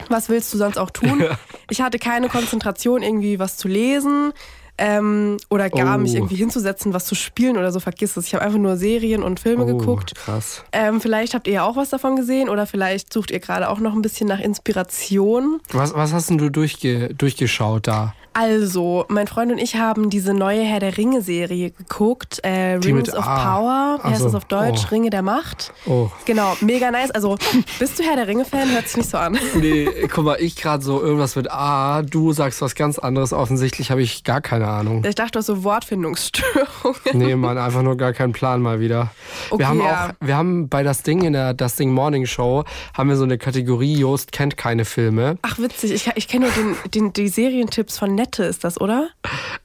was 0.10 0.30
willst 0.30 0.54
du 0.54 0.58
sonst 0.58 0.78
auch 0.78 0.90
tun? 0.90 1.24
Ich 1.70 1.82
hatte 1.82 1.98
keine 1.98 2.30
Konzentration, 2.30 3.02
irgendwie 3.02 3.40
was 3.40 3.58
zu 3.58 3.68
lesen. 3.68 4.34
Ähm, 4.78 5.38
oder 5.50 5.70
gar 5.70 5.98
oh. 5.98 6.00
mich 6.00 6.16
irgendwie 6.16 6.36
hinzusetzen, 6.36 6.94
was 6.94 7.06
zu 7.06 7.14
spielen 7.14 7.58
oder 7.58 7.72
so, 7.72 7.80
vergiss 7.80 8.18
es. 8.18 8.26
Ich 8.26 8.34
habe 8.34 8.44
einfach 8.44 8.58
nur 8.58 8.76
Serien 8.76 9.22
und 9.22 9.40
Filme 9.40 9.64
oh, 9.64 9.78
geguckt. 9.78 10.16
Krass. 10.16 10.64
Ähm, 10.72 11.00
vielleicht 11.00 11.36
habt 11.36 11.48
ihr 11.48 11.54
ja 11.54 11.64
auch 11.64 11.76
was 11.76 11.90
davon 11.90 12.16
gesehen 12.16 12.50
oder 12.50 12.66
vielleicht 12.66 13.14
sucht 13.14 13.30
ihr 13.30 13.40
gerade 13.40 13.70
auch 13.70 13.80
noch 13.80 13.94
ein 13.94 14.02
bisschen 14.02 14.28
nach 14.28 14.40
Inspiration. 14.40 15.60
Was, 15.72 15.94
was 15.94 16.12
hast 16.12 16.32
denn 16.32 16.40
du 16.40 16.50
durchge 16.50 17.14
durchgeschaut 17.14 17.88
da? 17.88 18.16
Also, 18.34 19.06
mein 19.10 19.28
Freund 19.28 19.52
und 19.52 19.60
ich 19.60 19.76
haben 19.76 20.10
diese 20.10 20.34
neue 20.34 20.64
Herr 20.64 20.80
der 20.80 20.98
Ringe-Serie 20.98 21.72
geguckt. 21.72 22.40
Äh, 22.44 22.80
Rings 22.84 23.14
of 23.14 23.26
ah, 23.28 23.58
Power. 23.58 24.04
Heißt 24.04 24.20
so, 24.20 24.26
das 24.26 24.36
auf 24.36 24.46
Deutsch? 24.46 24.82
Oh. 24.86 24.90
Ringe 24.92 25.10
der 25.12 25.22
Macht. 25.22 25.72
Oh. 25.86 26.10
Genau, 26.26 26.56
mega 26.62 26.90
nice. 26.90 27.12
Also, 27.12 27.38
bist 27.80 28.00
du 28.00 28.04
Herr 28.04 28.16
der 28.16 28.28
Ringe-Fan? 28.28 28.72
Hört 28.72 28.88
sich 28.88 28.98
nicht 28.98 29.10
so 29.10 29.18
an. 29.18 29.38
Nee, 29.56 29.88
guck 30.12 30.26
mal, 30.26 30.38
ich 30.42 30.56
gerade 30.56 30.84
so 30.84 31.02
irgendwas 31.02 31.36
mit 31.36 31.50
A, 31.50 32.02
du 32.02 32.34
sagst 32.34 32.62
was 32.62 32.76
ganz 32.76 32.98
anderes. 32.98 33.34
Offensichtlich 33.34 33.92
habe 33.92 34.02
ich 34.02 34.24
gar 34.24 34.42
keine 34.42 34.68
Ahnung. 34.68 35.04
Ich 35.08 35.16
dachte, 35.16 35.34
du 35.34 35.40
hast 35.40 35.46
so 35.46 35.64
Wortfindungsstörungen. 35.64 36.64
Nee, 37.14 37.36
Mann, 37.36 37.58
einfach 37.60 37.84
nur 37.84 37.96
gar 37.96 38.14
keinen 38.14 38.34
Plan 38.34 38.62
mal 38.62 38.80
wieder. 38.80 39.12
Okay, 39.50 39.60
wir 39.60 39.68
haben 39.68 39.80
ja. 39.80 40.08
auch, 40.08 40.26
wir 40.26 40.36
haben 40.36 40.68
bei 40.68 40.84
das 40.84 41.04
Ding 41.04 41.22
in 41.22 41.34
der 41.34 41.54
Das 41.54 41.76
Ding 41.76 41.92
Morning 41.92 42.26
Show, 42.26 42.64
haben 42.98 43.10
wir 43.10 43.16
so 43.16 43.24
eine 43.24 43.38
Kategorie, 43.38 43.98
Jost 44.00 44.32
kennt 44.32 44.58
keine 44.58 44.86
Filme. 44.86 45.38
Ach, 45.44 45.60
witzig. 45.60 45.92
Ich, 45.92 46.10
ich 46.16 46.28
kenne 46.28 46.48
nur 46.48 46.54
den, 46.54 46.76
den, 46.92 47.14
die 47.14 47.28
Serientipps 47.28 48.00
von 48.00 48.16
Nette 48.24 48.44
ist 48.46 48.64
das, 48.64 48.80
oder? 48.80 49.10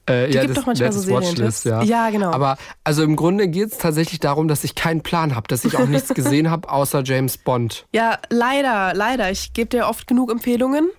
Äh, 0.06 0.28
die 0.28 0.34
ja, 0.34 0.42
gibt 0.42 0.56
doch 0.56 0.66
manchmal 0.66 0.92
so 0.92 1.08
Watchlist, 1.08 1.64
ja. 1.64 1.82
ja, 1.82 2.10
genau. 2.10 2.32
Aber 2.32 2.56
also 2.82 3.04
im 3.04 3.14
Grunde 3.14 3.46
geht 3.46 3.72
es 3.72 3.78
tatsächlich 3.78 4.18
darum, 4.18 4.48
dass 4.48 4.64
ich 4.64 4.74
keinen 4.74 5.02
Plan 5.02 5.36
habe, 5.36 5.46
dass 5.46 5.64
ich 5.64 5.76
auch 5.76 5.86
nichts 5.86 6.12
gesehen 6.12 6.50
habe, 6.50 6.68
außer 6.70 7.02
James 7.04 7.38
Bond. 7.38 7.86
Ja, 7.92 8.18
leider, 8.30 8.94
leider. 8.94 9.30
Ich 9.30 9.52
gebe 9.52 9.68
dir 9.68 9.86
oft 9.86 10.08
genug 10.08 10.32
Empfehlungen. 10.32 10.90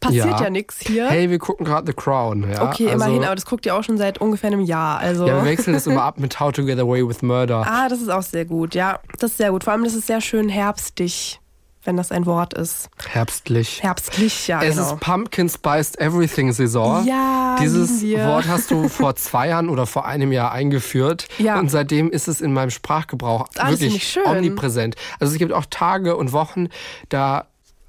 Passiert 0.00 0.26
ja, 0.26 0.42
ja 0.44 0.50
nichts 0.50 0.80
hier. 0.80 1.08
Hey, 1.08 1.30
wir 1.30 1.38
gucken 1.38 1.64
gerade 1.64 1.86
The 1.86 1.94
Crown. 1.94 2.50
Ja? 2.50 2.68
Okay, 2.68 2.90
also, 2.90 3.04
immerhin, 3.04 3.24
aber 3.24 3.34
das 3.34 3.46
guckt 3.46 3.64
ihr 3.66 3.74
auch 3.74 3.84
schon 3.84 3.96
seit 3.96 4.18
ungefähr 4.18 4.48
einem 4.48 4.60
Jahr. 4.60 4.98
Also. 4.98 5.26
Ja, 5.26 5.42
wir 5.42 5.50
wechseln 5.50 5.74
das 5.74 5.86
immer 5.86 6.02
ab 6.02 6.18
mit 6.18 6.40
How 6.40 6.52
to 6.52 6.64
Get 6.64 6.78
Away 6.78 7.06
with 7.06 7.22
Murder. 7.22 7.66
Ah, 7.66 7.88
das 7.88 8.00
ist 8.00 8.10
auch 8.10 8.22
sehr 8.22 8.44
gut, 8.44 8.74
ja. 8.74 9.00
Das 9.18 9.32
ist 9.32 9.36
sehr 9.38 9.50
gut. 9.50 9.64
Vor 9.64 9.72
allem, 9.72 9.84
das 9.84 9.94
ist 9.94 10.06
sehr 10.06 10.20
schön 10.20 10.48
herbstig 10.48 11.40
wenn 11.84 11.96
das 11.96 12.12
ein 12.12 12.26
Wort 12.26 12.54
ist. 12.54 12.88
Herbstlich. 13.08 13.82
Herbstlich, 13.82 14.48
ja. 14.48 14.62
Es 14.62 14.76
genau. 14.76 14.94
ist 14.94 15.00
Pumpkin 15.00 15.48
Spiced 15.48 15.98
Everything 16.00 16.52
Saison. 16.52 17.06
Ja, 17.06 17.56
Dieses 17.60 18.02
Wort 18.02 18.46
hast 18.48 18.70
du 18.70 18.88
vor 18.88 19.16
zwei 19.16 19.48
Jahren 19.48 19.68
oder 19.68 19.86
vor 19.86 20.06
einem 20.06 20.32
Jahr 20.32 20.52
eingeführt. 20.52 21.28
Ja. 21.38 21.58
Und 21.58 21.70
seitdem 21.70 22.10
ist 22.10 22.28
es 22.28 22.40
in 22.40 22.52
meinem 22.52 22.70
Sprachgebrauch 22.70 23.46
ah, 23.56 23.70
wirklich 23.70 24.18
omnipräsent. 24.24 24.96
Also 25.20 25.32
es 25.32 25.38
gibt 25.38 25.52
auch 25.52 25.66
Tage 25.68 26.16
und 26.16 26.32
Wochen, 26.32 26.68
da 27.08 27.46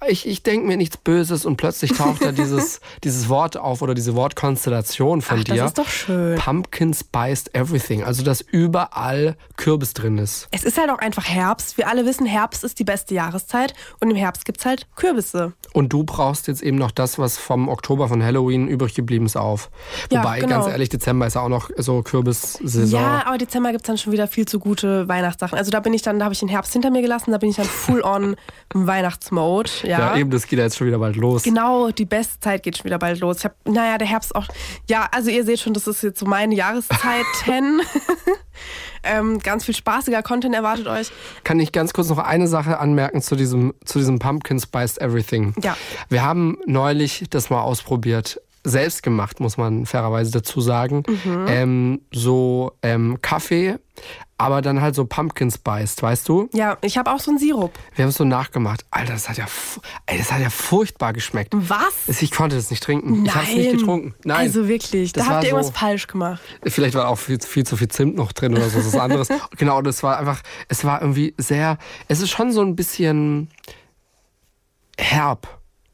ich, 0.07 0.27
ich 0.27 0.43
denke 0.43 0.67
mir 0.67 0.77
nichts 0.77 0.97
Böses 0.97 1.45
und 1.45 1.57
plötzlich 1.57 1.93
taucht 1.93 2.23
da 2.23 2.31
dieses, 2.33 2.79
dieses 3.03 3.29
Wort 3.29 3.57
auf 3.57 3.81
oder 3.81 3.93
diese 3.93 4.15
Wortkonstellation 4.15 5.21
von 5.21 5.39
Ach, 5.39 5.43
dir. 5.43 5.55
das 5.55 5.67
ist 5.67 5.77
doch 5.77 5.87
schön. 5.87 6.37
Pumpkin 6.37 6.93
spiced 6.93 7.53
everything. 7.55 8.03
Also, 8.03 8.23
dass 8.23 8.41
überall 8.41 9.35
Kürbis 9.57 9.93
drin 9.93 10.17
ist. 10.17 10.47
Es 10.51 10.63
ist 10.63 10.77
halt 10.77 10.89
auch 10.89 10.99
einfach 10.99 11.25
Herbst. 11.25 11.77
Wir 11.77 11.87
alle 11.87 12.05
wissen, 12.05 12.25
Herbst 12.25 12.63
ist 12.63 12.79
die 12.79 12.83
beste 12.83 13.13
Jahreszeit 13.13 13.73
und 13.99 14.11
im 14.11 14.17
Herbst 14.17 14.45
gibt's 14.45 14.65
halt 14.65 14.87
Kürbisse. 14.95 15.53
Und 15.73 15.91
du 15.93 16.03
brauchst 16.03 16.47
jetzt 16.47 16.61
eben 16.61 16.77
noch 16.77 16.91
das, 16.91 17.17
was 17.17 17.37
vom 17.37 17.67
Oktober 17.67 18.07
von 18.07 18.23
Halloween 18.23 18.67
übrig 18.67 18.93
geblieben 18.93 19.25
ist, 19.25 19.37
auf. 19.37 19.69
Ja, 20.11 20.19
Wobei, 20.19 20.39
genau. 20.39 20.55
ganz 20.55 20.67
ehrlich, 20.67 20.89
Dezember 20.89 21.27
ist 21.27 21.35
ja 21.35 21.41
auch 21.41 21.49
noch 21.49 21.69
so 21.77 22.01
Kürbissaison. 22.01 22.99
Ja, 22.99 23.23
aber 23.25 23.37
Dezember 23.37 23.71
gibt's 23.71 23.87
dann 23.87 23.97
schon 23.97 24.13
wieder 24.13 24.27
viel 24.27 24.45
zu 24.45 24.59
gute 24.59 25.07
Weihnachtssachen. 25.07 25.57
Also 25.57 25.71
da 25.71 25.79
bin 25.79 25.93
ich 25.93 26.01
dann, 26.01 26.19
da 26.19 26.25
habe 26.25 26.33
ich 26.33 26.39
den 26.39 26.49
Herbst 26.49 26.73
hinter 26.73 26.89
mir 26.89 27.01
gelassen, 27.01 27.31
da 27.31 27.37
bin 27.37 27.49
ich 27.49 27.55
dann 27.55 27.65
full 27.65 28.01
on 28.01 28.35
im 28.73 28.87
Weihnachtsmode. 28.87 29.69
Ja. 29.85 29.99
Ja, 29.99 30.17
eben, 30.17 30.29
das 30.29 30.47
geht 30.47 30.59
ja 30.59 30.65
jetzt 30.65 30.77
schon 30.77 30.87
wieder 30.87 30.99
bald 30.99 31.15
los. 31.15 31.43
Genau, 31.43 31.91
die 31.91 32.05
beste 32.05 32.39
Zeit 32.39 32.63
geht 32.63 32.77
schon 32.77 32.85
wieder 32.85 32.99
bald 32.99 33.19
los. 33.19 33.39
Ich 33.39 33.45
hab, 33.45 33.55
naja, 33.65 33.97
der 33.97 34.07
Herbst 34.07 34.35
auch. 34.35 34.47
Ja, 34.89 35.07
also 35.11 35.29
ihr 35.29 35.43
seht 35.43 35.59
schon, 35.59 35.73
das 35.73 35.87
ist 35.87 36.03
jetzt 36.03 36.19
so 36.19 36.25
meine 36.25 36.55
Jahreszeiten. 36.55 37.81
ähm, 39.03 39.39
ganz 39.39 39.65
viel 39.65 39.75
spaßiger 39.75 40.23
Content 40.23 40.55
erwartet 40.55 40.87
euch. 40.87 41.11
Kann 41.43 41.59
ich 41.59 41.71
ganz 41.71 41.93
kurz 41.93 42.09
noch 42.09 42.17
eine 42.17 42.47
Sache 42.47 42.79
anmerken 42.79 43.21
zu 43.21 43.35
diesem, 43.35 43.73
zu 43.85 43.99
diesem 43.99 44.19
Pumpkin 44.19 44.59
Spiced 44.59 44.99
Everything? 44.99 45.53
Ja. 45.61 45.77
Wir 46.09 46.23
haben 46.23 46.57
neulich 46.65 47.25
das 47.29 47.49
mal 47.49 47.61
ausprobiert. 47.61 48.41
Selbst 48.67 49.03
gemacht, 49.03 49.39
muss 49.39 49.57
man 49.57 49.85
fairerweise 49.85 50.31
dazu 50.31 50.59
sagen. 50.59 51.03
Mhm. 51.07 51.45
Ähm, 51.47 52.01
so 52.11 52.71
ähm, 52.81 53.19
Kaffee, 53.21 53.75
aber 54.37 54.61
dann 54.61 54.81
halt 54.81 54.95
so 54.95 55.05
Pumpkin 55.05 55.49
Spiced, 55.49 56.01
weißt 56.03 56.27
du? 56.27 56.49
Ja, 56.53 56.77
ich 56.81 56.97
habe 56.97 57.09
auch 57.11 57.19
so 57.19 57.31
einen 57.31 57.39
Sirup. 57.39 57.71
Wir 57.95 58.03
haben 58.03 58.09
es 58.09 58.15
so 58.17 58.25
nachgemacht. 58.25 58.85
Alter, 58.91 59.13
das 59.13 59.29
hat 59.29 59.37
ja, 59.37 59.45
ey, 60.07 60.17
das 60.17 60.31
hat 60.31 60.41
ja 60.41 60.49
furchtbar 60.49 61.13
geschmeckt. 61.13 61.53
Was? 61.55 62.21
Ich 62.21 62.31
konnte 62.31 62.57
das 62.57 62.69
nicht 62.69 62.83
trinken. 62.83 63.25
Ich 63.25 63.33
habe 63.33 63.45
es 63.45 63.55
nicht 63.55 63.71
getrunken. 63.71 64.13
Nein. 64.25 64.37
Also 64.39 64.67
wirklich, 64.67 65.13
Das 65.13 65.25
da 65.25 65.29
habt 65.35 65.43
ihr 65.45 65.51
irgendwas 65.51 65.67
so- 65.67 65.73
falsch 65.73 66.07
gemacht. 66.07 66.41
Vielleicht 66.63 66.95
war 66.95 67.07
auch 67.07 67.15
viel, 67.17 67.39
viel 67.39 67.65
zu 67.65 67.77
viel 67.77 67.87
Zimt 67.87 68.15
noch 68.17 68.33
drin 68.33 68.53
oder 68.57 68.69
so, 68.69 68.79
was 68.85 68.95
anderes. 68.95 69.29
genau, 69.57 69.81
das 69.81 70.03
war 70.03 70.19
einfach, 70.19 70.41
es 70.67 70.83
war 70.83 71.01
irgendwie 71.01 71.33
sehr, 71.37 71.77
es 72.09 72.19
ist 72.21 72.29
schon 72.31 72.51
so 72.51 72.61
ein 72.61 72.75
bisschen 72.75 73.49
herb. 74.97 75.47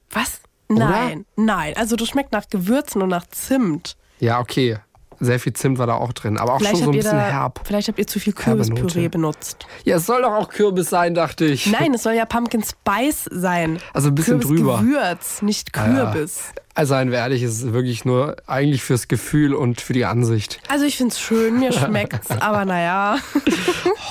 Was? 0.09 0.41
Oder? 0.67 0.89
Nein, 0.89 1.25
nein. 1.35 1.73
Also 1.75 1.95
das 1.95 2.07
schmeckt 2.09 2.31
nach 2.31 2.47
Gewürzen 2.49 3.01
und 3.01 3.09
nach 3.09 3.27
Zimt. 3.27 3.97
Ja, 4.19 4.39
okay. 4.39 4.77
Sehr 5.23 5.39
viel 5.39 5.53
Zimt 5.53 5.77
war 5.77 5.85
da 5.85 5.93
auch 5.93 6.13
drin, 6.13 6.37
aber 6.37 6.53
auch 6.55 6.57
Vielleicht 6.57 6.77
schon 6.77 6.85
so 6.85 6.91
ein 6.91 6.97
bisschen 6.97 7.17
da, 7.17 7.29
herb. 7.29 7.61
vielleicht 7.63 7.87
habt 7.87 7.99
ihr 7.99 8.07
zu 8.07 8.19
viel 8.19 8.33
Kürbispüree 8.33 9.07
benutzt. 9.07 9.67
Ja, 9.83 9.97
es 9.97 10.07
soll 10.07 10.23
doch 10.23 10.31
auch 10.31 10.49
Kürbis 10.49 10.89
sein, 10.89 11.13
dachte 11.13 11.45
ich. 11.45 11.67
Nein, 11.67 11.93
es 11.93 12.01
soll 12.01 12.13
ja 12.13 12.25
Pumpkin 12.25 12.63
Spice 12.63 13.29
sein. 13.31 13.77
Also 13.93 14.09
ein 14.09 14.15
bisschen 14.15 14.39
drüber. 14.39 14.79
Gewürz, 14.79 15.43
nicht 15.43 15.69
ja. 15.75 15.83
Kürbis. 15.83 16.41
Also 16.73 16.91
seien 16.91 17.11
wir 17.11 17.17
ehrlich, 17.17 17.43
es 17.43 17.63
ist 17.63 17.73
wirklich 17.73 18.05
nur 18.05 18.37
eigentlich 18.47 18.81
fürs 18.81 19.07
Gefühl 19.07 19.53
und 19.53 19.81
für 19.81 19.93
die 19.93 20.05
Ansicht. 20.05 20.59
Also 20.69 20.85
ich 20.85 20.97
find's 20.97 21.19
schön, 21.19 21.59
mir 21.59 21.73
schmeckt's, 21.73 22.31
aber 22.39 22.63
naja. 22.65 23.17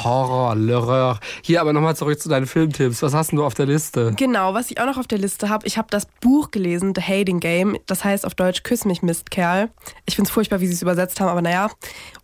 Horror, 0.05 0.55
L'horreur. 0.55 1.19
Hier 1.43 1.61
aber 1.61 1.73
nochmal 1.73 1.97
zurück 1.97 2.21
zu 2.21 2.29
deinen 2.29 2.47
Filmtipps. 2.47 3.03
Was 3.03 3.15
hast 3.15 3.33
du 3.33 3.45
auf 3.45 3.55
der 3.55 3.67
Liste? 3.67 4.13
Genau, 4.17 4.53
was 4.53 4.71
ich 4.71 4.81
auch 4.81 4.87
noch 4.87 4.99
auf 4.99 5.07
der 5.07 5.19
Liste 5.19 5.49
habe, 5.49 5.67
ich 5.67 5.79
habe 5.79 5.89
das 5.91 6.07
Buch 6.21 6.51
gelesen, 6.51 6.93
The 6.95 7.03
Hating 7.03 7.41
Game. 7.41 7.79
Das 7.87 8.05
heißt 8.05 8.27
auf 8.27 8.35
Deutsch 8.35 8.63
Küss 8.63 8.85
mich, 8.85 9.03
Mistkerl. 9.03 9.71
Ich 10.07 10.17
find's 10.17 10.31
furchtbar, 10.31 10.61
wie 10.61 10.67
sie 10.67 10.75
es 10.75 10.83
übersetzt 10.83 11.21
haben, 11.21 11.29
aber 11.29 11.43
naja. 11.43 11.71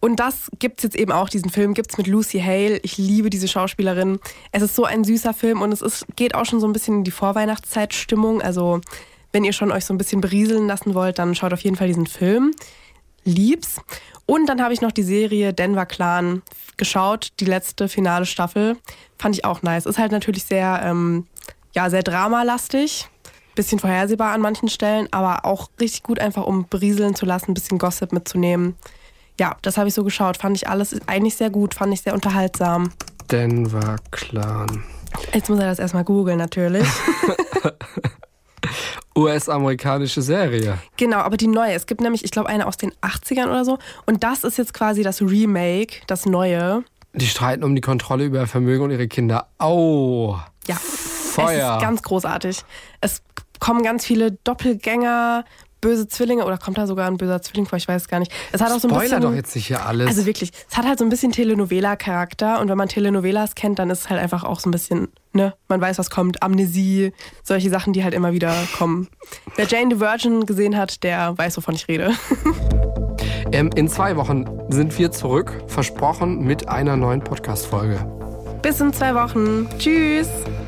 Und 0.00 0.20
das 0.20 0.50
gibt's 0.58 0.82
jetzt 0.82 0.96
eben 0.96 1.12
auch, 1.12 1.28
diesen 1.28 1.50
Film 1.50 1.72
gibt's 1.72 1.96
mit 1.96 2.06
Lucy 2.06 2.40
Hale. 2.40 2.78
Ich 2.82 2.98
liebe 2.98 3.30
diese 3.30 3.48
Schauspielerin. 3.48 4.18
Es 4.52 4.62
ist 4.62 4.74
so 4.74 4.84
ein 4.84 5.04
süßer 5.04 5.32
Film 5.32 5.62
und 5.62 5.72
es 5.72 5.80
ist, 5.80 6.06
geht 6.16 6.34
auch 6.34 6.44
schon 6.44 6.60
so 6.60 6.66
ein 6.66 6.72
bisschen 6.72 6.98
in 6.98 7.04
die 7.04 7.10
Vorweihnachtszeitstimmung. 7.10 8.42
Also 8.42 8.80
wenn 9.32 9.44
ihr 9.44 9.52
schon 9.52 9.72
euch 9.72 9.84
so 9.84 9.94
ein 9.94 9.98
bisschen 9.98 10.20
berieseln 10.20 10.66
lassen 10.66 10.94
wollt, 10.94 11.18
dann 11.18 11.34
schaut 11.34 11.52
auf 11.52 11.60
jeden 11.60 11.76
Fall 11.76 11.88
diesen 11.88 12.06
Film. 12.06 12.52
Lieb's. 13.24 13.80
Und 14.24 14.46
dann 14.46 14.62
habe 14.62 14.74
ich 14.74 14.80
noch 14.80 14.92
die 14.92 15.02
Serie 15.02 15.52
Denver 15.52 15.86
Clan 15.86 16.42
geschaut, 16.76 17.32
die 17.40 17.44
letzte 17.44 17.88
finale 17.88 18.26
Staffel. 18.26 18.76
Fand 19.18 19.34
ich 19.34 19.44
auch 19.44 19.62
nice. 19.62 19.86
Ist 19.86 19.98
halt 19.98 20.12
natürlich 20.12 20.44
sehr, 20.44 20.80
ähm, 20.84 21.26
ja, 21.74 21.90
sehr 21.90 22.02
dramalastig. 22.02 23.08
Bisschen 23.54 23.78
vorhersehbar 23.78 24.32
an 24.32 24.40
manchen 24.40 24.68
Stellen, 24.68 25.08
aber 25.12 25.44
auch 25.44 25.70
richtig 25.80 26.02
gut 26.02 26.18
einfach, 26.18 26.46
um 26.46 26.66
berieseln 26.68 27.14
zu 27.14 27.24
lassen, 27.24 27.52
ein 27.52 27.54
bisschen 27.54 27.78
Gossip 27.78 28.12
mitzunehmen. 28.12 28.76
Ja, 29.40 29.56
das 29.62 29.78
habe 29.78 29.88
ich 29.88 29.94
so 29.94 30.04
geschaut. 30.04 30.36
Fand 30.36 30.56
ich 30.56 30.68
alles 30.68 30.96
eigentlich 31.06 31.36
sehr 31.36 31.50
gut, 31.50 31.74
fand 31.74 31.92
ich 31.94 32.02
sehr 32.02 32.14
unterhaltsam. 32.14 32.92
Denver 33.30 33.96
Clan. 34.10 34.84
Jetzt 35.32 35.48
muss 35.48 35.58
er 35.58 35.66
das 35.66 35.78
erstmal 35.78 36.04
googeln, 36.04 36.38
natürlich. 36.38 36.86
US-amerikanische 39.16 40.22
Serie. 40.22 40.78
Genau, 40.96 41.18
aber 41.18 41.36
die 41.36 41.46
neue. 41.46 41.72
Es 41.72 41.86
gibt 41.86 42.00
nämlich, 42.00 42.24
ich 42.24 42.30
glaube, 42.30 42.48
eine 42.48 42.66
aus 42.66 42.76
den 42.76 42.92
80ern 43.02 43.46
oder 43.46 43.64
so. 43.64 43.78
Und 44.04 44.22
das 44.22 44.44
ist 44.44 44.58
jetzt 44.58 44.74
quasi 44.74 45.02
das 45.02 45.22
Remake, 45.22 46.02
das 46.06 46.26
neue. 46.26 46.84
Die 47.14 47.26
streiten 47.26 47.64
um 47.64 47.74
die 47.74 47.80
Kontrolle 47.80 48.24
über 48.24 48.40
ihr 48.40 48.46
Vermögen 48.46 48.84
und 48.84 48.90
ihre 48.90 49.08
Kinder. 49.08 49.48
Au! 49.58 50.38
Ja, 50.66 50.76
Feuer! 50.76 51.70
es 51.70 51.76
ist 51.76 51.82
ganz 51.82 52.02
großartig. 52.02 52.64
Es 53.00 53.22
kommen 53.58 53.82
ganz 53.82 54.04
viele 54.04 54.32
Doppelgänger, 54.32 55.44
böse 55.80 56.08
Zwillinge 56.08 56.44
oder 56.44 56.58
kommt 56.58 56.78
da 56.78 56.86
sogar 56.86 57.06
ein 57.06 57.16
böser 57.16 57.42
Zwilling 57.42 57.66
vor? 57.66 57.76
Ich 57.76 57.88
weiß 57.88 58.08
gar 58.08 58.18
nicht. 58.18 58.32
Es 58.52 58.60
hat 58.60 58.70
auch 58.70 58.78
so 58.78 58.88
ein 58.88 58.90
Spoiler 58.90 59.16
bisschen, 59.16 59.20
doch 59.22 59.34
jetzt 59.34 59.54
nicht 59.54 59.66
hier 59.66 59.84
alles. 59.84 60.08
Also 60.08 60.26
wirklich, 60.26 60.52
es 60.68 60.76
hat 60.76 60.86
halt 60.86 60.98
so 60.98 61.04
ein 61.04 61.08
bisschen 61.08 61.32
Telenovela-Charakter 61.32 62.60
und 62.60 62.68
wenn 62.68 62.78
man 62.78 62.88
Telenovelas 62.88 63.54
kennt, 63.54 63.78
dann 63.78 63.90
ist 63.90 64.00
es 64.00 64.10
halt 64.10 64.20
einfach 64.20 64.44
auch 64.44 64.60
so 64.60 64.68
ein 64.68 64.72
bisschen, 64.72 65.08
ne, 65.32 65.54
man 65.68 65.80
weiß, 65.80 65.98
was 65.98 66.10
kommt, 66.10 66.42
Amnesie, 66.42 67.12
solche 67.42 67.70
Sachen, 67.70 67.92
die 67.92 68.04
halt 68.04 68.14
immer 68.14 68.32
wieder 68.32 68.54
kommen. 68.76 69.08
Wer 69.56 69.66
Jane 69.66 69.94
the 69.94 70.00
Virgin 70.00 70.46
gesehen 70.46 70.76
hat, 70.76 71.02
der 71.02 71.36
weiß, 71.36 71.56
wovon 71.56 71.74
ich 71.74 71.88
rede. 71.88 72.12
ähm, 73.52 73.70
in 73.74 73.88
zwei 73.88 74.16
Wochen 74.16 74.46
sind 74.68 74.98
wir 74.98 75.10
zurück, 75.12 75.62
versprochen, 75.66 76.40
mit 76.44 76.68
einer 76.68 76.96
neuen 76.96 77.22
Podcast-Folge. 77.22 77.98
Bis 78.62 78.80
in 78.80 78.92
zwei 78.92 79.14
Wochen. 79.14 79.68
Tschüss. 79.78 80.28